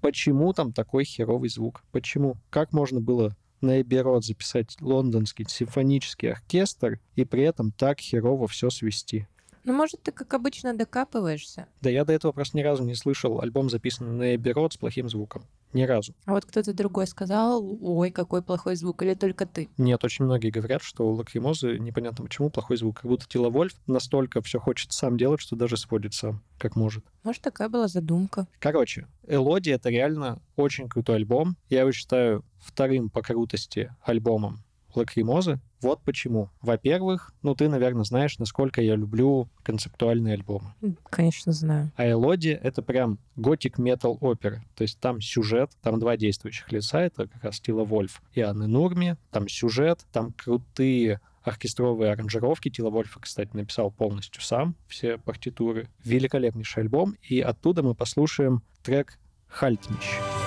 Почему 0.00 0.52
там 0.52 0.72
такой 0.72 1.04
херовый 1.04 1.48
звук? 1.48 1.82
Почему? 1.92 2.36
Как 2.50 2.72
можно 2.72 3.00
было 3.00 3.36
на 3.60 3.80
Эбби 3.80 3.96
Рот 3.96 4.24
записать 4.24 4.76
лондонский 4.80 5.44
симфонический 5.48 6.32
оркестр 6.32 6.98
и 7.14 7.24
при 7.24 7.42
этом 7.44 7.72
так 7.72 8.00
херово 8.00 8.48
все 8.48 8.70
свести? 8.70 9.26
Ну, 9.64 9.72
может, 9.74 10.02
ты, 10.02 10.10
как 10.10 10.34
обычно, 10.34 10.74
докапываешься. 10.74 11.66
Да 11.80 11.88
я 11.90 12.04
до 12.04 12.12
этого 12.12 12.32
просто 12.32 12.56
ни 12.56 12.62
разу 12.62 12.82
не 12.82 12.96
слышал 12.96 13.40
альбом, 13.40 13.70
записанный 13.70 14.12
на 14.12 14.34
Эбби 14.34 14.50
Рот 14.50 14.72
с 14.72 14.76
плохим 14.76 15.08
звуком. 15.08 15.44
Ни 15.72 15.82
разу. 15.82 16.14
А 16.26 16.32
вот 16.32 16.44
кто-то 16.44 16.74
другой 16.74 17.06
сказал, 17.06 17.64
ой, 17.80 18.10
какой 18.10 18.42
плохой 18.42 18.76
звук, 18.76 19.02
или 19.02 19.14
только 19.14 19.46
ты. 19.46 19.68
Нет, 19.78 20.04
очень 20.04 20.24
многие 20.24 20.50
говорят, 20.50 20.82
что 20.82 21.08
у 21.08 21.14
Лакримозы 21.14 21.78
непонятно 21.78 22.24
почему 22.24 22.50
плохой 22.50 22.76
звук. 22.76 23.00
Как 23.00 23.10
будто 23.10 23.26
Тила 23.26 23.48
Вольф 23.48 23.72
настолько 23.86 24.42
все 24.42 24.58
хочет 24.58 24.92
сам 24.92 25.16
делать, 25.16 25.40
что 25.40 25.56
даже 25.56 25.76
сводит 25.76 26.14
сам, 26.14 26.42
как 26.58 26.76
может. 26.76 27.04
Может, 27.22 27.42
такая 27.42 27.68
была 27.68 27.88
задумка. 27.88 28.46
Короче, 28.58 29.06
Элоди— 29.26 29.70
это 29.70 29.88
реально 29.88 30.42
очень 30.56 30.88
крутой 30.88 31.16
альбом. 31.16 31.56
Я 31.68 31.80
его 31.80 31.92
считаю 31.92 32.44
вторым 32.58 33.08
по 33.08 33.22
крутости 33.22 33.94
альбомом 34.02 34.62
Лакримозы. 34.94 35.60
Вот 35.82 36.00
почему. 36.02 36.48
Во-первых, 36.60 37.32
ну 37.42 37.54
ты, 37.54 37.68
наверное, 37.68 38.04
знаешь, 38.04 38.38
насколько 38.38 38.80
я 38.80 38.94
люблю 38.94 39.48
концептуальные 39.62 40.34
альбомы. 40.34 40.74
Конечно, 41.10 41.52
знаю. 41.52 41.92
А 41.96 42.08
Элоди— 42.08 42.58
это 42.62 42.82
прям 42.82 43.18
готик 43.36 43.78
метал 43.78 44.16
опера. 44.20 44.64
То 44.76 44.82
есть 44.82 44.98
там 45.00 45.20
сюжет, 45.20 45.72
там 45.82 45.98
два 45.98 46.16
действующих 46.16 46.70
лица, 46.70 47.00
это 47.02 47.26
как 47.26 47.44
раз 47.44 47.60
Тила 47.60 47.84
Вольф 47.84 48.22
и 48.32 48.40
Анны 48.40 48.66
Нурми. 48.66 49.16
Там 49.30 49.48
сюжет, 49.48 50.06
там 50.12 50.32
крутые 50.32 51.20
оркестровые 51.42 52.12
аранжировки. 52.12 52.70
Тила 52.70 52.90
Вольфа, 52.90 53.20
кстати, 53.20 53.50
написал 53.52 53.90
полностью 53.90 54.42
сам 54.42 54.76
все 54.86 55.18
партитуры. 55.18 55.88
Великолепнейший 56.04 56.84
альбом. 56.84 57.16
И 57.28 57.40
оттуда 57.40 57.82
мы 57.82 57.94
послушаем 57.94 58.62
трек 58.82 59.18
«Хальтмищ». 59.48 60.18
У 60.38 60.41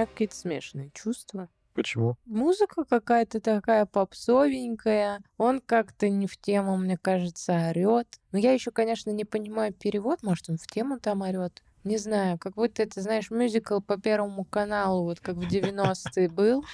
меня 0.00 0.06
какие-то 0.06 0.34
смешанные 0.36 0.90
чувства. 0.94 1.48
Почему? 1.74 2.16
Музыка 2.26 2.84
какая-то 2.84 3.40
такая 3.40 3.86
попсовенькая. 3.86 5.22
Он 5.38 5.60
как-то 5.60 6.08
не 6.08 6.26
в 6.26 6.36
тему, 6.36 6.76
мне 6.76 6.98
кажется, 6.98 7.70
орет. 7.70 8.08
Но 8.32 8.38
я 8.38 8.52
еще, 8.52 8.70
конечно, 8.70 9.10
не 9.10 9.24
понимаю 9.24 9.72
перевод. 9.72 10.22
Может, 10.22 10.50
он 10.50 10.56
в 10.56 10.66
тему 10.66 10.98
там 10.98 11.22
орет. 11.22 11.62
Не 11.84 11.96
знаю, 11.96 12.38
как 12.38 12.54
будто 12.54 12.82
это, 12.82 13.00
знаешь, 13.00 13.30
мюзикл 13.30 13.80
по 13.80 13.98
Первому 13.98 14.44
каналу, 14.44 15.04
вот 15.04 15.20
как 15.20 15.36
в 15.36 15.40
90-е 15.48 16.28
был. 16.28 16.64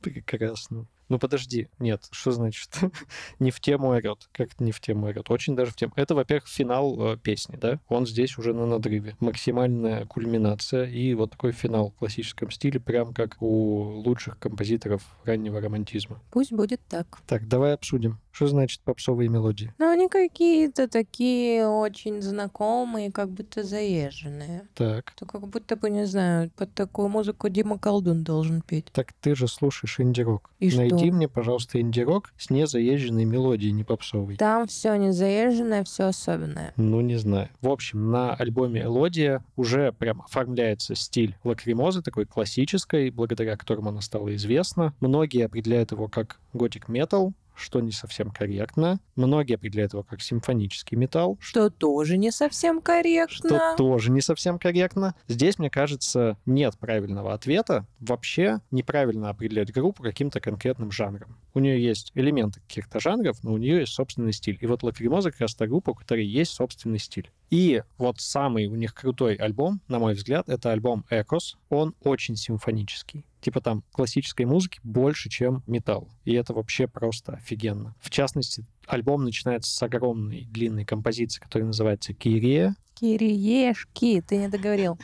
Прекрасно. 0.00 0.86
Ну 1.12 1.18
подожди, 1.18 1.68
нет, 1.78 2.08
что 2.10 2.32
значит 2.32 2.70
не 3.38 3.50
в 3.50 3.60
тему 3.60 3.88
орет? 3.88 4.30
Как 4.32 4.54
это 4.54 4.64
не 4.64 4.72
в 4.72 4.80
тему 4.80 5.08
орет? 5.08 5.30
Очень 5.30 5.54
даже 5.54 5.70
в 5.70 5.76
тему. 5.76 5.92
Это, 5.94 6.14
во-первых, 6.14 6.48
финал 6.48 7.12
э, 7.12 7.16
песни, 7.18 7.56
да? 7.56 7.80
Он 7.90 8.06
здесь 8.06 8.38
уже 8.38 8.54
на 8.54 8.64
надрыве. 8.64 9.14
Максимальная 9.20 10.06
кульминация 10.06 10.86
и 10.86 11.12
вот 11.12 11.32
такой 11.32 11.52
финал 11.52 11.90
в 11.90 11.96
классическом 11.96 12.50
стиле, 12.50 12.80
прям 12.80 13.12
как 13.12 13.42
у 13.42 14.00
лучших 14.06 14.38
композиторов 14.38 15.02
раннего 15.24 15.60
романтизма. 15.60 16.18
Пусть 16.30 16.50
будет 16.50 16.80
так. 16.88 17.18
Так, 17.26 17.46
давай 17.46 17.74
обсудим. 17.74 18.18
Что 18.32 18.46
значит 18.46 18.80
попсовые 18.80 19.28
мелодии? 19.28 19.72
Но 19.78 19.90
они 19.90 20.08
какие-то 20.08 20.88
такие 20.88 21.66
очень 21.66 22.22
знакомые, 22.22 23.12
как 23.12 23.28
будто 23.30 23.62
заезженные. 23.62 24.66
Так. 24.74 25.12
То 25.12 25.26
как 25.26 25.46
будто 25.46 25.76
бы, 25.76 25.90
не 25.90 26.06
знаю, 26.06 26.50
под 26.56 26.72
такую 26.72 27.08
музыку 27.08 27.50
Дима 27.50 27.78
Колдун 27.78 28.24
должен 28.24 28.62
петь. 28.62 28.86
Так 28.92 29.12
ты 29.20 29.34
же 29.34 29.48
слушаешь 29.48 30.00
инди-рок. 30.00 30.50
И 30.60 30.74
Найди 30.74 31.06
что? 31.06 31.14
мне, 31.14 31.28
пожалуйста, 31.28 31.78
инди-рок 31.80 32.32
с 32.38 32.48
незаезженной 32.48 33.26
мелодией, 33.26 33.72
не 33.72 33.84
попсовой. 33.84 34.36
Там 34.36 34.66
все 34.66 34.94
не 34.96 35.12
заезженное, 35.12 35.84
все 35.84 36.04
особенное. 36.04 36.72
Ну, 36.76 37.02
не 37.02 37.16
знаю. 37.16 37.50
В 37.60 37.68
общем, 37.68 38.10
на 38.10 38.34
альбоме 38.34 38.82
Элодия 38.82 39.44
уже 39.56 39.92
прям 39.92 40.22
оформляется 40.22 40.94
стиль 40.94 41.36
лакримозы, 41.44 42.00
такой 42.00 42.24
классической, 42.24 43.10
благодаря 43.10 43.56
которому 43.56 43.90
она 43.90 44.00
стала 44.00 44.34
известна. 44.36 44.94
Многие 45.00 45.44
определяют 45.44 45.92
его 45.92 46.08
как 46.08 46.40
готик 46.54 46.88
метал, 46.88 47.34
что 47.54 47.80
не 47.80 47.92
совсем 47.92 48.30
корректно. 48.30 49.00
Многие 49.16 49.54
определяют 49.54 49.92
его 49.92 50.02
как 50.02 50.20
симфонический 50.22 50.96
металл, 50.96 51.38
Что 51.40 51.70
тоже 51.70 52.16
не 52.16 52.30
совсем 52.30 52.80
корректно. 52.80 53.48
что 53.48 53.76
тоже 53.76 54.10
не 54.10 54.20
совсем 54.20 54.58
корректно. 54.58 55.14
Здесь, 55.28 55.58
мне 55.58 55.70
кажется, 55.70 56.36
нет 56.46 56.76
правильного 56.78 57.34
ответа. 57.34 57.86
Вообще 58.00 58.60
неправильно 58.70 59.28
определять 59.30 59.72
группу 59.72 60.02
каким-то 60.02 60.40
конкретным 60.40 60.90
жанром. 60.90 61.36
У 61.54 61.58
нее 61.60 61.82
есть 61.82 62.12
элементы 62.14 62.60
каких-то 62.60 63.00
жанров, 63.00 63.42
но 63.42 63.52
у 63.52 63.58
нее 63.58 63.80
есть 63.80 63.92
собственный 63.92 64.32
стиль. 64.32 64.58
И 64.60 64.66
вот 64.66 64.82
Лакримоза 64.82 65.30
как 65.30 65.40
раз 65.40 65.54
та 65.54 65.66
группа, 65.66 65.90
у 65.90 65.94
которой 65.94 66.24
есть 66.26 66.52
собственный 66.52 66.98
стиль. 66.98 67.30
И 67.52 67.82
вот 67.98 68.18
самый 68.18 68.66
у 68.66 68.76
них 68.76 68.94
крутой 68.94 69.34
альбом, 69.34 69.82
на 69.86 69.98
мой 69.98 70.14
взгляд, 70.14 70.48
это 70.48 70.72
альбом 70.72 71.04
Echos. 71.10 71.58
Он 71.68 71.94
очень 72.02 72.34
симфонический. 72.34 73.26
Типа 73.42 73.60
там 73.60 73.84
классической 73.92 74.46
музыки 74.46 74.80
больше, 74.82 75.28
чем 75.28 75.62
металл. 75.66 76.08
И 76.24 76.32
это 76.32 76.54
вообще 76.54 76.88
просто 76.88 77.32
офигенно. 77.32 77.94
В 78.00 78.08
частности, 78.08 78.64
альбом 78.86 79.24
начинается 79.24 79.70
с 79.70 79.82
огромной 79.82 80.46
длинной 80.50 80.86
композиции, 80.86 81.42
которая 81.42 81.66
называется 81.66 82.14
«Kyrie». 82.14 82.74
Кириешки, 83.02 84.20
ты 84.20 84.36
не 84.36 84.48
договорил. 84.48 84.96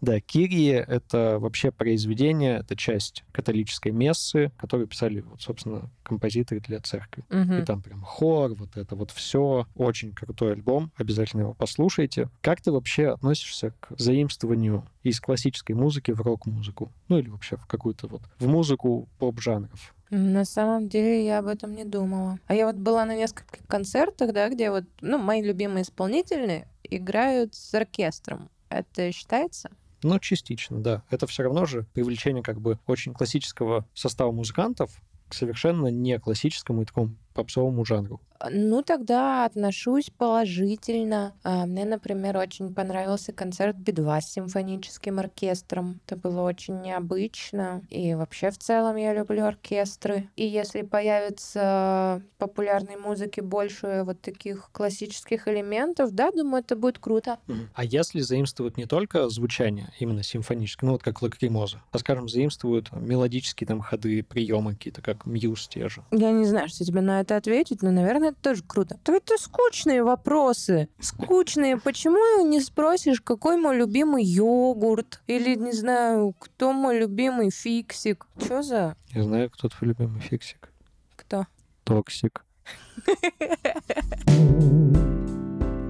Да, 0.00 0.20
Кирия— 0.20 0.82
это 0.88 1.38
вообще 1.38 1.70
произведение, 1.70 2.58
это 2.58 2.74
часть 2.76 3.24
католической 3.32 3.92
мессы, 3.92 4.50
которую 4.58 4.88
писали, 4.88 5.20
вот, 5.20 5.40
собственно, 5.40 5.88
композиторы 6.02 6.60
для 6.60 6.80
церкви. 6.80 7.24
И 7.30 7.34
Мгм. 7.34 7.64
там 7.64 7.82
прям 7.82 8.02
хор, 8.02 8.52
вот 8.54 8.76
это 8.76 8.96
вот 8.96 9.12
все. 9.12 9.66
Очень 9.76 10.12
крутой 10.12 10.52
альбом, 10.54 10.90
обязательно 10.96 11.42
его 11.42 11.54
послушайте. 11.54 12.28
Как 12.40 12.60
ты 12.60 12.72
вообще 12.72 13.08
относишься 13.10 13.72
к 13.80 13.96
заимствованию 13.96 14.84
из 15.04 15.20
классической 15.20 15.72
музыки 15.76 16.10
в 16.10 16.20
рок-музыку? 16.20 16.92
Ну 17.08 17.18
или 17.18 17.28
вообще 17.28 17.56
в 17.56 17.66
какую-то 17.66 18.08
вот, 18.08 18.22
в 18.40 18.48
музыку 18.48 19.08
поп-жанров? 19.18 19.94
На 20.10 20.44
самом 20.44 20.88
деле 20.88 21.24
я 21.26 21.40
об 21.40 21.46
этом 21.46 21.74
не 21.74 21.84
думала. 21.84 22.38
А 22.46 22.54
я 22.54 22.66
вот 22.66 22.76
была 22.76 23.04
на 23.04 23.16
нескольких 23.16 23.66
концертах, 23.66 24.32
да, 24.32 24.48
где 24.48 24.70
вот, 24.70 24.84
ну, 25.00 25.18
мои 25.18 25.42
любимые 25.42 25.82
исполнители 25.82 26.68
играют 26.88 27.54
с 27.54 27.74
оркестром. 27.74 28.50
Это 28.68 29.12
считается? 29.12 29.70
Ну, 30.02 30.18
частично, 30.18 30.80
да. 30.80 31.02
Это 31.10 31.26
все 31.26 31.42
равно 31.42 31.66
же 31.66 31.86
привлечение 31.92 32.42
как 32.42 32.60
бы 32.60 32.78
очень 32.86 33.12
классического 33.12 33.86
состава 33.94 34.32
музыкантов 34.32 34.90
к 35.28 35.34
совершенно 35.34 35.88
не 35.88 36.18
классическому 36.18 36.82
и 36.82 36.84
такому 36.84 37.16
попсовому 37.34 37.84
жанру. 37.84 38.20
Ну, 38.50 38.82
тогда 38.82 39.44
отношусь 39.44 40.10
положительно. 40.10 41.34
А, 41.42 41.66
Мне, 41.66 41.84
например, 41.84 42.36
очень 42.36 42.74
понравился 42.74 43.32
концерт 43.32 43.76
Би-2 43.76 44.20
с 44.20 44.32
симфоническим 44.32 45.18
оркестром. 45.18 46.00
Это 46.06 46.16
было 46.16 46.42
очень 46.42 46.80
необычно. 46.80 47.82
И 47.90 48.14
вообще, 48.14 48.50
в 48.50 48.58
целом, 48.58 48.96
я 48.96 49.14
люблю 49.14 49.44
оркестры. 49.44 50.28
И 50.36 50.46
если 50.46 50.82
появится 50.82 52.20
в 52.20 52.38
популярной 52.38 52.96
музыки 52.96 53.40
больше 53.40 54.02
вот 54.04 54.20
таких 54.20 54.70
классических 54.72 55.48
элементов, 55.48 56.12
да, 56.12 56.30
думаю, 56.30 56.62
это 56.62 56.76
будет 56.76 56.98
круто. 56.98 57.38
А 57.74 57.84
если 57.84 58.20
заимствуют 58.20 58.76
не 58.76 58.86
только 58.86 59.28
звучание, 59.28 59.88
именно 59.98 60.22
симфоническое, 60.22 60.86
ну 60.86 60.92
вот 60.92 61.02
как 61.02 61.22
лакримоза, 61.22 61.80
а, 61.92 61.98
скажем, 61.98 62.28
заимствуют 62.28 62.92
мелодические 62.92 63.66
там 63.66 63.80
ходы, 63.80 64.22
приемы 64.22 64.74
какие-то, 64.74 65.02
как 65.02 65.26
Muse 65.26 65.68
те 65.68 65.88
же. 65.88 66.02
Я 66.10 66.30
не 66.32 66.44
знаю, 66.44 66.68
что 66.68 66.84
тебе 66.84 67.00
на 67.00 67.20
это 67.20 67.36
ответить, 67.36 67.82
но, 67.82 67.90
наверное, 67.90 68.25
это 68.26 68.36
тоже 68.40 68.62
круто. 68.66 68.98
То 69.02 69.14
это 69.14 69.36
скучные 69.38 70.02
вопросы. 70.02 70.88
Скучные. 71.00 71.78
Почему 71.78 72.46
не 72.46 72.60
спросишь, 72.60 73.20
какой 73.20 73.56
мой 73.56 73.76
любимый 73.76 74.24
йогурт? 74.24 75.22
Или, 75.26 75.54
не 75.54 75.72
знаю, 75.72 76.34
кто 76.38 76.72
мой 76.72 76.98
любимый 76.98 77.50
фиксик? 77.50 78.26
Что 78.38 78.62
за... 78.62 78.96
Я 79.08 79.22
знаю, 79.22 79.50
кто 79.50 79.68
твой 79.68 79.88
любимый 79.90 80.20
фиксик. 80.20 80.70
Кто? 81.16 81.46
Токсик. 81.84 82.44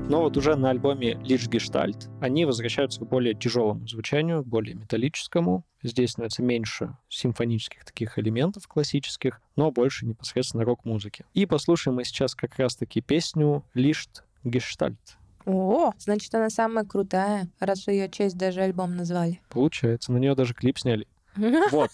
Но 0.09 0.21
вот 0.21 0.37
уже 0.37 0.55
на 0.55 0.71
альбоме 0.71 1.15
Лишь 1.25 1.49
Гештальт 1.49 2.09
они 2.21 2.45
возвращаются 2.45 3.01
к 3.01 3.09
более 3.09 3.35
тяжелому 3.35 3.89
звучанию, 3.89 4.45
более 4.45 4.77
металлическому. 4.77 5.65
Здесь 5.83 6.13
становится 6.13 6.43
меньше 6.43 6.97
симфонических 7.09 7.85
таких 7.85 8.17
элементов 8.17 8.69
классических, 8.69 9.41
но 9.57 9.73
больше 9.73 10.07
непосредственно 10.07 10.65
рок-музыки. 10.65 11.25
И 11.35 11.45
послушаем 11.45 11.97
мы 11.97 12.05
сейчас 12.05 12.37
как 12.37 12.57
раз-таки 12.57 13.01
песню 13.01 13.65
Лишь 13.75 14.07
Гештальт. 14.45 15.19
О, 15.45 15.93
значит, 15.99 16.33
она 16.37 16.51
самая 16.51 16.85
крутая, 16.85 17.49
раз 17.59 17.85
в 17.85 17.89
ее 17.89 18.09
честь 18.09 18.37
даже 18.37 18.61
альбом 18.61 18.97
назвали. 18.97 19.41
Получается, 19.49 20.13
на 20.13 20.19
нее 20.19 20.37
даже 20.37 20.55
клип 20.55 20.79
сняли. 20.79 21.09
Вот. 21.73 21.91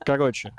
Короче, 0.00 0.54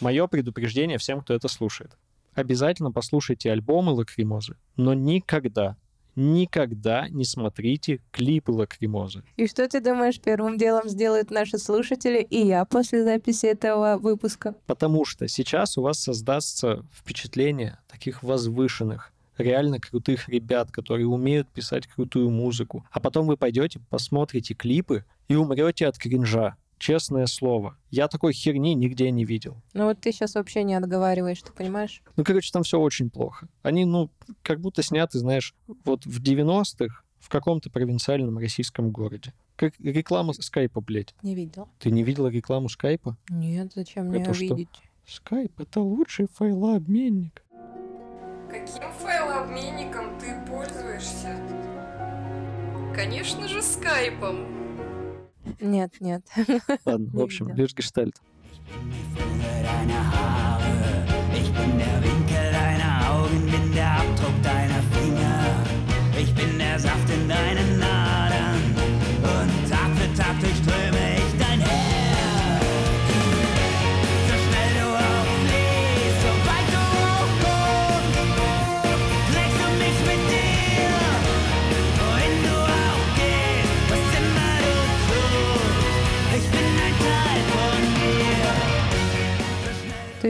мое 0.00 0.26
предупреждение 0.26 0.98
всем, 0.98 1.22
кто 1.22 1.32
это 1.32 1.48
слушает. 1.48 1.96
Обязательно 2.34 2.92
послушайте 2.92 3.50
альбомы 3.50 3.92
Лакримозы, 3.92 4.56
но 4.76 4.92
никогда, 4.92 5.76
никогда 6.16 7.08
не 7.08 7.24
смотрите 7.24 8.00
клипы 8.10 8.52
Лакримозы. 8.52 9.22
И 9.36 9.46
что 9.46 9.68
ты 9.68 9.80
думаешь, 9.80 10.20
первым 10.20 10.58
делом 10.58 10.88
сделают 10.88 11.30
наши 11.30 11.58
слушатели 11.58 12.20
и 12.22 12.46
я 12.46 12.64
после 12.64 13.04
записи 13.04 13.46
этого 13.46 13.98
выпуска? 13.98 14.54
Потому 14.66 15.04
что 15.04 15.28
сейчас 15.28 15.78
у 15.78 15.82
вас 15.82 15.98
создастся 16.00 16.84
впечатление 16.92 17.78
таких 17.88 18.22
возвышенных, 18.22 19.12
реально 19.38 19.78
крутых 19.78 20.28
ребят, 20.28 20.70
которые 20.70 21.06
умеют 21.06 21.48
писать 21.48 21.86
крутую 21.86 22.30
музыку. 22.30 22.86
А 22.90 23.00
потом 23.00 23.26
вы 23.26 23.36
пойдете, 23.36 23.80
посмотрите 23.90 24.54
клипы 24.54 25.04
и 25.28 25.34
умрете 25.34 25.86
от 25.86 25.98
кринжа. 25.98 26.56
Честное 26.82 27.26
слово. 27.26 27.76
Я 27.92 28.08
такой 28.08 28.32
херни 28.32 28.74
нигде 28.74 29.12
не 29.12 29.24
видел. 29.24 29.62
Ну 29.72 29.84
вот 29.84 30.00
ты 30.00 30.10
сейчас 30.10 30.34
вообще 30.34 30.64
не 30.64 30.74
отговариваешь, 30.74 31.40
ты 31.40 31.52
понимаешь? 31.52 32.02
Ну, 32.16 32.24
короче, 32.24 32.50
там 32.50 32.64
все 32.64 32.80
очень 32.80 33.08
плохо. 33.08 33.46
Они, 33.62 33.84
ну, 33.84 34.10
как 34.42 34.60
будто 34.60 34.82
сняты, 34.82 35.20
знаешь, 35.20 35.54
вот 35.84 36.04
в 36.04 36.20
90-х 36.20 37.04
в 37.20 37.28
каком-то 37.28 37.70
провинциальном 37.70 38.36
российском 38.36 38.90
городе. 38.90 39.32
Как 39.54 39.74
реклама 39.78 40.32
скайпа, 40.32 40.80
блядь. 40.80 41.14
Не 41.22 41.36
видел. 41.36 41.68
Ты 41.78 41.92
не 41.92 42.02
видела 42.02 42.26
рекламу 42.26 42.68
скайпа? 42.68 43.16
Нет, 43.30 43.70
зачем 43.76 44.08
мне 44.08 44.20
Это 44.20 44.34
что? 44.34 44.42
видеть? 44.42 44.80
Скайп— 45.06 45.52
это 45.60 45.80
лучший 45.80 46.26
файлообменник. 46.32 47.44
Каким 48.50 48.90
файлообменником 48.98 50.18
ты 50.18 50.34
пользуешься? 50.50 51.38
Конечно 52.92 53.46
же, 53.46 53.62
скайпом. 53.62 54.61
Нет, 55.60 55.94
нет. 56.00 56.22
Ладно, 56.84 57.08
в 57.12 57.20
общем, 57.20 57.54
лишь 57.54 57.74
гештальт. 57.74 58.16
Ich 66.18 66.34
bin 66.34 66.58
der 66.58 66.78
Saft 66.78 67.10
in 67.10 67.28
deinen 67.28 67.71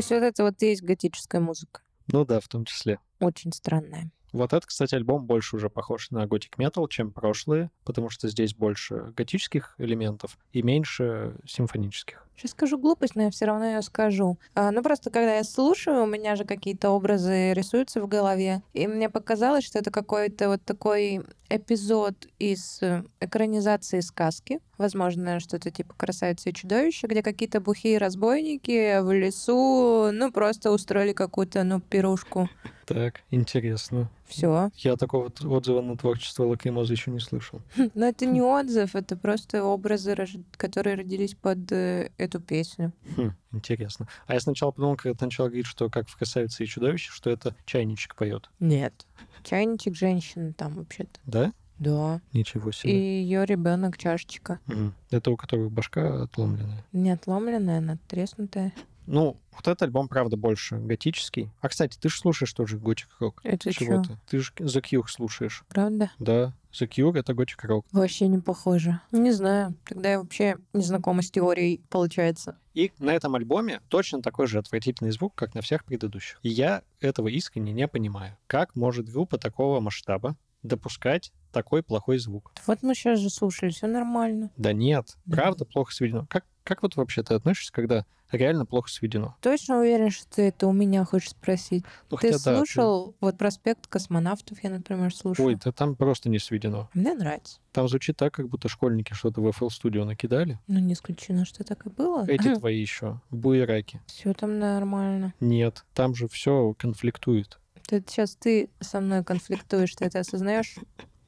есть 0.02 0.10
вот 0.10 0.22
это 0.26 0.42
вот 0.42 0.60
есть 0.62 0.82
готическая 0.82 1.40
музыка. 1.40 1.82
Ну 2.08 2.24
да, 2.24 2.40
в 2.40 2.48
том 2.48 2.64
числе. 2.64 2.98
Очень 3.20 3.52
странная. 3.52 4.10
Вот 4.32 4.52
этот, 4.52 4.66
кстати, 4.66 4.94
альбом 4.94 5.26
больше 5.26 5.56
уже 5.56 5.68
похож 5.68 6.10
на 6.10 6.26
готик 6.26 6.56
метал, 6.56 6.88
чем 6.88 7.12
прошлые, 7.12 7.70
потому 7.84 8.08
что 8.08 8.28
здесь 8.28 8.54
больше 8.54 9.12
готических 9.14 9.74
элементов 9.78 10.38
и 10.52 10.62
меньше 10.62 11.36
симфонических. 11.46 12.26
Сейчас 12.36 12.52
скажу 12.52 12.78
глупость, 12.78 13.14
но 13.14 13.22
я 13.22 13.30
все 13.30 13.44
равно 13.44 13.66
ее 13.66 13.82
скажу. 13.82 14.38
А, 14.54 14.70
ну, 14.70 14.82
просто 14.82 15.10
когда 15.10 15.36
я 15.36 15.44
слушаю, 15.44 16.02
у 16.02 16.06
меня 16.06 16.36
же 16.36 16.44
какие-то 16.44 16.90
образы 16.90 17.52
рисуются 17.52 18.00
в 18.00 18.08
голове. 18.08 18.62
И 18.72 18.86
мне 18.86 19.08
показалось, 19.08 19.64
что 19.64 19.78
это 19.78 19.90
какой-то 19.90 20.48
вот 20.48 20.62
такой 20.64 21.22
эпизод 21.48 22.14
из 22.38 22.82
э, 22.82 23.04
экранизации 23.20 24.00
сказки. 24.00 24.60
Возможно, 24.78 25.38
что-то 25.38 25.70
типа 25.70 25.94
«Красавица 25.96 26.50
и 26.50 26.54
чудовище», 26.54 27.06
где 27.06 27.22
какие-то 27.22 27.60
бухие 27.60 27.98
разбойники 27.98 29.00
в 29.00 29.12
лесу, 29.12 30.10
ну, 30.12 30.32
просто 30.32 30.72
устроили 30.72 31.12
какую-то, 31.12 31.62
ну, 31.62 31.80
пирушку. 31.80 32.48
Так, 32.86 33.20
интересно. 33.30 34.10
Все. 34.26 34.70
Я 34.76 34.96
такого 34.96 35.30
отзыва 35.44 35.82
на 35.82 35.96
творчество 35.96 36.44
Лакримоза 36.44 36.92
еще 36.92 37.10
не 37.10 37.20
слышал. 37.20 37.60
Но 37.94 38.06
это 38.06 38.26
не 38.26 38.40
отзыв, 38.40 38.96
это 38.96 39.16
просто 39.16 39.64
образы, 39.64 40.16
которые 40.56 40.96
родились 40.96 41.34
под 41.34 41.70
э, 41.70 42.10
эту 42.22 42.40
песню. 42.40 42.92
Хм, 43.16 43.32
интересно. 43.52 44.08
А 44.26 44.34
я 44.34 44.40
сначала 44.40 44.70
подумал, 44.70 44.96
когда 44.96 45.16
ты 45.18 45.24
начал 45.24 45.44
говорить, 45.46 45.66
что 45.66 45.88
как 45.90 46.08
в 46.08 46.16
«Красавице 46.16 46.64
и 46.64 46.66
чудовище», 46.66 47.10
что 47.12 47.30
это 47.30 47.54
чайничек 47.66 48.14
поет. 48.14 48.50
Нет. 48.60 49.06
Чайничек 49.44 49.94
женщины 49.96 50.52
там 50.52 50.74
вообще-то. 50.74 51.20
Да? 51.26 51.52
Да. 51.78 52.20
Ничего 52.32 52.70
И 52.70 52.72
себе. 52.72 53.22
ее 53.22 53.44
ребенок 53.44 53.98
чашечка. 53.98 54.60
Мгм. 54.66 54.94
Это 55.10 55.30
у 55.30 55.36
которого 55.36 55.68
башка 55.68 56.22
отломленная. 56.22 56.84
Не 56.92 57.10
отломленная, 57.10 57.78
она 57.78 57.98
треснутая. 58.08 58.72
Ну, 59.06 59.36
вот 59.50 59.62
этот 59.66 59.82
альбом, 59.82 60.06
правда, 60.06 60.36
больше 60.36 60.76
готический. 60.78 61.50
А, 61.60 61.68
кстати, 61.68 61.98
ты 61.98 62.08
же 62.08 62.16
слушаешь 62.16 62.52
тоже 62.52 62.78
готик 62.78 63.08
рок. 63.18 63.40
Это 63.42 63.72
Чего 63.72 64.00
ты? 64.02 64.16
Ты 64.28 64.38
же 64.38 64.52
The 64.58 64.80
Cure 64.80 65.08
слушаешь. 65.08 65.64
Правда? 65.68 66.12
Да, 66.20 66.54
The 66.72 66.88
Cure— 66.88 67.18
это 67.20 67.34
готик 67.34 67.62
рок. 67.64 67.86
Вообще 67.92 68.28
не 68.28 68.38
похоже. 68.38 69.00
Не 69.12 69.30
знаю. 69.32 69.74
Тогда 69.86 70.12
я 70.12 70.18
вообще 70.20 70.56
не 70.72 70.82
знакома 70.82 71.22
с 71.22 71.30
теорией, 71.30 71.82
получается. 71.90 72.56
И 72.74 72.90
на 72.98 73.10
этом 73.10 73.34
альбоме 73.34 73.80
точно 73.88 74.22
такой 74.22 74.46
же 74.46 74.58
отвратительный 74.58 75.10
звук, 75.10 75.34
как 75.34 75.54
на 75.54 75.60
всех 75.60 75.84
предыдущих. 75.84 76.38
И 76.42 76.48
я 76.48 76.82
этого 77.00 77.28
искренне 77.28 77.72
не 77.72 77.86
понимаю. 77.86 78.36
Как 78.46 78.74
может 78.74 79.10
группа 79.10 79.36
такого 79.36 79.80
масштаба 79.80 80.36
допускать 80.62 81.32
такой 81.52 81.82
плохой 81.82 82.18
звук? 82.18 82.52
Вот 82.66 82.82
мы 82.82 82.94
сейчас 82.94 83.18
же 83.18 83.28
слушали, 83.28 83.70
все 83.70 83.86
нормально. 83.86 84.50
Да 84.56 84.72
нет, 84.72 85.16
Да. 85.26 85.36
правда 85.36 85.64
плохо 85.66 85.92
сведено. 85.92 86.26
Как, 86.30 86.46
как 86.64 86.82
вот 86.82 86.96
вообще 86.96 87.22
ты 87.22 87.34
относишься, 87.34 87.72
когда 87.72 88.04
реально 88.30 88.66
плохо 88.66 88.90
сведено? 88.90 89.36
Точно 89.40 89.78
уверен, 89.78 90.10
что 90.10 90.26
ты 90.26 90.42
это 90.48 90.66
у 90.66 90.72
меня 90.72 91.04
хочешь 91.04 91.30
спросить. 91.30 91.84
Ну, 92.10 92.16
ты 92.16 92.32
хотя 92.32 92.44
да, 92.44 92.56
слушал 92.58 93.14
вот 93.20 93.38
проспект 93.38 93.86
космонавтов, 93.86 94.62
я, 94.62 94.70
например, 94.70 95.14
слушала. 95.14 95.46
Ой, 95.46 95.58
да 95.62 95.72
там 95.72 95.94
просто 95.94 96.28
не 96.28 96.38
сведено. 96.38 96.88
Мне 96.94 97.14
нравится. 97.14 97.58
Там 97.72 97.88
звучит 97.88 98.16
так, 98.16 98.34
как 98.34 98.48
будто 98.48 98.68
школьники 98.68 99.12
что-то 99.14 99.40
в 99.40 99.48
FL 99.48 99.68
Studio 99.68 100.04
накидали. 100.04 100.58
Ну, 100.66 100.78
не 100.78 100.94
исключено, 100.94 101.44
что 101.44 101.64
так 101.64 101.86
и 101.86 101.90
было. 101.90 102.24
Эти 102.26 102.54
твои 102.54 102.80
еще, 102.80 103.20
буераки. 103.30 104.00
Все 104.06 104.32
там 104.34 104.58
нормально. 104.58 105.34
Нет, 105.40 105.84
там 105.94 106.14
же 106.14 106.28
все 106.28 106.74
конфликтует. 106.78 107.58
Ты 107.86 108.02
сейчас 108.06 108.36
ты 108.36 108.70
со 108.80 109.00
мной 109.00 109.24
конфликтуешь, 109.24 109.94
ты 109.94 110.06
это 110.06 110.20
осознаешь? 110.20 110.76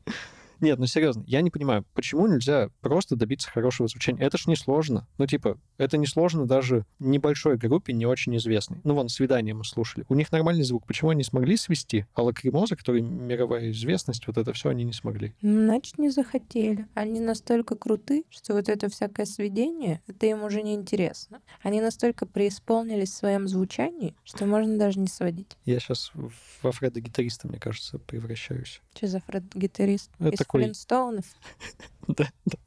Нет, 0.64 0.78
ну 0.78 0.86
серьезно, 0.86 1.24
я 1.26 1.42
не 1.42 1.50
понимаю, 1.50 1.84
почему 1.92 2.26
нельзя 2.26 2.70
просто 2.80 3.16
добиться 3.16 3.50
хорошего 3.50 3.86
звучания? 3.86 4.24
Это 4.24 4.38
ж 4.38 4.46
несложно. 4.46 5.06
Ну, 5.18 5.26
типа, 5.26 5.58
это 5.76 5.98
несложно 5.98 6.46
даже 6.46 6.86
небольшой 6.98 7.58
группе, 7.58 7.92
не 7.92 8.06
очень 8.06 8.34
известной. 8.38 8.80
Ну, 8.82 8.94
вон, 8.94 9.10
«Свидание» 9.10 9.52
мы 9.52 9.64
слушали. 9.64 10.06
У 10.08 10.14
них 10.14 10.32
нормальный 10.32 10.62
звук. 10.62 10.86
Почему 10.86 11.10
они 11.10 11.22
смогли 11.22 11.58
свести? 11.58 12.06
А 12.14 12.22
«Лакримоза», 12.22 12.76
который 12.76 13.02
мировая 13.02 13.72
известность, 13.72 14.26
вот 14.26 14.38
это 14.38 14.54
все 14.54 14.70
они 14.70 14.84
не 14.84 14.94
смогли. 14.94 15.34
Ну, 15.42 15.64
Значит, 15.66 15.98
не 15.98 16.08
захотели. 16.08 16.86
Они 16.94 17.20
настолько 17.20 17.76
круты, 17.76 18.24
что 18.30 18.54
вот 18.54 18.70
это 18.70 18.88
всякое 18.88 19.26
сведение, 19.26 20.00
это 20.06 20.24
им 20.24 20.44
уже 20.44 20.62
не 20.62 20.72
интересно. 20.74 21.42
Они 21.62 21.82
настолько 21.82 22.24
преисполнились 22.24 23.10
в 23.10 23.16
своем 23.16 23.48
звучании, 23.48 24.14
что 24.24 24.46
можно 24.46 24.78
даже 24.78 24.98
не 24.98 25.08
сводить. 25.08 25.58
Я 25.66 25.78
сейчас 25.78 26.10
во 26.62 26.72
Фреда 26.72 27.02
гитариста, 27.02 27.48
мне 27.48 27.58
кажется, 27.58 27.98
превращаюсь. 27.98 28.80
Что 28.94 29.06
за 29.08 29.20
Фред 29.20 29.44
гитарист? 29.54 30.10
Это 30.18 30.30
Из 30.30 30.38
такой- 30.38 30.62
Флинстоунов? 30.62 31.24
Да, 32.08 32.28
да. 32.44 32.58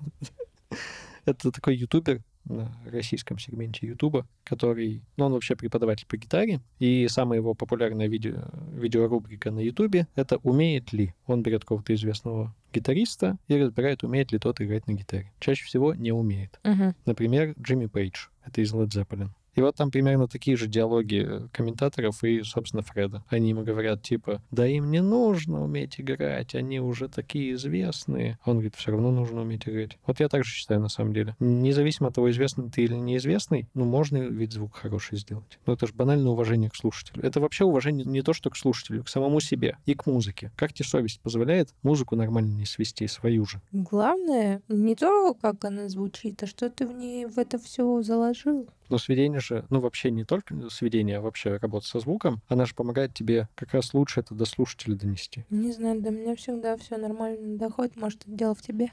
Это 1.25 1.51
такой 1.51 1.75
ютубер 1.75 2.21
на 2.45 2.71
российском 2.85 3.37
сегменте 3.37 3.85
Ютуба, 3.87 4.25
который, 4.45 5.01
ну, 5.17 5.25
он 5.25 5.33
вообще 5.33 5.55
преподаватель 5.55 6.07
по 6.07 6.15
гитаре, 6.17 6.61
и 6.79 7.07
самая 7.09 7.39
его 7.39 7.53
популярная 7.53 8.07
видео, 8.07 8.45
видеорубрика 8.71 9.51
на 9.51 9.59
Ютубе— 9.59 10.07
это 10.15 10.37
«Умеет 10.43 10.93
ли?». 10.93 11.13
Он 11.25 11.43
берет 11.43 11.61
какого-то 11.61 11.93
известного 11.93 12.55
гитариста 12.73 13.37
и 13.49 13.55
разбирает, 13.57 14.03
умеет 14.03 14.31
ли 14.31 14.39
тот 14.39 14.61
играть 14.61 14.87
на 14.87 14.93
гитаре. 14.93 15.31
Чаще 15.39 15.65
всего 15.65 15.93
не 15.93 16.11
умеет. 16.13 16.59
Мгм. 16.63 16.95
Например, 17.05 17.53
Джимми 17.59 17.87
Пейдж. 17.87 18.27
Это 18.45 18.61
из 18.61 18.73
Led 18.73 18.87
Zeppelin. 18.87 19.29
И 19.57 19.61
вот 19.61 19.75
там 19.75 19.89
примерно 19.89 20.27
такие 20.27 20.55
же 20.55 20.67
диалоги 20.67 21.25
э, 21.27 21.47
комментаторов 21.51 22.23
и, 22.23 22.43
собственно, 22.43 22.83
Фреда. 22.83 23.23
Они 23.27 23.49
ему 23.49 23.63
говорят, 23.63 24.03
типа, 24.03 24.39
да 24.51 24.67
им 24.67 24.91
не 24.91 25.01
нужно 25.01 25.63
уметь 25.63 25.99
играть, 25.99 26.53
они 26.53 26.79
уже 26.79 27.09
такие 27.09 27.53
известные. 27.53 28.37
А 28.43 28.51
он 28.51 28.57
говорит, 28.57 28.75
все 28.75 28.91
равно 28.91 29.09
нужно 29.09 29.41
уметь 29.41 29.67
играть. 29.67 29.97
Вот 30.05 30.19
я 30.19 30.29
так 30.29 30.45
же 30.45 30.51
считаю, 30.51 30.79
на 30.79 30.89
самом 30.89 31.13
деле. 31.13 31.35
Независимо 31.39 32.09
от 32.09 32.15
того, 32.15 32.29
известный 32.29 32.69
ты 32.69 32.83
или 32.83 32.93
неизвестный, 32.93 33.67
ну, 33.73 33.85
можно 33.85 34.17
ведь 34.17 34.53
звук 34.53 34.75
хороший 34.75 35.17
сделать. 35.17 35.57
Ну, 35.65 35.73
это 35.73 35.87
же 35.87 35.93
банальное 35.93 36.31
уважение 36.31 36.69
к 36.69 36.75
слушателю. 36.75 37.23
Это 37.23 37.39
вообще 37.39 37.65
уважение 37.65 38.05
не 38.05 38.21
то, 38.21 38.33
что 38.33 38.51
к 38.51 38.57
слушателю, 38.57 39.05
к 39.05 39.09
самому 39.09 39.39
себе 39.39 39.79
и 39.87 39.95
к 39.95 40.05
музыке. 40.05 40.51
Как 40.55 40.71
тебе 40.71 40.85
совесть 40.85 41.19
позволяет 41.21 41.73
музыку 41.81 42.15
нормально 42.15 42.53
не 42.53 42.67
свести, 42.67 43.07
свою 43.07 43.45
же? 43.45 43.59
Главное 43.71 44.61
не 44.67 44.93
то, 44.93 45.33
как 45.33 45.65
она 45.65 45.89
звучит, 45.89 46.43
а 46.43 46.45
что 46.45 46.69
ты 46.69 46.85
в 46.85 46.91
ней 46.91 47.25
в 47.25 47.39
это 47.39 47.57
все 47.57 48.03
заложил. 48.03 48.69
Но 48.89 48.97
сведение 48.97 49.39
же, 49.39 49.65
ну 49.69 49.79
вообще 49.79 50.11
не 50.11 50.23
только 50.23 50.69
сведение, 50.69 51.17
а 51.17 51.21
вообще 51.21 51.57
работа 51.57 51.87
со 51.87 51.99
звуком, 51.99 52.41
она 52.47 52.65
же 52.65 52.73
помогает 52.73 53.13
тебе 53.13 53.49
как 53.55 53.73
раз 53.73 53.93
лучше 53.93 54.21
это 54.21 54.33
до 54.33 54.45
слушателя 54.45 54.95
донести. 54.95 55.45
Не 55.49 55.71
знаю, 55.71 56.01
до 56.01 56.11
меня 56.11 56.35
всегда 56.35 56.77
все 56.77 56.97
нормально 56.97 57.57
доходит. 57.57 57.95
Может, 57.95 58.21
это 58.23 58.31
дело 58.31 58.55
в 58.55 58.61
тебе? 58.61 58.91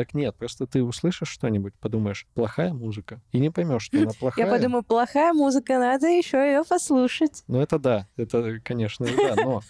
Так 0.00 0.14
нет, 0.14 0.34
просто 0.34 0.66
ты 0.66 0.82
услышишь 0.82 1.28
что-нибудь, 1.28 1.74
подумаешь, 1.78 2.26
плохая 2.34 2.72
музыка, 2.72 3.20
и 3.32 3.38
не 3.38 3.50
поймешь, 3.50 3.82
что 3.82 3.98
она 3.98 4.12
плохая. 4.18 4.46
Я 4.46 4.50
подумаю, 4.50 4.82
плохая 4.82 5.34
музыка, 5.34 5.78
надо 5.78 6.06
еще 6.06 6.38
ее 6.38 6.62
послушать. 6.66 7.44
Ну 7.48 7.60
это 7.60 7.78
да, 7.78 8.06
это, 8.16 8.60
конечно, 8.64 9.04
да, 9.14 9.34
но 9.36 9.60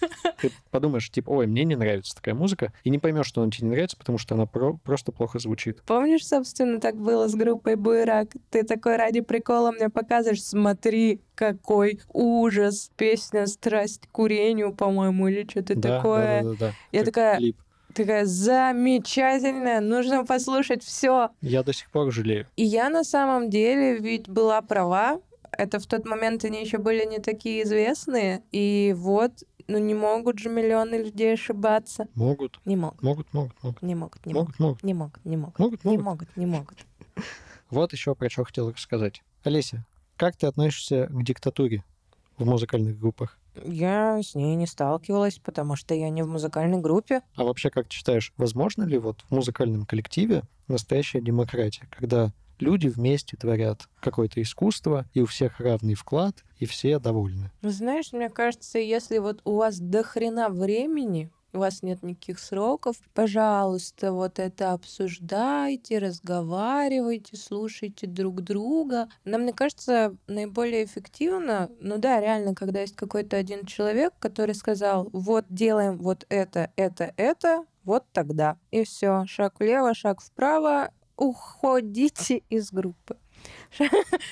ты 0.41 0.53
подумаешь, 0.71 1.11
типа, 1.11 1.31
ой, 1.31 1.49
мне 1.49 1.65
не 1.65 1.75
нравится 1.75 2.15
такая 2.15 2.37
музыка, 2.37 2.73
и 2.85 2.91
не 2.91 3.01
поймешь, 3.01 3.27
что 3.27 3.43
она 3.43 3.51
тебе 3.51 3.67
не 3.67 3.73
нравится, 3.73 3.97
потому 3.97 4.19
что 4.19 4.37
она 4.37 4.47
про- 4.47 4.75
просто 4.85 5.11
плохо 5.11 5.41
звучит. 5.41 5.83
Помнишь, 5.83 6.25
собственно, 6.25 6.79
так 6.79 6.95
было 6.95 7.27
с 7.27 7.35
группой 7.35 7.75
Буйрак? 7.75 8.29
Ты 8.51 8.63
такой 8.63 8.95
ради 8.95 9.23
прикола 9.23 9.73
мне 9.73 9.89
показываешь, 9.89 10.45
смотри, 10.45 11.21
какой 11.35 11.99
ужас. 12.13 12.93
Песня 12.97 13.49
«Страсть 13.49 14.07
к 14.07 14.11
курению», 14.13 14.73
по-моему, 14.73 15.27
или 15.27 15.45
что-то 15.51 15.75
да, 15.75 15.97
такое. 15.97 16.43
Да, 16.45 16.49
да, 16.51 16.55
да, 16.55 16.67
да. 16.69 16.73
Я 16.93 17.01
Как 17.01 17.07
такая- 17.07 17.37
клип. 17.39 17.57
Такая 17.95 18.25
замечательная, 18.25 19.81
нужно 19.81 20.25
послушать 20.25 20.85
все. 20.85 21.31
Я 21.41 21.63
до 21.63 21.73
сих 21.73 21.91
пор 21.91 22.13
жалею. 22.13 22.47
И 22.57 22.65
я 22.65 22.89
на 22.89 23.05
самом 23.05 23.51
деле 23.51 23.99
ведь 23.99 24.29
была 24.29 24.61
права. 24.63 25.21
Это 25.53 25.79
в 25.81 25.87
тот 25.87 26.05
момент 26.07 26.45
они 26.45 26.61
еще 26.63 26.79
были 26.79 27.05
не 27.05 27.19
такие 27.19 27.65
известные. 27.65 28.43
И 28.53 28.95
вот, 28.97 29.33
ну 29.67 29.79
не 29.79 29.95
могут 29.95 30.39
же 30.39 30.49
миллионы 30.49 30.97
людей 30.97 31.35
ошибаться. 31.35 32.07
Могут, 32.15 32.61
Не 32.65 32.77
могут, 32.77 33.03
могут, 33.03 33.33
могут, 33.35 33.63
могут. 33.63 33.83
не 33.83 33.95
могут, 33.95 34.27
не 34.27 34.35
могут, 34.35 34.59
Могут, 34.61 34.83
не 34.85 34.95
могут, 34.95 35.25
не 35.25 35.37
могут, 35.37 35.59
Могут, 35.59 35.85
не 35.85 35.91
могут. 35.99 36.05
могут, 36.05 36.37
не 36.37 36.47
могут. 36.47 36.79
Вот 37.71 37.93
еще 37.93 38.15
про 38.17 38.29
что 38.29 38.45
хотел 38.45 38.71
рассказать. 38.71 39.23
Олеся, 39.45 39.85
как 40.17 40.37
ты 40.37 40.47
относишься 40.49 41.07
к 41.07 41.23
диктатуре 41.23 41.85
в 42.37 42.45
музыкальных 42.45 42.99
группах? 42.99 43.39
Я 43.65 44.21
с 44.23 44.35
ней 44.35 44.55
не 44.57 44.67
сталкивалась, 44.67 45.39
потому 45.39 45.77
что 45.77 45.95
я 45.95 46.11
не 46.11 46.23
в 46.23 46.29
музыкальной 46.29 46.81
группе. 46.81 47.23
А 47.37 47.45
вообще, 47.45 47.71
как 47.71 47.89
ты 47.89 47.95
считаешь, 47.95 48.33
возможно 48.37 48.85
ли 48.85 48.99
вот 48.99 49.25
в 49.29 49.35
музыкальном 49.35 49.87
коллективе 49.87 50.43
настоящая 50.69 51.21
демократия, 51.21 51.89
когда 51.91 52.33
люди 52.61 52.89
вместе 52.89 53.37
творят 53.37 53.89
какое-то 54.01 54.41
искусство, 54.43 55.07
и 55.15 55.21
у 55.21 55.27
всех 55.27 55.61
равный 55.61 55.95
вклад, 55.95 56.45
и 56.59 56.67
все 56.67 56.99
довольны? 56.99 57.51
Ну, 57.63 57.71
Знаешь, 57.71 58.13
мне 58.13 58.29
кажется, 58.29 58.79
если 58.79 59.19
вот 59.19 59.41
у 59.45 59.57
вас 59.57 59.79
до 59.79 60.03
хрена 60.03 60.49
времени, 60.49 61.31
у 61.53 61.59
вас 61.59 61.83
нет 61.83 62.03
никаких 62.03 62.39
сроков, 62.39 62.97
пожалуйста, 63.15 64.13
вот 64.13 64.39
это 64.39 64.73
обсуждайте, 64.73 65.99
разговаривайте, 65.99 67.37
слушайте 67.37 68.07
друг 68.07 68.43
друга. 68.43 69.09
Но 69.25 69.39
мне 69.39 69.53
кажется, 69.53 70.17
наиболее 70.27 70.85
эффективно, 70.85 71.71
ну 71.81 71.99
да, 71.99 72.21
реально, 72.21 72.55
когда 72.55 72.81
есть 72.81 72.97
какой-то 72.97 73.37
один 73.37 73.65
человек, 73.67 74.15
который 74.19 74.55
сказал, 74.55 75.09
вот 75.13 75.45
делаем 75.49 75.99
вот 75.99 76.27
это, 76.29 76.71
это, 76.77 77.13
это, 77.17 77.65
вот 77.85 78.05
тогда. 78.13 78.57
И 78.71 78.85
все, 78.85 79.25
шаг 79.27 79.59
влево, 79.59 79.95
шаг 79.95 80.21
вправо, 80.21 80.91
уходите 81.17 82.43
из 82.49 82.73
группы. 82.73 83.17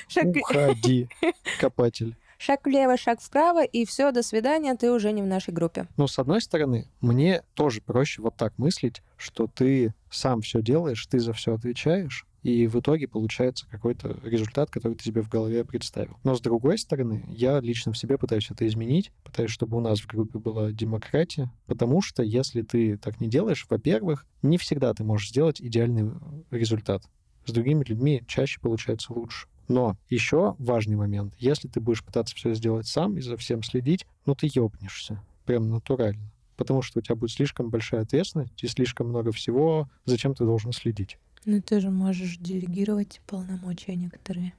Шаг, 0.08 0.26
Уходи, 0.36 1.08
копатель. 1.60 2.16
Шаг 2.38 2.66
влево, 2.66 2.96
шаг 2.96 3.20
вправо, 3.20 3.64
и 3.64 3.84
все, 3.84 4.12
до 4.12 4.22
свидания, 4.22 4.76
ты 4.76 4.92
уже 4.92 5.10
не 5.10 5.22
в 5.22 5.26
нашей 5.26 5.52
группе. 5.52 5.88
Но 5.96 6.06
с 6.06 6.20
одной 6.20 6.40
стороны, 6.40 6.88
мне 7.00 7.42
тоже 7.54 7.82
проще 7.82 8.22
вот 8.22 8.36
так 8.36 8.56
мыслить, 8.58 9.02
что 9.16 9.48
ты 9.48 9.92
сам 10.08 10.40
все 10.40 10.62
делаешь, 10.62 11.04
ты 11.06 11.18
за 11.18 11.32
все 11.32 11.54
отвечаешь, 11.54 12.26
и 12.44 12.68
в 12.68 12.78
итоге 12.78 13.08
получается 13.08 13.66
какой-то 13.68 14.20
результат, 14.22 14.70
который 14.70 14.94
ты 14.94 15.02
себе 15.02 15.22
в 15.22 15.28
голове 15.28 15.64
представил. 15.64 16.16
Но 16.22 16.36
с 16.36 16.40
другой 16.40 16.78
стороны, 16.78 17.24
я 17.28 17.58
лично 17.58 17.92
в 17.92 17.98
себе 17.98 18.16
пытаюсь 18.16 18.50
это 18.50 18.66
изменить, 18.68 19.10
пытаюсь, 19.24 19.50
чтобы 19.50 19.76
у 19.76 19.80
нас 19.80 20.00
в 20.00 20.06
группе 20.06 20.38
была 20.38 20.70
демократия, 20.70 21.50
потому 21.66 22.00
что 22.00 22.22
если 22.22 22.62
ты 22.62 22.96
так 22.96 23.20
не 23.20 23.28
делаешь, 23.28 23.66
во-первых, 23.68 24.24
не 24.42 24.58
всегда 24.58 24.94
ты 24.94 25.02
можешь 25.02 25.30
сделать 25.30 25.60
идеальный 25.60 26.12
результат. 26.52 27.02
С 27.48 27.50
другими 27.50 27.82
людьми 27.82 28.22
чаще 28.26 28.60
получается 28.60 29.14
лучше. 29.14 29.48
Но 29.68 29.96
еще 30.10 30.54
важный 30.58 30.96
момент. 30.96 31.32
Если 31.38 31.66
ты 31.66 31.80
будешь 31.80 32.04
пытаться 32.04 32.36
все 32.36 32.52
сделать 32.52 32.86
сам 32.86 33.16
и 33.16 33.22
за 33.22 33.38
всем 33.38 33.62
следить, 33.62 34.06
ну 34.26 34.34
ты 34.34 34.50
ёбнешься. 34.52 35.24
Прям 35.46 35.70
натурально. 35.70 36.30
Потому 36.58 36.82
что 36.82 36.98
у 36.98 37.02
тебя 37.02 37.14
будет 37.14 37.30
слишком 37.30 37.70
большая 37.70 38.02
ответственность 38.02 38.62
и 38.62 38.68
слишком 38.68 39.08
много 39.08 39.32
всего, 39.32 39.88
зачем 40.04 40.34
ты 40.34 40.44
должен 40.44 40.72
следить. 40.72 41.16
Ну 41.46 41.62
ты 41.62 41.80
же 41.80 41.88
можешь 41.88 42.36
делегировать 42.36 43.22
полномочия 43.26 43.96
некоторые. 43.96 44.52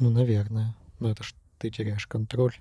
Ну, 0.00 0.10
наверное. 0.10 0.74
Но 0.98 1.10
это 1.10 1.22
ж 1.22 1.36
ты 1.58 1.70
теряешь 1.70 2.08
контроль. 2.08 2.56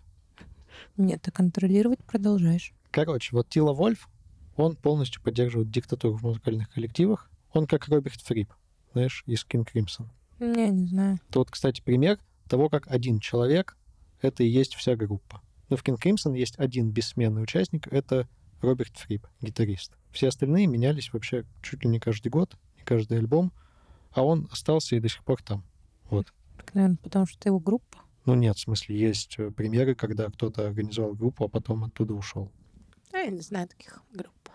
Нет, 0.96 1.24
ты 1.24 1.32
контролировать 1.32 2.04
продолжаешь. 2.04 2.72
Короче, 2.92 3.36
вот 3.36 3.50
Тила 3.50 3.74
Вольф, 3.74 4.10
он 4.58 4.76
полностью 4.76 5.24
поддерживает 5.24 5.72
диктатуру 5.72 6.18
в 6.18 6.22
музыкальных 6.22 6.70
коллективах. 6.70 7.32
Он 7.52 7.66
как 7.66 7.88
Роберт 7.88 8.22
Фрип, 8.22 8.54
знаешь, 8.94 9.24
из 9.26 9.46
King 9.46 9.68
Crimson. 9.68 10.08
Не, 10.40 10.70
не 10.70 10.88
знаю. 10.88 11.20
Это 11.30 11.40
вот, 11.40 11.52
кстати, 11.52 11.82
пример 11.82 12.20
того, 12.48 12.70
как 12.70 12.88
один 12.88 13.20
человек— 13.20 13.78
это 14.22 14.44
и 14.44 14.48
есть 14.48 14.76
вся 14.76 14.96
группа. 14.96 15.42
Но 15.70 15.78
в 15.78 15.84
King 15.84 15.98
Crimson 16.02 16.38
есть 16.38 16.60
один 16.60 16.92
бессменный 16.92 17.44
участник— 17.44 17.88
это 17.92 18.28
Роберт 18.62 18.98
Фрип, 18.98 19.26
гитарист. 19.42 19.94
Все 20.12 20.28
остальные 20.28 20.68
менялись 20.68 21.14
вообще 21.14 21.46
чуть 21.62 21.84
ли 21.84 21.90
не 21.90 22.00
каждый 22.00 22.30
год, 22.30 22.56
не 22.78 22.84
каждый 22.84 23.18
альбом, 23.18 23.52
а 24.12 24.24
он 24.24 24.48
остался 24.52 24.96
и 24.96 25.00
до 25.00 25.10
сих 25.10 25.24
пор 25.24 25.42
там. 25.42 25.64
Так, 26.10 26.76
наверное, 26.76 26.98
потому 26.98 27.26
что 27.26 27.40
ты 27.40 27.50
его 27.50 27.60
группа. 27.60 27.98
Ну 28.26 28.36
нет, 28.36 28.58
в 28.58 28.60
смысле, 28.60 29.00
есть 29.00 29.36
э, 29.40 29.50
примеры, 29.50 29.96
когда 29.96 30.30
кто-то 30.30 30.68
организовал 30.68 31.16
группу, 31.16 31.46
а 31.46 31.48
потом 31.48 31.86
оттуда 31.86 32.14
ушел. 32.14 32.52
А 33.14 33.18
я 33.18 33.32
не 33.32 33.42
знаю 33.42 33.68
таких 33.68 34.04
групп. 34.14 34.50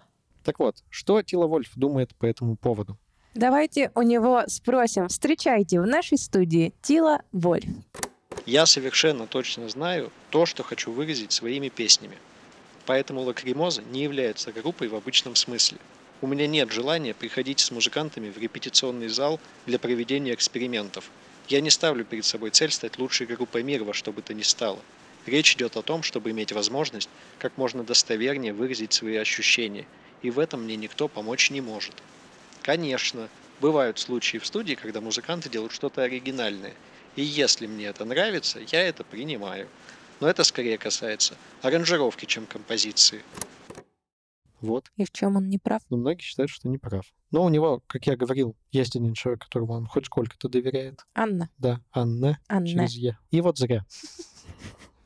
Так 0.45 0.61
вот, 0.61 0.85
что 0.89 1.21
Тило 1.23 1.49
Вольф 1.49 1.73
думает 1.75 2.15
по 2.15 2.27
этому 2.27 2.57
поводу? 2.57 2.97
Давайте 3.37 3.91
у 3.95 4.01
него 4.01 4.45
спросим. 4.47 5.09
Встречайте 5.09 5.79
в 5.79 5.87
нашей 5.87 6.17
студии 6.17 6.73
Тило 6.81 7.21
Вольф. 7.33 7.67
Я 8.47 8.65
совершенно 8.65 9.27
точно 9.27 9.69
знаю 9.69 10.11
то, 10.31 10.47
что 10.47 10.63
хочу 10.63 10.91
выразить 10.91 11.33
своими 11.33 11.69
песнями. 11.69 12.17
Поэтому 12.87 13.21
Лакримоза 13.21 13.83
не 13.83 14.05
является 14.05 14.53
группой 14.53 14.89
в 14.89 14.95
обычном 14.95 15.35
смысле. 15.35 15.77
У 16.23 16.27
меня 16.27 16.47
нет 16.47 16.73
желания 16.73 17.13
приходить 17.13 17.61
с 17.61 17.71
музыкантами 17.71 18.31
в 18.31 18.39
репетиционный 18.39 19.09
зал 19.09 19.39
для 19.67 19.79
проведения 19.79 20.33
экспериментов. 20.33 21.11
Я 21.49 21.61
не 21.61 21.69
ставлю 21.69 22.07
перед 22.07 22.25
собой 22.25 22.49
цель 22.53 22.71
стать 22.71 22.99
лучшей 22.99 23.27
группой 23.27 23.63
мира 23.63 23.85
во 23.85 23.93
что 23.93 24.13
бы 24.13 24.23
то 24.23 24.33
ни 24.33 24.43
стало. 24.43 24.79
Речь 25.27 25.57
идет 25.57 25.77
о 25.77 25.83
том, 25.83 26.03
чтобы 26.03 26.31
иметь 26.31 26.53
возможность 26.53 27.11
как 27.39 27.59
можно 27.59 27.85
достовернее 27.85 28.55
выразить 28.55 28.95
свои 28.95 29.17
ощущения 29.17 29.85
и 30.23 30.31
в 30.31 30.39
этом 30.39 30.63
мне 30.63 30.77
никто 30.77 31.07
помочь 31.07 31.51
не 31.51 31.61
может. 31.61 31.93
Конечно, 32.67 33.29
бывают 33.61 33.97
случаи 34.01 34.39
в 34.39 34.45
студии, 34.45 34.75
когда 34.75 35.01
музыканты 35.01 35.49
делают 35.49 35.73
что-то 35.73 36.03
оригинальное. 36.03 36.75
И 37.15 37.23
если 37.23 37.69
мне 37.69 37.85
это 37.87 38.05
нравится, 38.05 38.59
я 38.73 38.83
это 38.83 39.05
принимаю. 39.05 39.69
Но 40.19 40.29
это 40.29 40.43
скорее 40.43 40.77
касается 40.77 41.37
аранжировки, 41.63 42.25
чем 42.25 42.45
композиции. 42.45 43.23
Вот. 44.61 44.91
И 44.97 45.05
в 45.05 45.13
чем 45.13 45.37
он 45.37 45.49
не 45.49 45.59
прав? 45.59 45.81
Но 45.91 45.97
многие 45.97 46.23
считают, 46.23 46.51
что 46.51 46.69
не 46.69 46.79
прав. 46.79 47.05
Но 47.31 47.45
у 47.45 47.49
него, 47.51 47.85
как 47.87 48.05
я 48.09 48.17
говорил, 48.17 48.57
есть 48.73 48.97
один 48.97 49.15
человек, 49.15 49.45
которому 49.45 49.75
он 49.75 49.87
хоть 49.87 50.07
сколько-то 50.07 50.49
доверяет. 50.49 51.07
Анна. 51.15 51.49
Да, 51.59 51.81
Анна, 51.93 52.41
Анна. 52.49 52.67
через 52.67 52.95
Е. 52.95 53.17
И 53.31 53.41
вот 53.43 53.59
зря. 53.59 53.85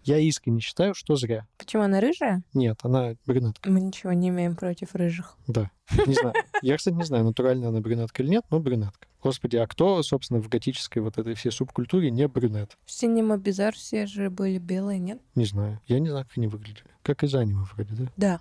Я 0.03 0.19
искренне 0.19 0.61
считаю, 0.61 0.95
что 0.95 1.17
зря. 1.17 1.47
Почему 1.59 1.83
она 1.83 2.01
рыжая? 2.01 2.43
Нет, 2.55 2.79
она 2.83 3.15
брюнетка. 3.27 3.71
Мы 3.71 3.81
ничего 3.81 4.13
не 4.13 4.29
имеем 4.29 4.57
против 4.57 4.95
рыжих. 4.95 5.37
Да. 5.47 5.71
Не 6.07 6.15
знаю. 6.15 6.35
Я, 6.63 6.77
кстати, 6.77 6.95
не 6.95 7.05
знаю, 7.05 7.25
натуральная 7.25 7.69
она 7.69 7.81
брюнетка 7.81 8.23
или 8.23 8.31
нет, 8.31 8.45
но 8.51 8.61
брюнетка. 8.61 9.09
Господи, 9.23 9.57
а 9.57 9.67
кто, 9.67 10.03
собственно, 10.03 10.41
в 10.41 10.49
готической 10.49 11.03
вот 11.03 11.19
этой 11.19 11.35
всей 11.35 11.53
субкультуре 11.53 12.11
не 12.11 12.27
брюнет? 12.27 12.79
В 12.87 12.93
Синема 12.93 13.37
Бизар 13.37 13.75
все 13.75 14.07
же 14.07 14.31
были 14.31 14.59
белые, 14.59 14.99
нет? 14.99 15.21
Не 15.35 15.45
знаю. 15.45 15.81
Я 15.87 16.01
не 16.01 16.09
знаю, 16.09 16.25
как 16.27 16.39
они 16.39 16.47
выглядели. 16.47 16.89
Как 17.03 17.23
из 17.23 17.35
аниме 17.35 17.67
вроде, 17.75 17.95
да? 17.95 18.07
Да. 18.17 18.41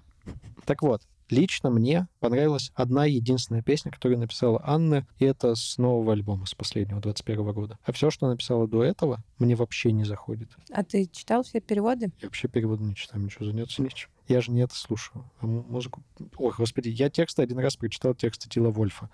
Так 0.66 0.82
вот, 0.82 1.02
лично 1.32 1.70
мне 1.70 2.08
понравилась 2.20 2.72
одна 2.76 3.06
единственная 3.06 3.62
песня, 3.62 3.92
которую 3.92 4.20
написала 4.20 4.62
Анна, 4.64 5.08
и 5.18 5.26
это 5.26 5.56
с 5.56 5.78
нового 5.78 6.14
альбома, 6.14 6.46
с 6.46 6.54
последнего, 6.54 7.00
21 7.02 7.52
года. 7.54 7.80
А 7.84 7.92
все, 7.92 8.10
что 8.10 8.28
написала 8.28 8.68
до 8.68 8.84
этого, 8.84 9.24
мне 9.38 9.56
вообще 9.56 9.92
не 9.92 10.04
заходит. 10.04 10.50
А 10.72 10.84
ты 10.84 11.06
читал 11.06 11.44
все 11.44 11.60
переводы? 11.62 12.12
Я 12.20 12.28
вообще 12.28 12.48
переводы 12.48 12.84
не 12.84 12.96
читаю, 12.96 13.24
ничего 13.24 13.46
заняться 13.46 13.82
нечем. 13.82 14.10
Я 14.28 14.42
же 14.42 14.52
не 14.52 14.62
это 14.62 14.76
слушаю. 14.76 15.30
А 15.40 15.48
му- 15.48 15.64
музыку... 15.64 16.04
Ой, 16.38 16.54
господи, 16.58 16.90
я 16.90 17.10
тексты 17.10 17.42
один 17.42 17.60
раз 17.60 17.76
прочитал 17.76 18.14
тексты 18.14 18.48
Тила 18.50 18.70
Вольфа. 18.70 19.10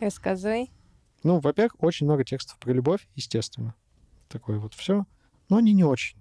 Рассказывай. 0.00 0.70
Ну, 1.22 1.40
во-первых, 1.40 1.82
очень 1.82 2.06
много 2.06 2.24
текстов 2.24 2.58
про 2.58 2.72
любовь, 2.72 3.08
естественно. 3.14 3.74
Такое 4.28 4.58
вот 4.58 4.74
все. 4.74 5.06
Но 5.48 5.56
они 5.56 5.72
не 5.72 5.84
очень. 5.84 6.18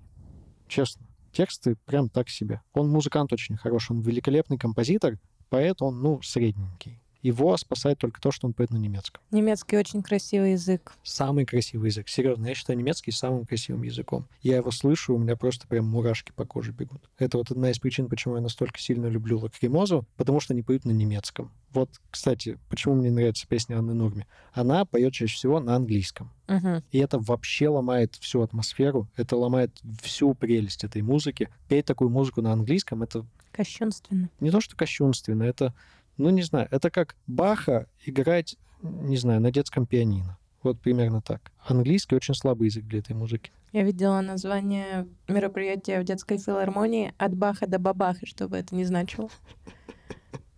Честно. 0.67 1.05
Тексты 1.33 1.75
прям 1.85 2.09
так 2.09 2.29
себе. 2.29 2.61
Он 2.73 2.89
музыкант 2.89 3.33
очень 3.33 3.57
хороший, 3.57 3.91
он 3.91 4.01
великолепный 4.01 4.57
композитор, 4.57 5.19
поэт 5.49 5.81
он, 5.81 6.01
ну, 6.01 6.21
средненький. 6.21 7.02
Его 7.23 7.55
спасает 7.57 7.97
только 7.97 8.21
то, 8.21 8.31
что 8.31 8.47
он 8.47 8.53
поет 8.53 8.69
на 8.69 8.77
немецком. 8.77 9.23
Немецкий 9.31 9.77
очень 9.77 10.03
красивый 10.03 10.51
язык. 10.51 10.93
Самый 11.03 11.45
красивый 11.45 11.89
язык. 11.89 12.09
Серьезно, 12.09 12.47
я 12.47 12.53
считаю 12.53 12.77
немецкий 12.77 13.11
самым 13.11 13.45
красивым 13.45 13.83
языком. 13.83 14.27
Я 14.41 14.57
его 14.57 14.71
слышу, 14.71 15.15
у 15.15 15.17
меня 15.17 15.35
просто 15.37 15.67
прям 15.67 15.85
мурашки 15.85 16.33
по 16.35 16.45
коже 16.45 16.73
бегут. 16.73 17.09
Это 17.17 17.37
вот 17.37 17.49
одна 17.49 17.71
из 17.71 17.79
причин, 17.79 18.09
почему 18.09 18.35
я 18.35 18.41
настолько 18.41 18.77
сильно 18.79 19.07
люблю 19.07 19.39
Лакримозу, 19.39 20.05
потому 20.17 20.41
что 20.41 20.53
они 20.53 20.61
поют 20.63 20.83
на 20.85 20.91
немецком. 20.91 21.51
Вот, 21.71 21.89
кстати, 22.11 22.59
почему 22.69 22.95
мне 22.95 23.09
нравится 23.09 23.47
песня 23.47 23.77
Анны 23.77 23.93
Нурми. 23.93 24.27
Она 24.51 24.85
поет 24.85 25.13
чаще 25.13 25.33
всего 25.33 25.59
на 25.59 25.75
английском. 25.75 26.29
Мгм. 26.47 26.83
И 26.91 26.99
это 26.99 27.17
вообще 27.19 27.69
ломает 27.69 28.15
всю 28.15 28.41
атмосферу, 28.41 29.07
это 29.15 29.37
ломает 29.37 29.71
всю 30.01 30.33
прелесть 30.35 30.83
этой 30.83 31.01
музыки. 31.01 31.49
Петь 31.69 31.85
такую 31.85 32.09
музыку 32.09 32.41
на 32.41 32.51
английском, 32.51 33.01
это 33.01 33.25
Кощунственно. 33.53 34.29
не 34.39 34.51
то, 34.51 34.59
что 34.61 34.75
кощунственно, 34.75 35.43
это, 35.43 35.73
ну, 36.17 36.29
не 36.29 36.43
знаю, 36.43 36.67
это 36.71 36.89
как 36.89 37.15
Баха 37.27 37.87
играть, 38.05 38.57
не 38.81 39.17
знаю, 39.17 39.41
на 39.41 39.51
детском 39.51 39.85
пианино. 39.85 40.37
Вот 40.61 40.79
примерно 40.79 41.21
так. 41.21 41.51
Английский 41.65 42.15
очень 42.15 42.33
слабый 42.33 42.67
язык 42.67 42.85
для 42.85 42.99
этой 42.99 43.15
музыки. 43.15 43.51
Я 43.73 43.83
видела 43.83 44.21
название 44.21 45.07
мероприятия 45.27 45.99
в 45.99 46.05
детской 46.05 46.37
филармонии 46.37 47.13
«От 47.17 47.35
Баха 47.35 47.67
до 47.67 47.79
Бабаха», 47.79 48.25
что 48.25 48.47
бы 48.47 48.57
это 48.57 48.75
ни 48.75 48.83
значило. 48.83 49.29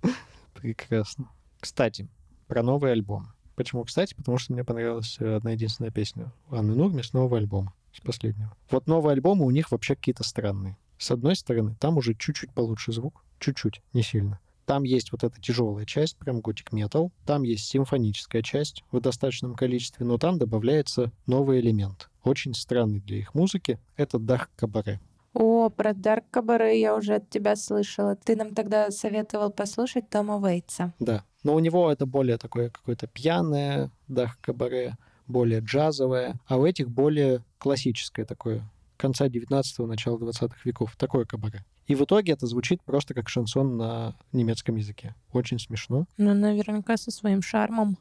Прекрасно. 0.54 1.30
Кстати, 1.60 2.08
про 2.48 2.62
новый 2.62 2.92
альбом. 2.92 3.28
Почему 3.56 3.84
кстати? 3.86 4.14
Потому 4.14 4.38
что 4.38 4.54
мне 4.54 4.64
понравилась 4.64 5.16
э, 5.20 5.36
одна 5.36 5.52
единственная 5.52 5.92
песня 5.92 6.32
Анны 6.52 6.76
Нурми 6.76 7.02
с 7.02 7.14
нового 7.14 7.38
альбома, 7.38 7.74
с 7.94 8.02
последнего. 8.02 8.56
Вот 8.70 8.86
новые 8.88 9.14
альбомы 9.14 9.46
у 9.46 9.52
них 9.52 9.72
вообще 9.72 9.96
какие-то 9.96 10.24
странные. 10.24 10.78
С 10.98 11.10
одной 11.10 11.36
стороны, 11.36 11.76
там 11.80 11.98
уже 11.98 12.14
чуть-чуть 12.14 12.52
получше 12.52 12.92
звук, 12.92 13.24
чуть-чуть, 13.40 13.82
не 13.94 14.04
сильно. 14.04 14.40
Там 14.66 14.84
есть 14.84 15.12
вот 15.12 15.24
эта 15.24 15.40
тяжелая 15.40 15.86
часть, 15.86 16.18
прям 16.18 16.42
готик 16.42 16.72
метал. 16.72 17.12
Там 17.26 17.44
есть 17.44 17.66
симфоническая 17.66 18.42
часть 18.42 18.84
в 18.92 19.00
достаточном 19.00 19.56
количестве, 19.56 20.06
но 20.06 20.18
там 20.18 20.38
добавляется 20.38 21.12
новый 21.28 21.60
элемент. 21.60 22.10
Очень 22.24 22.54
странный 22.54 23.00
для 23.00 23.18
их 23.18 23.36
музыки. 23.36 23.80
Это 23.96 24.18
дарк 24.20 24.50
кабаре. 24.56 25.00
О, 25.36 25.70
про 25.70 25.94
Дарк 25.94 26.24
Кабаре 26.32 26.80
я 26.80 26.96
уже 26.96 27.16
от 27.16 27.30
тебя 27.30 27.58
слышала. 27.58 28.16
Ты 28.16 28.38
нам 28.38 28.56
тогда 28.56 28.90
советовал 28.90 29.52
послушать 29.52 30.10
Тома 30.10 30.40
Вейтса. 30.40 30.94
Да. 31.00 31.26
Но 31.44 31.54
у 31.56 31.60
него 31.60 31.92
это 31.92 32.06
более 32.06 32.38
такое 32.38 32.70
какое-то 32.70 33.08
пьяное 33.08 33.92
дарк 34.08 34.40
кабаре, 34.40 34.96
более 35.28 35.60
джазовое, 35.60 36.40
а 36.48 36.58
у 36.58 36.66
этих 36.66 36.90
более 36.90 37.44
классическое 37.58 38.26
такое 38.26 38.64
конца 38.96 39.28
19-го, 39.28 39.86
начала 39.86 40.18
20-х 40.18 40.56
веков. 40.64 40.96
Такое 40.96 41.26
кабаре. 41.26 41.66
И 41.88 41.96
в 41.96 42.04
итоге 42.04 42.34
это 42.34 42.48
звучит 42.48 42.82
просто 42.84 43.14
как 43.14 43.30
шансон 43.30 43.78
на 43.78 44.16
немецком 44.32 44.76
языке. 44.76 45.16
Очень 45.32 45.60
смешно. 45.60 46.06
Ну, 46.18 46.34
наверняка 46.34 46.98
со 46.98 47.12
своим 47.12 47.42
шармом. 47.42 47.98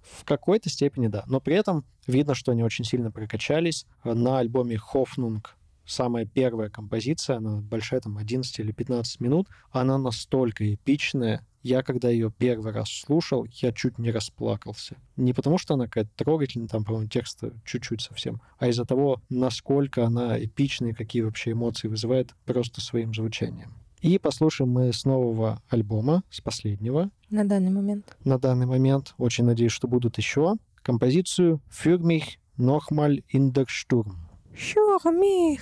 В 0.00 0.24
какой-то 0.24 0.70
степени 0.70 1.08
да. 1.08 1.24
Но 1.26 1.40
при 1.40 1.56
этом 1.56 1.84
видно, 2.06 2.34
что 2.34 2.52
они 2.52 2.62
очень 2.62 2.84
сильно 2.84 3.10
прокачались. 3.10 3.86
На 4.04 4.38
альбоме 4.38 4.78
«Хофнунг» 4.78 5.56
самая 5.86 6.26
первая 6.26 6.70
композиция, 6.70 7.36
она 7.36 7.60
большая, 7.60 8.00
там 8.00 8.16
11 8.18 8.58
или 8.60 8.72
15 8.72 9.20
минут, 9.20 9.48
она 9.70 9.98
настолько 9.98 10.72
эпичная. 10.74 11.46
Я, 11.62 11.82
когда 11.82 12.10
ее 12.10 12.30
первый 12.30 12.72
раз 12.72 12.90
слушал, 12.90 13.46
я 13.52 13.72
чуть 13.72 13.98
не 13.98 14.10
расплакался. 14.10 14.96
Не 15.16 15.32
потому, 15.32 15.56
что 15.56 15.74
она 15.74 15.84
какая-то 15.86 16.10
трогательная, 16.16 16.68
там, 16.68 16.84
по-моему, 16.84 17.08
текста 17.08 17.52
чуть-чуть 17.64 18.02
совсем, 18.02 18.42
а 18.58 18.68
из-за 18.68 18.84
того, 18.84 19.22
насколько 19.30 20.04
она 20.04 20.38
эпичная, 20.42 20.90
и 20.90 20.94
какие 20.94 21.22
вообще 21.22 21.52
эмоции 21.52 21.88
вызывает 21.88 22.34
просто 22.44 22.80
своим 22.82 23.14
звучанием. 23.14 23.72
И 24.02 24.18
послушаем 24.18 24.70
мы 24.70 24.92
с 24.92 25.06
нового 25.06 25.62
альбома, 25.70 26.22
с 26.28 26.42
последнего, 26.42 27.10
На 27.30 27.46
данный 27.48 27.70
момент. 27.70 28.14
на 28.24 28.38
данный 28.38 28.66
момент. 28.66 29.14
Очень 29.16 29.44
надеюсь, 29.44 29.72
что 29.72 29.88
будут 29.88 30.18
еще. 30.18 30.56
Композицию 30.82 31.62
«Für 31.70 31.96
mich 31.98 32.38
nochmal 32.58 33.24
in 33.32 33.50
der 33.52 33.64
Sturm». 33.66 34.16
Sure, 34.56 35.12
mich. 35.12 35.60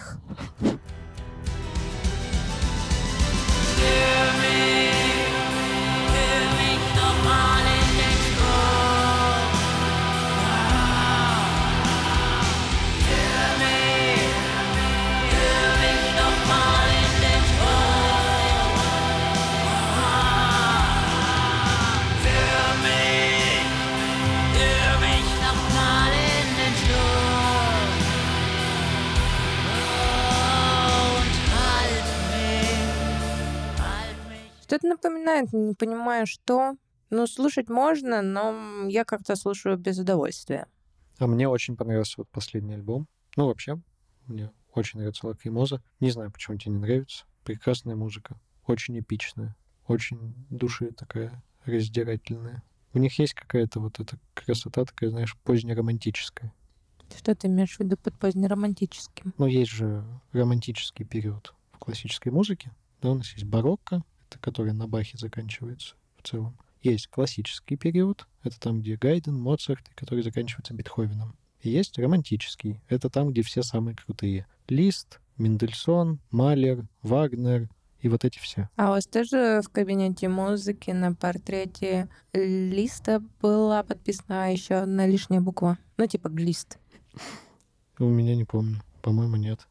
Шурмих! 34.72 34.80
Что-то 34.80 34.86
напоминает, 34.88 35.52
не 35.52 35.74
понимаю, 35.74 36.26
что. 36.26 36.76
Ну, 37.10 37.26
слушать 37.26 37.68
можно, 37.68 38.22
но 38.22 38.88
я 38.88 39.04
как-то 39.04 39.36
слушаю 39.36 39.76
без 39.76 39.98
удовольствия. 39.98 40.66
А 41.18 41.26
мне 41.26 41.46
очень 41.46 41.76
понравился 41.76 42.14
вот 42.18 42.28
последний 42.30 42.74
альбом. 42.74 43.06
Ну, 43.36 43.46
вообще, 43.46 43.78
мне 44.26 44.50
очень 44.72 44.98
нравится 44.98 45.26
Лакримоза. 45.26 45.82
Не 46.00 46.10
знаю, 46.10 46.30
почему 46.30 46.56
тебе 46.56 46.72
не 46.72 46.78
нравится. 46.78 47.26
Прекрасная 47.44 47.96
музыка. 47.96 48.40
Очень 48.66 48.98
эпичная. 48.98 49.54
Очень 49.86 50.34
души 50.48 50.92
такая 50.92 51.42
раздирательная. 51.66 52.62
У 52.94 52.98
них 52.98 53.18
есть 53.18 53.34
какая-то 53.34 53.80
вот 53.80 54.00
эта 54.00 54.18
красота 54.32 54.84
такая, 54.86 55.10
знаешь, 55.10 55.36
позднеромантическая. 55.44 56.52
Что 57.14 57.34
ты 57.34 57.46
имеешь 57.48 57.76
в 57.76 57.80
виду 57.80 57.98
под 57.98 58.18
позднеромантическим? 58.18 59.34
Но 59.36 59.46
есть 59.46 59.70
же 59.70 60.02
романтический 60.32 61.04
период 61.04 61.54
в 61.72 61.78
классической 61.78 62.30
музыке. 62.32 62.70
Да, 63.02 63.10
у 63.10 63.14
нас 63.14 63.32
есть 63.32 63.44
барокко, 63.44 63.96
это 63.96 64.04
который 64.40 64.72
на 64.72 64.86
Бахе 64.86 65.18
заканчивается 65.18 65.94
в 66.16 66.26
целом. 66.26 66.56
Есть 66.82 67.06
классический 67.08 67.76
период, 67.76 68.26
это 68.42 68.58
там, 68.58 68.80
где 68.80 68.96
Гайден, 68.96 69.38
Моцарт, 69.38 69.88
который 69.94 70.24
заканчивается 70.24 70.74
Бетховеном. 70.74 71.36
И 71.60 71.70
есть 71.70 71.98
романтический, 71.98 72.80
это 72.88 73.08
там, 73.08 73.30
где 73.30 73.42
все 73.42 73.62
самые 73.62 73.94
крутые. 73.94 74.46
Лист, 74.68 75.20
Мендельсон, 75.36 76.18
Малер, 76.30 76.84
Вагнер 77.02 77.68
и 78.00 78.08
вот 78.08 78.24
эти 78.24 78.38
все. 78.38 78.68
А 78.76 78.86
у 78.86 78.88
вас 78.90 79.06
тоже 79.06 79.60
в 79.64 79.68
кабинете 79.68 80.28
музыки 80.28 80.90
на 80.90 81.14
портрете 81.14 82.08
листа 82.32 83.22
была 83.40 83.84
подписана 83.84 84.52
еще 84.52 84.74
одна 84.74 85.06
лишняя 85.06 85.40
буква? 85.40 85.78
Ну, 85.96 86.06
типа 86.06 86.28
глист. 86.28 86.78
У 87.98 88.04
меня 88.04 88.34
не 88.34 88.44
помню, 88.44 88.82
по-моему, 89.02 89.36
нет. 89.36 89.68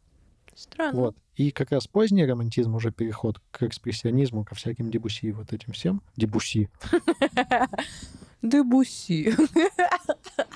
Странно. 0.55 0.99
Вот. 0.99 1.17
И 1.35 1.51
как 1.51 1.71
раз 1.71 1.87
поздний 1.87 2.25
романтизм, 2.25 2.75
уже 2.75 2.91
переход 2.91 3.39
к 3.51 3.63
экспрессионизму, 3.63 4.43
ко 4.43 4.55
всяким 4.55 4.91
Дебюсси 4.91 5.31
вот 5.31 5.53
этим 5.53 5.73
всем. 5.73 6.01
Дебюсси. 6.15 6.69
Дебюсси. 8.41 9.33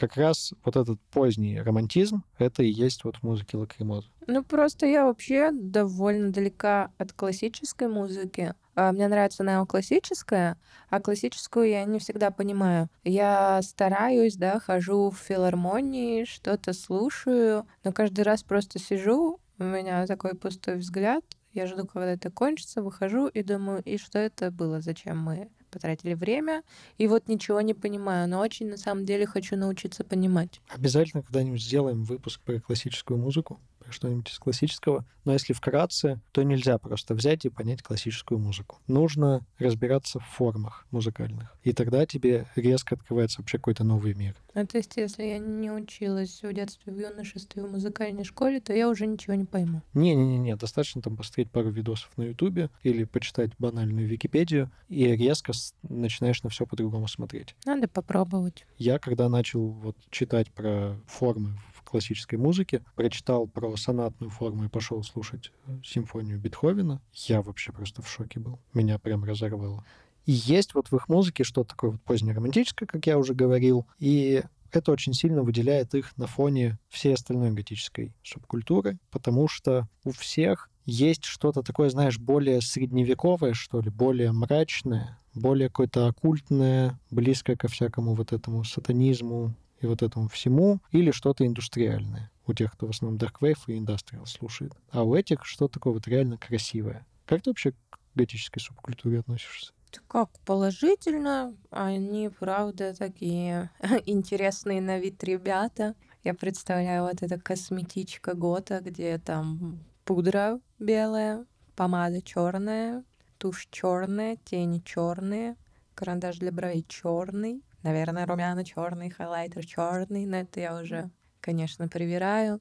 Как 0.00 0.16
раз 0.16 0.54
вот 0.64 0.76
этот 0.76 0.98
поздний 1.12 1.60
романтизм, 1.60 2.24
это 2.38 2.62
и 2.62 2.70
есть 2.70 3.04
вот 3.04 3.16
в 3.16 3.22
музыке 3.22 3.58
Лакримоза. 3.58 4.08
Ну, 4.26 4.42
просто 4.42 4.86
я 4.86 5.04
вообще 5.04 5.50
довольно 5.52 6.32
далека 6.32 6.90
от 6.96 7.12
классической 7.12 7.86
музыки. 7.86 8.54
А, 8.74 8.92
Мне 8.92 9.08
нравится 9.08 9.44
неоклассическая, 9.44 10.56
а 10.88 11.00
классическую 11.00 11.68
я 11.68 11.84
не 11.84 11.98
всегда 11.98 12.30
понимаю. 12.30 12.88
Я 13.04 13.60
стараюсь, 13.60 14.36
да, 14.36 14.58
хожу 14.58 15.10
в 15.10 15.18
филармонии, 15.18 16.24
что-то 16.24 16.72
слушаю, 16.72 17.66
но 17.84 17.92
каждый 17.92 18.22
раз 18.22 18.42
просто 18.42 18.78
сижу, 18.78 19.38
у 19.58 19.64
меня 19.64 20.06
такой 20.06 20.34
пустой 20.34 20.76
взгляд, 20.76 21.22
я 21.52 21.66
жду, 21.66 21.86
когда 21.86 22.12
это 22.12 22.30
кончится, 22.30 22.82
выхожу 22.82 23.26
и 23.26 23.42
думаю, 23.42 23.82
и 23.82 23.98
что 23.98 24.18
это 24.18 24.50
было, 24.50 24.80
зачем 24.80 25.18
мы 25.18 25.50
потратили 25.70 26.14
время, 26.14 26.62
и 26.98 27.06
вот 27.06 27.28
ничего 27.28 27.60
не 27.60 27.74
понимаю, 27.74 28.28
но 28.28 28.40
очень 28.40 28.68
на 28.68 28.76
самом 28.76 29.04
деле 29.04 29.26
хочу 29.26 29.56
научиться 29.56 30.04
понимать. 30.04 30.60
Обязательно 30.68 31.22
когда-нибудь 31.22 31.62
сделаем 31.62 32.04
выпуск 32.04 32.40
про 32.42 32.60
классическую 32.60 33.18
музыку, 33.18 33.60
что-нибудь 33.92 34.30
из 34.30 34.38
классического. 34.38 35.04
Но 35.24 35.32
если 35.32 35.52
вкратце, 35.52 36.20
то 36.32 36.42
нельзя 36.42 36.78
просто 36.78 37.14
взять 37.14 37.44
и 37.44 37.50
понять 37.50 37.82
классическую 37.82 38.38
музыку. 38.38 38.78
Нужно 38.86 39.44
разбираться 39.58 40.18
в 40.18 40.24
формах 40.24 40.86
музыкальных. 40.90 41.54
И 41.62 41.72
тогда 41.72 42.06
тебе 42.06 42.46
резко 42.56 42.94
открывается 42.94 43.40
вообще 43.40 43.58
какой-то 43.58 43.84
новый 43.84 44.14
мир. 44.14 44.34
Ну, 44.54 44.66
то 44.66 44.78
есть, 44.78 44.96
если 44.96 45.24
я 45.24 45.38
не 45.38 45.70
училась 45.70 46.42
в 46.42 46.52
детстве, 46.52 46.92
в 46.92 46.98
юношестве, 46.98 47.62
в 47.62 47.70
музыкальной 47.70 48.24
школе, 48.24 48.60
то 48.60 48.72
я 48.72 48.88
уже 48.88 49.06
ничего 49.06 49.34
не 49.34 49.44
пойму. 49.44 49.82
Не-не-не, 49.94 50.56
достаточно 50.56 51.02
там 51.02 51.16
посмотреть 51.16 51.50
пару 51.50 51.70
видосов 51.70 52.10
на 52.16 52.22
Ютубе 52.22 52.70
или 52.82 53.04
почитать 53.04 53.50
банальную 53.58 54.08
Википедию, 54.08 54.70
и 54.88 55.04
резко 55.04 55.52
начинаешь 55.82 56.42
на 56.42 56.50
все 56.50 56.66
по-другому 56.66 57.06
смотреть. 57.06 57.54
Надо 57.64 57.86
попробовать. 57.88 58.66
Я, 58.78 58.98
когда 58.98 59.28
начал 59.28 59.68
вот 59.68 59.96
читать 60.10 60.50
про 60.50 60.96
формы 61.06 61.56
классической 61.90 62.36
музыке, 62.36 62.82
прочитал 62.94 63.46
про 63.46 63.76
сонатную 63.76 64.30
форму 64.30 64.64
и 64.64 64.68
пошел 64.68 65.02
слушать 65.02 65.52
э, 65.66 65.78
симфонию 65.84 66.38
Бетховена, 66.38 67.00
я 67.14 67.42
вообще 67.42 67.72
просто 67.72 68.02
в 68.02 68.08
шоке 68.08 68.40
был. 68.40 68.58
Меня 68.72 68.98
прям 68.98 69.24
разорвало. 69.24 69.84
И 70.26 70.32
есть 70.32 70.74
вот 70.74 70.90
в 70.90 70.96
их 70.96 71.08
музыке 71.08 71.44
что-то 71.44 71.70
такое 71.70 71.90
вот 71.92 72.02
позднеромантическое, 72.02 72.86
как 72.86 73.06
я 73.06 73.18
уже 73.18 73.34
говорил, 73.34 73.86
и 73.98 74.42
это 74.70 74.92
очень 74.92 75.14
сильно 75.14 75.42
выделяет 75.42 75.94
их 75.94 76.16
на 76.16 76.26
фоне 76.26 76.78
всей 76.88 77.14
остальной 77.14 77.50
готической 77.52 78.14
субкультуры, 78.22 78.98
потому 79.10 79.48
что 79.48 79.88
у 80.04 80.12
всех 80.12 80.70
есть 80.84 81.24
что-то 81.24 81.62
такое, 81.62 81.90
знаешь, 81.90 82.18
более 82.18 82.60
средневековое, 82.60 83.54
что 83.54 83.80
ли, 83.80 83.90
более 83.90 84.32
мрачное, 84.32 85.18
более 85.34 85.68
какое-то 85.68 86.08
оккультное, 86.08 86.98
близкое 87.10 87.56
ко 87.56 87.68
всякому 87.68 88.14
вот 88.14 88.32
этому 88.32 88.64
сатанизму 88.64 89.54
и 89.80 89.86
вот 89.86 90.02
этому 90.02 90.28
всему, 90.28 90.80
или 90.92 91.10
что-то 91.10 91.46
индустриальное 91.46 92.30
у 92.46 92.52
тех, 92.52 92.72
кто 92.72 92.86
в 92.86 92.90
основном 92.90 93.18
Dark 93.18 93.36
Wave 93.40 93.58
и 93.68 93.78
Industrial 93.78 94.26
слушает. 94.26 94.72
А 94.90 95.04
у 95.04 95.14
этих 95.14 95.44
что-то 95.44 95.74
такое 95.74 95.94
вот 95.94 96.06
реально 96.08 96.36
красивое. 96.36 97.06
Как 97.26 97.42
ты 97.42 97.50
вообще 97.50 97.72
к 97.72 97.98
готической 98.14 98.60
субкультуре 98.60 99.20
относишься? 99.20 99.72
Как 100.06 100.30
положительно, 100.40 101.54
они, 101.70 102.28
правда, 102.28 102.94
такие 102.94 103.70
интересные 104.06 104.80
на 104.80 104.98
вид 104.98 105.22
ребята. 105.24 105.94
Я 106.22 106.34
представляю 106.34 107.04
вот 107.04 107.22
эта 107.22 107.40
косметичка 107.40 108.34
Гота, 108.34 108.80
где 108.80 109.18
там 109.18 109.80
пудра 110.04 110.60
белая, 110.78 111.46
помада 111.76 112.20
черная, 112.20 113.04
тушь 113.38 113.68
черная, 113.70 114.36
тени 114.44 114.80
черные, 114.84 115.56
карандаш 115.94 116.38
для 116.38 116.52
бровей 116.52 116.84
черный, 116.86 117.62
наверное, 117.82 118.26
румяна 118.26 118.64
черный, 118.64 119.10
хайлайтер 119.10 119.64
черный, 119.66 120.26
но 120.26 120.38
это 120.38 120.60
я 120.60 120.76
уже, 120.76 121.10
конечно, 121.40 121.88
привираю. 121.88 122.60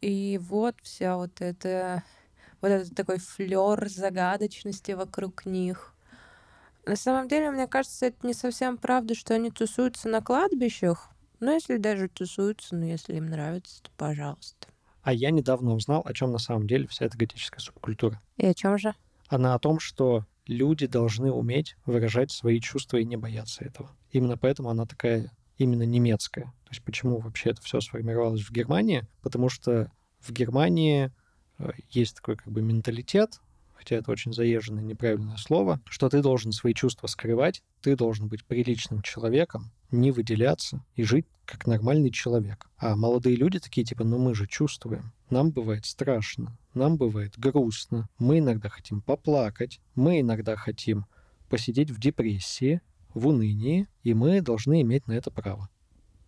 И 0.00 0.38
вот 0.42 0.76
вся 0.82 1.16
вот 1.16 1.40
эта 1.40 2.02
вот 2.60 2.68
этот 2.68 2.94
такой 2.94 3.18
флер 3.18 3.88
загадочности 3.88 4.92
вокруг 4.92 5.46
них. 5.46 5.94
На 6.84 6.96
самом 6.96 7.28
деле, 7.28 7.50
мне 7.50 7.66
кажется, 7.66 8.06
это 8.06 8.26
не 8.26 8.34
совсем 8.34 8.78
правда, 8.78 9.14
что 9.14 9.34
они 9.34 9.50
тусуются 9.50 10.08
на 10.08 10.20
кладбищах. 10.20 11.10
Но 11.40 11.52
если 11.52 11.76
даже 11.76 12.08
тусуются, 12.08 12.76
ну 12.76 12.86
если 12.86 13.16
им 13.16 13.26
нравится, 13.26 13.82
то 13.82 13.90
пожалуйста. 13.96 14.68
А 15.02 15.12
я 15.12 15.30
недавно 15.30 15.74
узнал, 15.74 16.02
о 16.04 16.12
чем 16.14 16.32
на 16.32 16.38
самом 16.38 16.66
деле 16.66 16.86
вся 16.86 17.04
эта 17.04 17.18
готическая 17.18 17.60
субкультура. 17.60 18.20
И 18.36 18.46
о 18.46 18.54
чем 18.54 18.78
же? 18.78 18.94
Она 19.28 19.54
о 19.54 19.58
том, 19.58 19.78
что 19.80 20.24
люди 20.46 20.86
должны 20.86 21.30
уметь 21.30 21.76
выражать 21.84 22.30
свои 22.30 22.60
чувства 22.60 22.98
и 22.98 23.04
не 23.04 23.16
бояться 23.16 23.64
этого. 23.64 23.90
Именно 24.10 24.36
поэтому 24.36 24.70
она 24.70 24.86
такая 24.86 25.30
именно 25.58 25.84
немецкая. 25.84 26.44
То 26.64 26.70
есть 26.70 26.82
почему 26.82 27.18
вообще 27.18 27.50
это 27.50 27.62
все 27.62 27.80
сформировалось 27.80 28.42
в 28.42 28.52
Германии? 28.52 29.06
Потому 29.22 29.48
что 29.48 29.90
в 30.20 30.32
Германии 30.32 31.12
э, 31.58 31.70
есть 31.90 32.16
такой 32.16 32.36
как 32.36 32.52
бы 32.52 32.62
менталитет, 32.62 33.40
хотя 33.74 33.96
это 33.96 34.10
очень 34.10 34.32
заезженное 34.32 34.82
неправильное 34.82 35.36
слово, 35.36 35.80
что 35.88 36.08
ты 36.08 36.20
должен 36.22 36.52
свои 36.52 36.74
чувства 36.74 37.06
скрывать, 37.06 37.62
ты 37.82 37.96
должен 37.96 38.28
быть 38.28 38.44
приличным 38.44 39.02
человеком, 39.02 39.70
не 39.90 40.10
выделяться 40.10 40.84
и 40.94 41.04
жить 41.04 41.26
как 41.44 41.66
нормальный 41.66 42.10
человек. 42.10 42.68
А 42.78 42.96
молодые 42.96 43.36
люди 43.36 43.60
такие 43.60 43.84
типа, 43.84 44.02
ну 44.02 44.18
мы 44.18 44.34
же 44.34 44.48
чувствуем. 44.48 45.12
Нам 45.30 45.52
бывает 45.52 45.86
страшно, 45.86 46.58
нам 46.74 46.96
бывает 46.96 47.38
грустно, 47.38 48.08
мы 48.18 48.40
иногда 48.40 48.68
хотим 48.68 49.00
поплакать, 49.00 49.80
мы 49.94 50.20
иногда 50.20 50.56
хотим 50.56 51.06
посидеть 51.48 51.90
в 51.90 52.00
депрессии, 52.00 52.80
в 53.16 53.26
унынии, 53.26 53.88
и 54.02 54.14
мы 54.14 54.42
должны 54.42 54.82
иметь 54.82 55.06
на 55.08 55.12
это 55.12 55.30
право. 55.30 55.68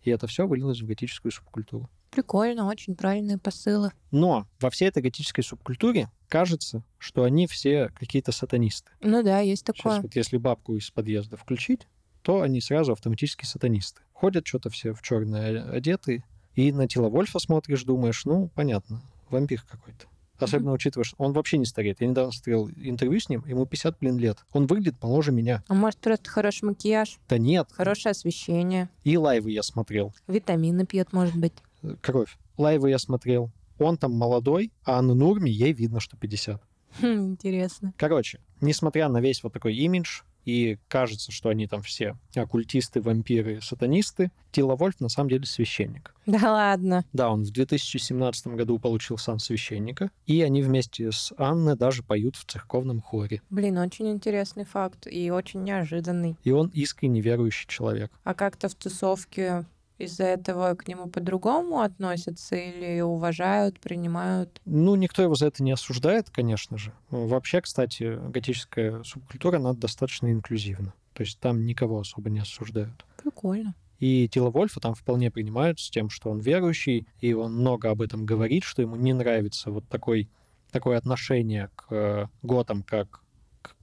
И 0.01 0.09
это 0.09 0.27
все 0.27 0.47
вылилось 0.47 0.81
в 0.81 0.87
готическую 0.87 1.31
субкультуру. 1.31 1.89
Прикольно, 2.09 2.67
очень 2.67 2.95
правильные 2.95 3.37
посылы. 3.37 3.91
Но 4.09 4.47
во 4.59 4.71
всей 4.71 4.87
этой 4.87 5.03
готической 5.03 5.43
субкультуре 5.43 6.09
кажется, 6.27 6.83
что 6.97 7.23
они 7.23 7.45
все 7.45 7.89
какие-то 7.89 8.31
сатанисты. 8.31 8.91
Ну 9.01 9.21
да, 9.21 9.39
есть 9.39 9.61
Сейчас 9.67 9.77
такое. 9.77 10.01
вот 10.01 10.15
если 10.15 10.37
бабку 10.37 10.75
из 10.75 10.89
подъезда 10.89 11.37
включить, 11.37 11.87
то 12.23 12.41
они 12.41 12.59
сразу 12.59 12.93
автоматически 12.93 13.45
сатанисты. 13.45 14.01
Ходят 14.13 14.47
что-то 14.47 14.71
все 14.71 14.93
в 14.93 15.01
черное 15.03 15.69
одеты, 15.69 16.23
и 16.55 16.71
на 16.71 16.87
тело 16.87 17.09
Вольфа 17.09 17.37
смотришь, 17.37 17.83
думаешь, 17.83 18.25
ну, 18.25 18.49
понятно, 18.55 19.03
вампир 19.29 19.63
какой-то. 19.69 20.07
Особенно 20.45 20.71
учитывая, 20.73 21.03
что 21.03 21.15
он 21.19 21.33
вообще 21.33 21.57
не 21.57 21.65
стареет. 21.65 22.01
Я 22.01 22.07
недавно 22.07 22.31
смотрел 22.31 22.69
интервью 22.77 23.19
с 23.19 23.29
ним, 23.29 23.43
ему 23.45 23.65
50, 23.65 23.99
блин, 23.99 24.17
лет. 24.17 24.37
Он 24.51 24.67
выглядит 24.67 24.95
моложе 25.01 25.31
меня. 25.31 25.63
А 25.67 25.73
может, 25.73 25.99
просто 25.99 26.29
хороший 26.29 26.65
макияж, 26.65 27.17
Да 27.27 27.37
нет. 27.37 27.67
хорошее 27.71 28.11
освещение, 28.11 28.89
И 29.03 29.17
лайвы 29.17 29.51
я 29.51 29.63
смотрел. 29.63 30.13
витамины 30.27 30.85
пьет, 30.85 31.13
может 31.13 31.35
быть. 31.35 31.53
Э, 31.83 31.95
Кровь. 32.01 32.37
Лайвы 32.57 32.89
я 32.89 32.99
смотрел. 32.99 33.49
Он 33.77 33.97
там 33.97 34.13
молодой, 34.13 34.71
а 34.83 35.01
на 35.01 35.13
Нурме 35.13 35.51
ей 35.51 35.71
видно, 35.73 35.99
что 35.99 36.17
50. 36.17 36.61
Хм, 37.01 37.05
интересно. 37.07 37.93
Короче, 37.97 38.39
несмотря 38.61 39.07
на 39.09 39.21
весь 39.21 39.43
вот 39.43 39.53
такой 39.53 39.75
имидж, 39.75 40.21
и 40.49 40.79
кажется, 40.87 41.31
что 41.31 41.49
они 41.49 41.67
там 41.67 41.81
все 41.81 42.15
оккультисты, 42.35 43.01
вампиры, 43.01 43.61
сатанисты, 43.61 44.31
Тила 44.51 44.75
Вольф 44.75 44.99
на 44.99 45.09
самом 45.09 45.29
деле 45.29 45.45
священник. 45.45 46.15
Да 46.25 46.51
ладно. 46.51 47.05
Да, 47.13 47.29
он 47.29 47.43
в 47.43 47.51
2017 47.51 48.47
году 48.47 48.79
получил 48.79 49.17
сан 49.17 49.39
священника, 49.39 50.11
и 50.25 50.41
они 50.41 50.61
вместе 50.61 51.11
с 51.11 51.33
Анной 51.37 51.75
даже 51.75 52.03
поют 52.03 52.35
в 52.35 52.45
церковном 52.45 53.01
хоре. 53.01 53.41
Блин, 53.49 53.77
очень 53.77 54.09
интересный 54.09 54.65
факт 54.65 55.07
и 55.07 55.29
очень 55.31 55.63
неожиданный. 55.63 56.35
И 56.43 56.51
он 56.51 56.69
искренне 56.73 57.21
верующий 57.21 57.67
человек. 57.67 58.11
А 58.23 58.33
как-то 58.33 58.69
в 58.69 58.75
тусовке 58.75 59.65
из-за 59.99 60.23
этого 60.23 60.73
к 60.75 60.87
нему 60.87 61.07
по-другому 61.07 61.81
относятся 61.81 62.55
или 62.55 63.01
уважают, 63.01 63.79
принимают? 63.79 64.61
Ну, 64.65 64.95
никто 64.95 65.21
его 65.21 65.35
за 65.35 65.47
это 65.47 65.61
не 65.61 65.71
осуждает, 65.71 66.29
конечно 66.29 66.77
же. 66.77 66.93
Вообще, 67.09 67.61
кстати, 67.61 68.17
готическая 68.29 69.03
субкультура, 69.03 69.57
она 69.57 69.73
достаточно 69.73 70.31
инклюзивна. 70.31 70.93
То 71.13 71.21
есть 71.21 71.39
там 71.39 71.65
никого 71.65 71.99
особо 71.99 72.29
не 72.29 72.39
осуждают. 72.39 73.05
Прикольно. 73.21 73.75
И 73.99 74.29
Тила 74.29 74.49
Вольфа 74.49 74.79
там 74.79 74.95
вполне 74.95 75.29
принимают 75.29 75.79
с 75.79 75.89
тем, 75.89 76.09
что 76.09 76.29
он 76.29 76.39
верующий, 76.39 77.05
и 77.19 77.33
он 77.33 77.53
много 77.55 77.89
об 77.89 78.01
этом 78.01 78.25
говорит, 78.25 78.63
что 78.63 78.81
ему 78.81 78.95
не 78.95 79.13
нравится 79.13 79.71
вот 79.71 79.87
такой, 79.89 80.29
такое 80.71 80.97
отношение 80.97 81.69
к 81.75 81.87
э, 81.89 82.27
готам, 82.41 82.83
как 82.83 83.21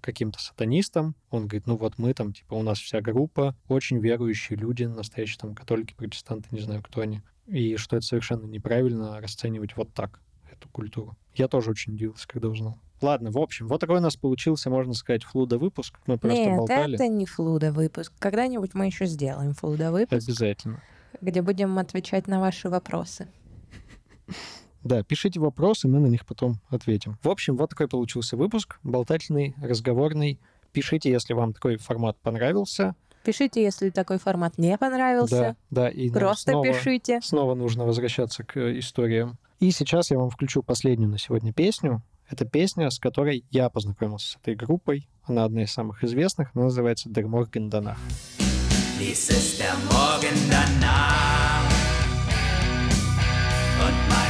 каким-то 0.01 0.40
сатанистам. 0.40 1.14
Он 1.30 1.42
говорит, 1.47 1.66
ну 1.66 1.76
вот 1.76 1.99
мы 1.99 2.14
там, 2.14 2.32
типа, 2.32 2.55
у 2.55 2.62
нас 2.62 2.78
вся 2.78 3.01
группа, 3.01 3.57
очень 3.68 3.99
верующие 3.99 4.59
люди, 4.59 4.84
настоящие 4.84 5.38
там 5.38 5.55
католики, 5.55 5.94
протестанты, 5.94 6.49
не 6.51 6.61
знаю, 6.61 6.82
кто 6.82 7.01
они. 7.01 7.22
И 7.47 7.76
что 7.76 7.97
это 7.97 8.07
совершенно 8.07 8.47
неправильно 8.47 9.20
расценивать 9.20 9.76
вот 9.76 9.92
так 9.92 10.20
эту 10.51 10.68
культуру. 10.68 11.16
Я 11.34 11.49
тоже 11.49 11.70
очень 11.70 11.94
удивился, 11.94 12.26
когда 12.26 12.49
узнал. 12.49 12.78
Ладно, 13.03 13.30
в 13.30 13.38
общем, 13.38 13.68
вот 13.68 13.80
такой 13.80 13.99
у 13.99 14.01
нас 14.01 14.16
получился, 14.16 14.70
можно 14.70 14.94
сказать, 14.94 15.22
флуда-выпуск. 15.22 15.99
Мы 16.07 16.18
просто 16.18 16.38
Нет, 16.38 16.57
болтали. 16.57 16.94
это 16.94 17.09
не 17.09 17.26
флуда 17.26 17.70
выпуск. 17.70 18.12
Когда-нибудь 18.18 18.72
мы 18.74 18.86
еще 18.86 19.05
сделаем 19.07 19.53
флуда 19.53 19.92
выпуск, 19.92 20.24
Обязательно. 20.28 20.82
где 21.20 21.42
будем 21.42 21.76
отвечать 21.78 22.26
на 22.26 22.40
ваши 22.40 22.70
вопросы. 22.70 23.28
Да, 24.87 25.03
пишите 25.03 25.41
вопросы, 25.41 25.89
мы 25.89 25.99
на 25.99 26.07
них 26.07 26.24
потом 26.24 26.61
ответим. 26.68 27.18
В 27.22 27.28
общем, 27.28 27.57
вот 27.57 27.70
такой 27.70 27.89
получился 27.89 28.37
выпуск. 28.37 28.78
Болтательный, 28.84 29.55
разговорный. 29.61 30.39
Пишите, 30.72 31.11
если 31.11 31.32
вам 31.32 31.53
такой 31.53 31.76
формат 31.76 32.16
понравился. 32.22 32.95
Пишите, 33.24 33.61
если 33.62 33.91
такой 33.91 34.18
формат 34.18 34.59
не 34.59 34.78
понравился. 34.78 35.57
Да, 35.70 35.82
да. 35.82 35.89
И 35.89 36.09
Просто 36.11 36.53
снова, 36.53 36.66
пишите. 36.66 37.20
снова 37.20 37.57
нужно 37.57 37.84
возвращаться 37.84 38.45
к 38.45 38.57
э, 38.57 38.78
историям. 38.78 39.39
И 39.59 39.72
сейчас 39.72 40.12
я 40.12 40.18
вам 40.18 40.30
включу 40.30 40.62
последнюю 40.62 41.11
на 41.11 41.18
сегодня 41.18 41.53
песню. 41.53 42.03
Это 42.30 42.45
песня, 42.45 42.89
с 42.91 43.01
которой 43.01 43.45
я 43.51 43.68
познакомился 43.70 44.32
с 44.32 44.37
этой 44.37 44.55
группой. 44.55 45.09
Она 45.24 45.45
одна 45.45 45.64
из 45.64 45.72
самых 45.72 46.05
известных. 46.05 46.51
Она 46.55 46.66
называется 46.66 47.09
Der 47.09 47.26
Morgen 47.26 47.68
danach. 47.70 47.99
Dies 49.01 49.28
ist 49.30 49.59
der 49.61 49.74
Morgen 49.91 50.37
danach 50.49 51.64
und 53.84 54.09
meine 54.09 54.26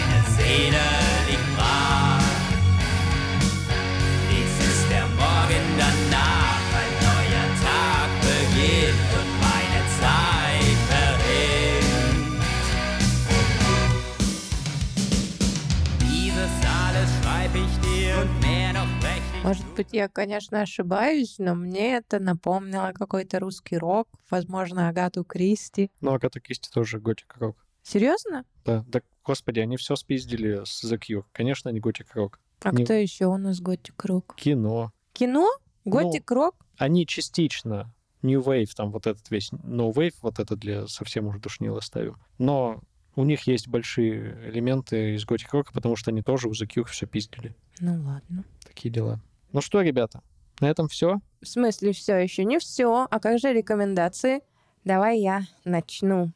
Может 19.47 19.75
быть, 19.77 19.93
я, 19.93 20.09
конечно, 20.09 20.63
ошибаюсь, 20.63 21.37
но 21.39 21.55
мне 21.55 21.99
это 21.99 22.19
напомнило 22.19 22.93
какой-то 22.93 23.39
русский 23.39 23.79
рок, 23.79 24.09
возможно, 24.29 24.89
Агату 24.89 25.23
Кристи. 25.23 25.93
Но 26.01 26.15
Агата 26.15 26.41
Кристи 26.41 26.69
тоже 26.69 26.99
готик 26.99 27.37
рок. 27.39 27.66
Серьезно? 27.87 28.45
Да, 28.65 28.85
да, 28.89 29.01
господи, 29.25 29.61
они 29.61 29.77
все 29.77 29.95
спиздили 29.95 30.63
с 30.65 30.83
The 30.85 30.99
Cure. 30.99 31.25
Конечно, 31.33 31.71
они 31.71 31.79
готик 31.79 32.15
рок. 32.17 32.41
А 32.63 32.73
Не- 32.73 32.83
кто 32.85 32.95
еще 32.95 33.27
у 33.27 33.37
нас 33.37 33.61
готик 33.61 34.05
рок? 34.05 34.35
Кино. 34.37 34.93
Кино? 35.13 35.49
Готик 35.85 36.29
рок? 36.33 36.57
Они 36.79 37.07
частично. 37.07 37.95
New 38.23 38.41
Wave, 38.41 38.71
там 38.75 38.91
вот 38.91 39.07
этот 39.07 39.31
весь 39.31 39.53
No 39.53 39.93
Wave, 39.93 40.15
вот 40.23 40.41
это 40.41 40.57
для 40.57 40.89
совсем 40.89 41.29
уже 41.29 41.39
душнило 41.39 41.79
ставим. 41.79 42.17
Но 42.39 42.81
у 43.15 43.23
них 43.25 43.47
есть 43.47 43.69
большие 43.69 44.37
элементы 44.51 45.15
из 45.15 45.25
готик 45.25 45.53
рока, 45.53 45.73
потому 45.73 45.95
что 45.95 46.11
они 46.11 46.23
тоже 46.23 46.49
у 46.49 46.53
The 46.53 46.67
Cure 46.67 46.87
все 46.87 47.07
пиздили. 47.07 47.55
Ну 47.79 48.03
ладно. 48.03 48.45
Такие 48.67 48.93
дела. 48.93 49.21
Ну 49.53 49.61
что, 49.61 49.81
ребята, 49.81 50.23
на 50.59 50.69
этом 50.69 50.89
все. 50.89 51.21
В 51.41 51.47
смысле, 51.47 51.93
все 51.93 52.17
еще 52.17 52.45
не 52.45 52.59
все. 52.59 53.07
А 53.09 53.21
как 53.21 53.39
же 53.39 53.53
рекомендации? 53.53 54.41
Давай 54.85 55.21
я 55.21 55.43
начну. 55.65 56.33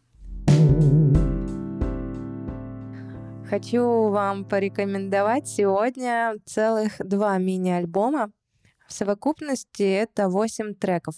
Хочу 3.51 4.11
вам 4.11 4.45
порекомендовать 4.45 5.49
сегодня 5.49 6.37
целых 6.47 6.93
два 7.01 7.37
мини-альбома. 7.39 8.31
В 8.87 8.93
совокупности 8.93 9.83
это 9.83 10.29
8 10.29 10.75
треков. 10.75 11.17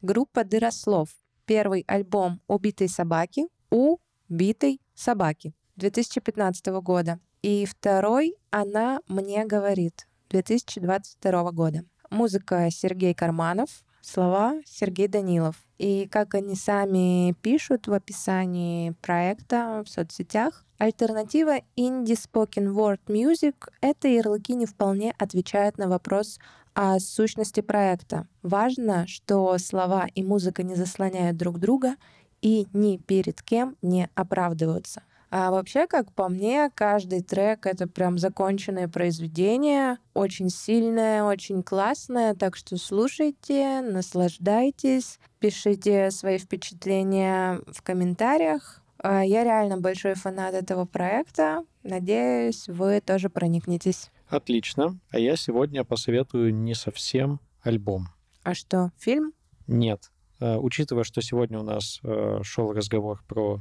Группа 0.00 0.44
Дырослов. 0.44 1.08
Первый 1.44 1.82
альбом 1.88 2.40
«Убитой 2.46 2.88
собаки» 2.88 3.48
у 3.72 3.96
«Битой 4.28 4.80
собаки» 4.94 5.54
2015 5.74 6.66
года. 6.66 7.18
И 7.42 7.66
второй 7.66 8.36
«Она 8.50 9.00
мне 9.08 9.44
говорит» 9.44 10.06
2022 10.30 11.50
года. 11.50 11.84
Музыка 12.10 12.68
Сергей 12.70 13.12
Карманов, 13.12 13.82
слова 14.02 14.60
Сергей 14.64 15.08
Данилов. 15.08 15.56
И 15.82 16.06
как 16.06 16.36
они 16.36 16.54
сами 16.54 17.32
пишут 17.42 17.88
в 17.88 17.92
описании 17.92 18.92
проекта 19.02 19.82
в 19.84 19.90
соцсетях, 19.90 20.64
альтернатива 20.78 21.56
инди 21.74 22.12
spoken 22.12 22.72
word 22.72 23.00
music— 23.08 23.56
это 23.80 24.06
ярлыки 24.06 24.54
не 24.54 24.66
вполне 24.66 25.12
отвечают 25.18 25.78
на 25.78 25.88
вопрос 25.88 26.38
о 26.72 27.00
сущности 27.00 27.62
проекта. 27.62 28.28
Важно, 28.44 29.08
что 29.08 29.58
слова 29.58 30.06
и 30.14 30.22
музыка 30.22 30.62
не 30.62 30.76
заслоняют 30.76 31.36
друг 31.36 31.58
друга 31.58 31.96
и 32.42 32.68
ни 32.72 32.96
перед 32.98 33.42
кем 33.42 33.76
не 33.82 34.08
оправдываются. 34.14 35.02
А 35.34 35.50
вообще, 35.50 35.86
как 35.86 36.12
по 36.12 36.28
мне, 36.28 36.70
каждый 36.74 37.22
трек— 37.22 37.64
это 37.66 37.86
прям 37.88 38.18
законченное 38.18 38.86
произведение, 38.86 39.96
очень 40.12 40.50
сильное, 40.50 41.24
очень 41.24 41.62
классное, 41.62 42.34
так 42.34 42.54
что 42.54 42.76
слушайте, 42.76 43.80
наслаждайтесь, 43.80 45.18
пишите 45.38 46.10
свои 46.10 46.36
впечатления 46.36 47.62
в 47.66 47.80
комментариях. 47.80 48.82
А 48.98 49.22
Я 49.22 49.42
реально 49.42 49.78
большой 49.78 50.16
фанат 50.16 50.52
этого 50.52 50.84
проекта. 50.84 51.64
Надеюсь, 51.82 52.68
вы 52.68 53.00
тоже 53.00 53.30
проникнетесь. 53.30 54.10
Отлично. 54.28 54.98
А 55.10 55.18
я 55.18 55.36
сегодня 55.36 55.82
посоветую 55.82 56.54
не 56.54 56.74
совсем 56.74 57.40
альбом. 57.62 58.08
А 58.42 58.52
что, 58.52 58.90
фильм? 58.98 59.32
Нет. 59.66 60.10
Э, 60.40 60.58
Учитывая, 60.58 61.04
что 61.04 61.22
сегодня 61.22 61.58
у 61.58 61.62
нас 61.62 62.00
э, 62.04 62.40
шел 62.42 62.70
разговор 62.74 63.24
про 63.26 63.60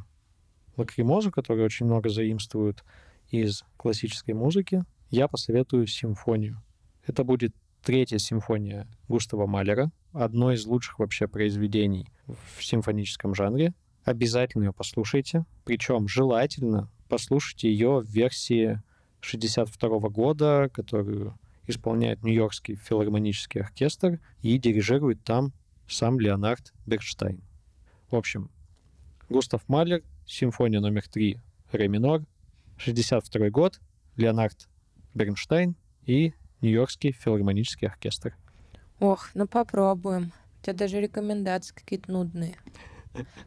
лакримозу, 0.78 1.32
который 1.32 1.65
очень 1.65 1.86
много 1.86 2.09
заимствуют 2.09 2.84
из 3.30 3.63
классической 3.78 4.34
музыки, 4.34 4.84
я 5.09 5.28
посоветую 5.28 5.88
симфонию. 5.88 6.61
Это 7.05 7.24
будет 7.24 7.53
третья 7.84 8.17
симфония 8.17 8.88
Густава 9.07 9.47
Малера, 9.47 9.91
одно 10.13 10.51
из 10.51 10.65
лучших 10.65 10.99
вообще 10.99 11.28
произведений 11.28 12.07
в 12.28 12.63
симфоническом 12.63 13.34
жанре. 13.36 13.74
Обязательно 14.03 14.65
ее 14.65 14.74
послушайте. 14.74 15.45
Причем 15.63 16.07
желательно 16.07 16.89
послушайте 17.07 17.69
ее 17.69 17.99
в 17.99 18.05
версии 18.05 18.82
62 19.22 20.09
года, 20.09 20.69
которую 20.74 21.38
исполняет 21.67 22.24
Нью-Йоркский 22.24 22.76
филармонический 22.76 23.61
оркестр 23.61 24.19
и 24.41 24.57
дирижирует 24.57 25.24
там 25.24 25.53
сам 25.88 26.19
Леонард 26.19 26.74
Берштайн. 26.86 27.41
В 28.09 28.15
общем, 28.15 28.49
Густав 29.30 29.61
Малер, 29.67 30.03
симфония 30.26 30.80
номер 30.80 31.07
3, 31.07 31.39
ре 31.72 31.88
минор, 31.88 32.24
62 32.78 33.49
год, 33.49 33.80
Леонард 34.17 34.67
Бернштейн 35.13 35.76
и 36.05 36.34
Нью-Йоркский 36.61 37.11
филармонический 37.11 37.88
оркестр. 37.88 38.36
Ох, 38.99 39.30
ну 39.34 39.47
попробуем. 39.47 40.32
У 40.59 40.63
тебя 40.63 40.74
даже 40.74 41.01
рекомендации 41.01 41.74
какие-то 41.74 42.11
нудные. 42.11 42.55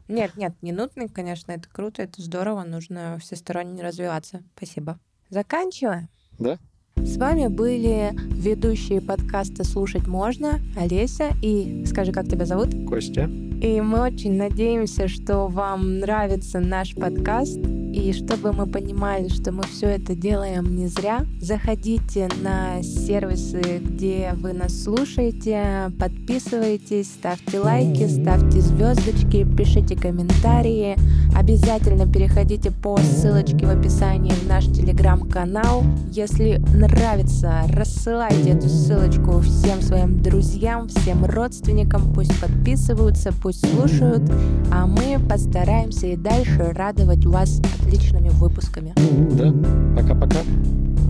Нет, 0.08 0.36
нет, 0.36 0.54
не 0.62 0.72
нудные, 0.72 1.08
конечно, 1.08 1.52
это 1.52 1.68
круто, 1.70 2.02
это 2.02 2.20
здорово, 2.20 2.64
нужно 2.64 3.18
всесторонне 3.20 3.82
развиваться. 3.82 4.42
Спасибо. 4.56 4.98
Заканчиваем. 5.30 6.08
Да? 6.38 6.58
С 6.96 7.16
вами 7.16 7.48
были 7.48 8.10
ведущие 8.14 9.00
подкаста 9.00 9.64
«Слушать 9.64 10.06
можно» 10.06 10.60
Олеся 10.76 11.30
и... 11.42 11.84
Скажи, 11.86 12.12
как 12.12 12.28
тебя 12.28 12.46
зовут? 12.46 12.70
Костя? 12.88 13.30
И 13.64 13.80
мы 13.80 14.02
очень 14.02 14.36
надеемся, 14.36 15.08
что 15.08 15.46
вам 15.46 16.00
нравится 16.00 16.60
наш 16.60 16.94
подкаст. 16.94 17.58
И 18.04 18.12
чтобы 18.12 18.52
мы 18.52 18.66
понимали, 18.66 19.28
что 19.28 19.50
мы 19.50 19.62
все 19.62 19.86
это 19.86 20.14
делаем 20.14 20.76
не 20.76 20.88
зря, 20.88 21.24
заходите 21.40 22.28
на 22.42 22.82
сервисы, 22.82 23.80
где 23.80 24.34
вы 24.36 24.52
нас 24.52 24.82
слушаете, 24.82 25.90
подписывайтесь, 25.98 27.06
ставьте 27.06 27.60
лайки, 27.60 28.06
ставьте 28.06 28.60
звездочки, 28.60 29.46
пишите 29.56 29.96
комментарии. 29.96 30.98
Обязательно 31.34 32.06
переходите 32.06 32.70
по 32.70 32.98
ссылочке 32.98 33.64
в 33.64 33.70
описании 33.70 34.32
в 34.32 34.46
наш 34.48 34.66
телеграм-канал. 34.66 35.82
Если 36.10 36.58
нравится, 36.74 37.62
рассылайте 37.70 38.50
эту 38.50 38.68
ссылочку 38.68 39.40
всем 39.40 39.80
своим 39.80 40.22
друзьям, 40.22 40.88
всем 40.88 41.24
родственникам, 41.24 42.12
пусть 42.12 42.38
подписываются, 42.38 43.32
пусть 43.42 43.66
слушают, 43.66 44.30
а 44.70 44.86
мы 44.86 45.18
постараемся 45.26 46.08
и 46.08 46.16
дальше 46.16 46.70
радовать 46.74 47.24
вас 47.24 47.60
отличными 47.60 47.93
выпусками. 48.30 48.94
Да? 49.32 49.52
Пока-пока. 49.96 50.38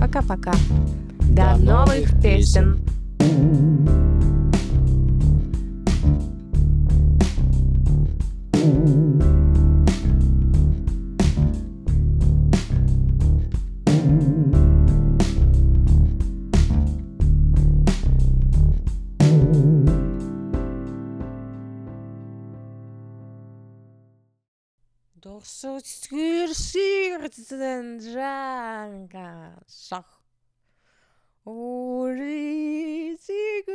Пока-пока. 0.00 0.52
До, 1.30 1.56
новых 1.56 2.20
песен. 2.22 2.78
Doch 3.18 3.73
schuurzuurt 25.86 27.50
en 27.50 28.00
zag. 29.66 30.22
Hoe 31.42 32.16
is 33.12 33.28
ik? 33.28 33.66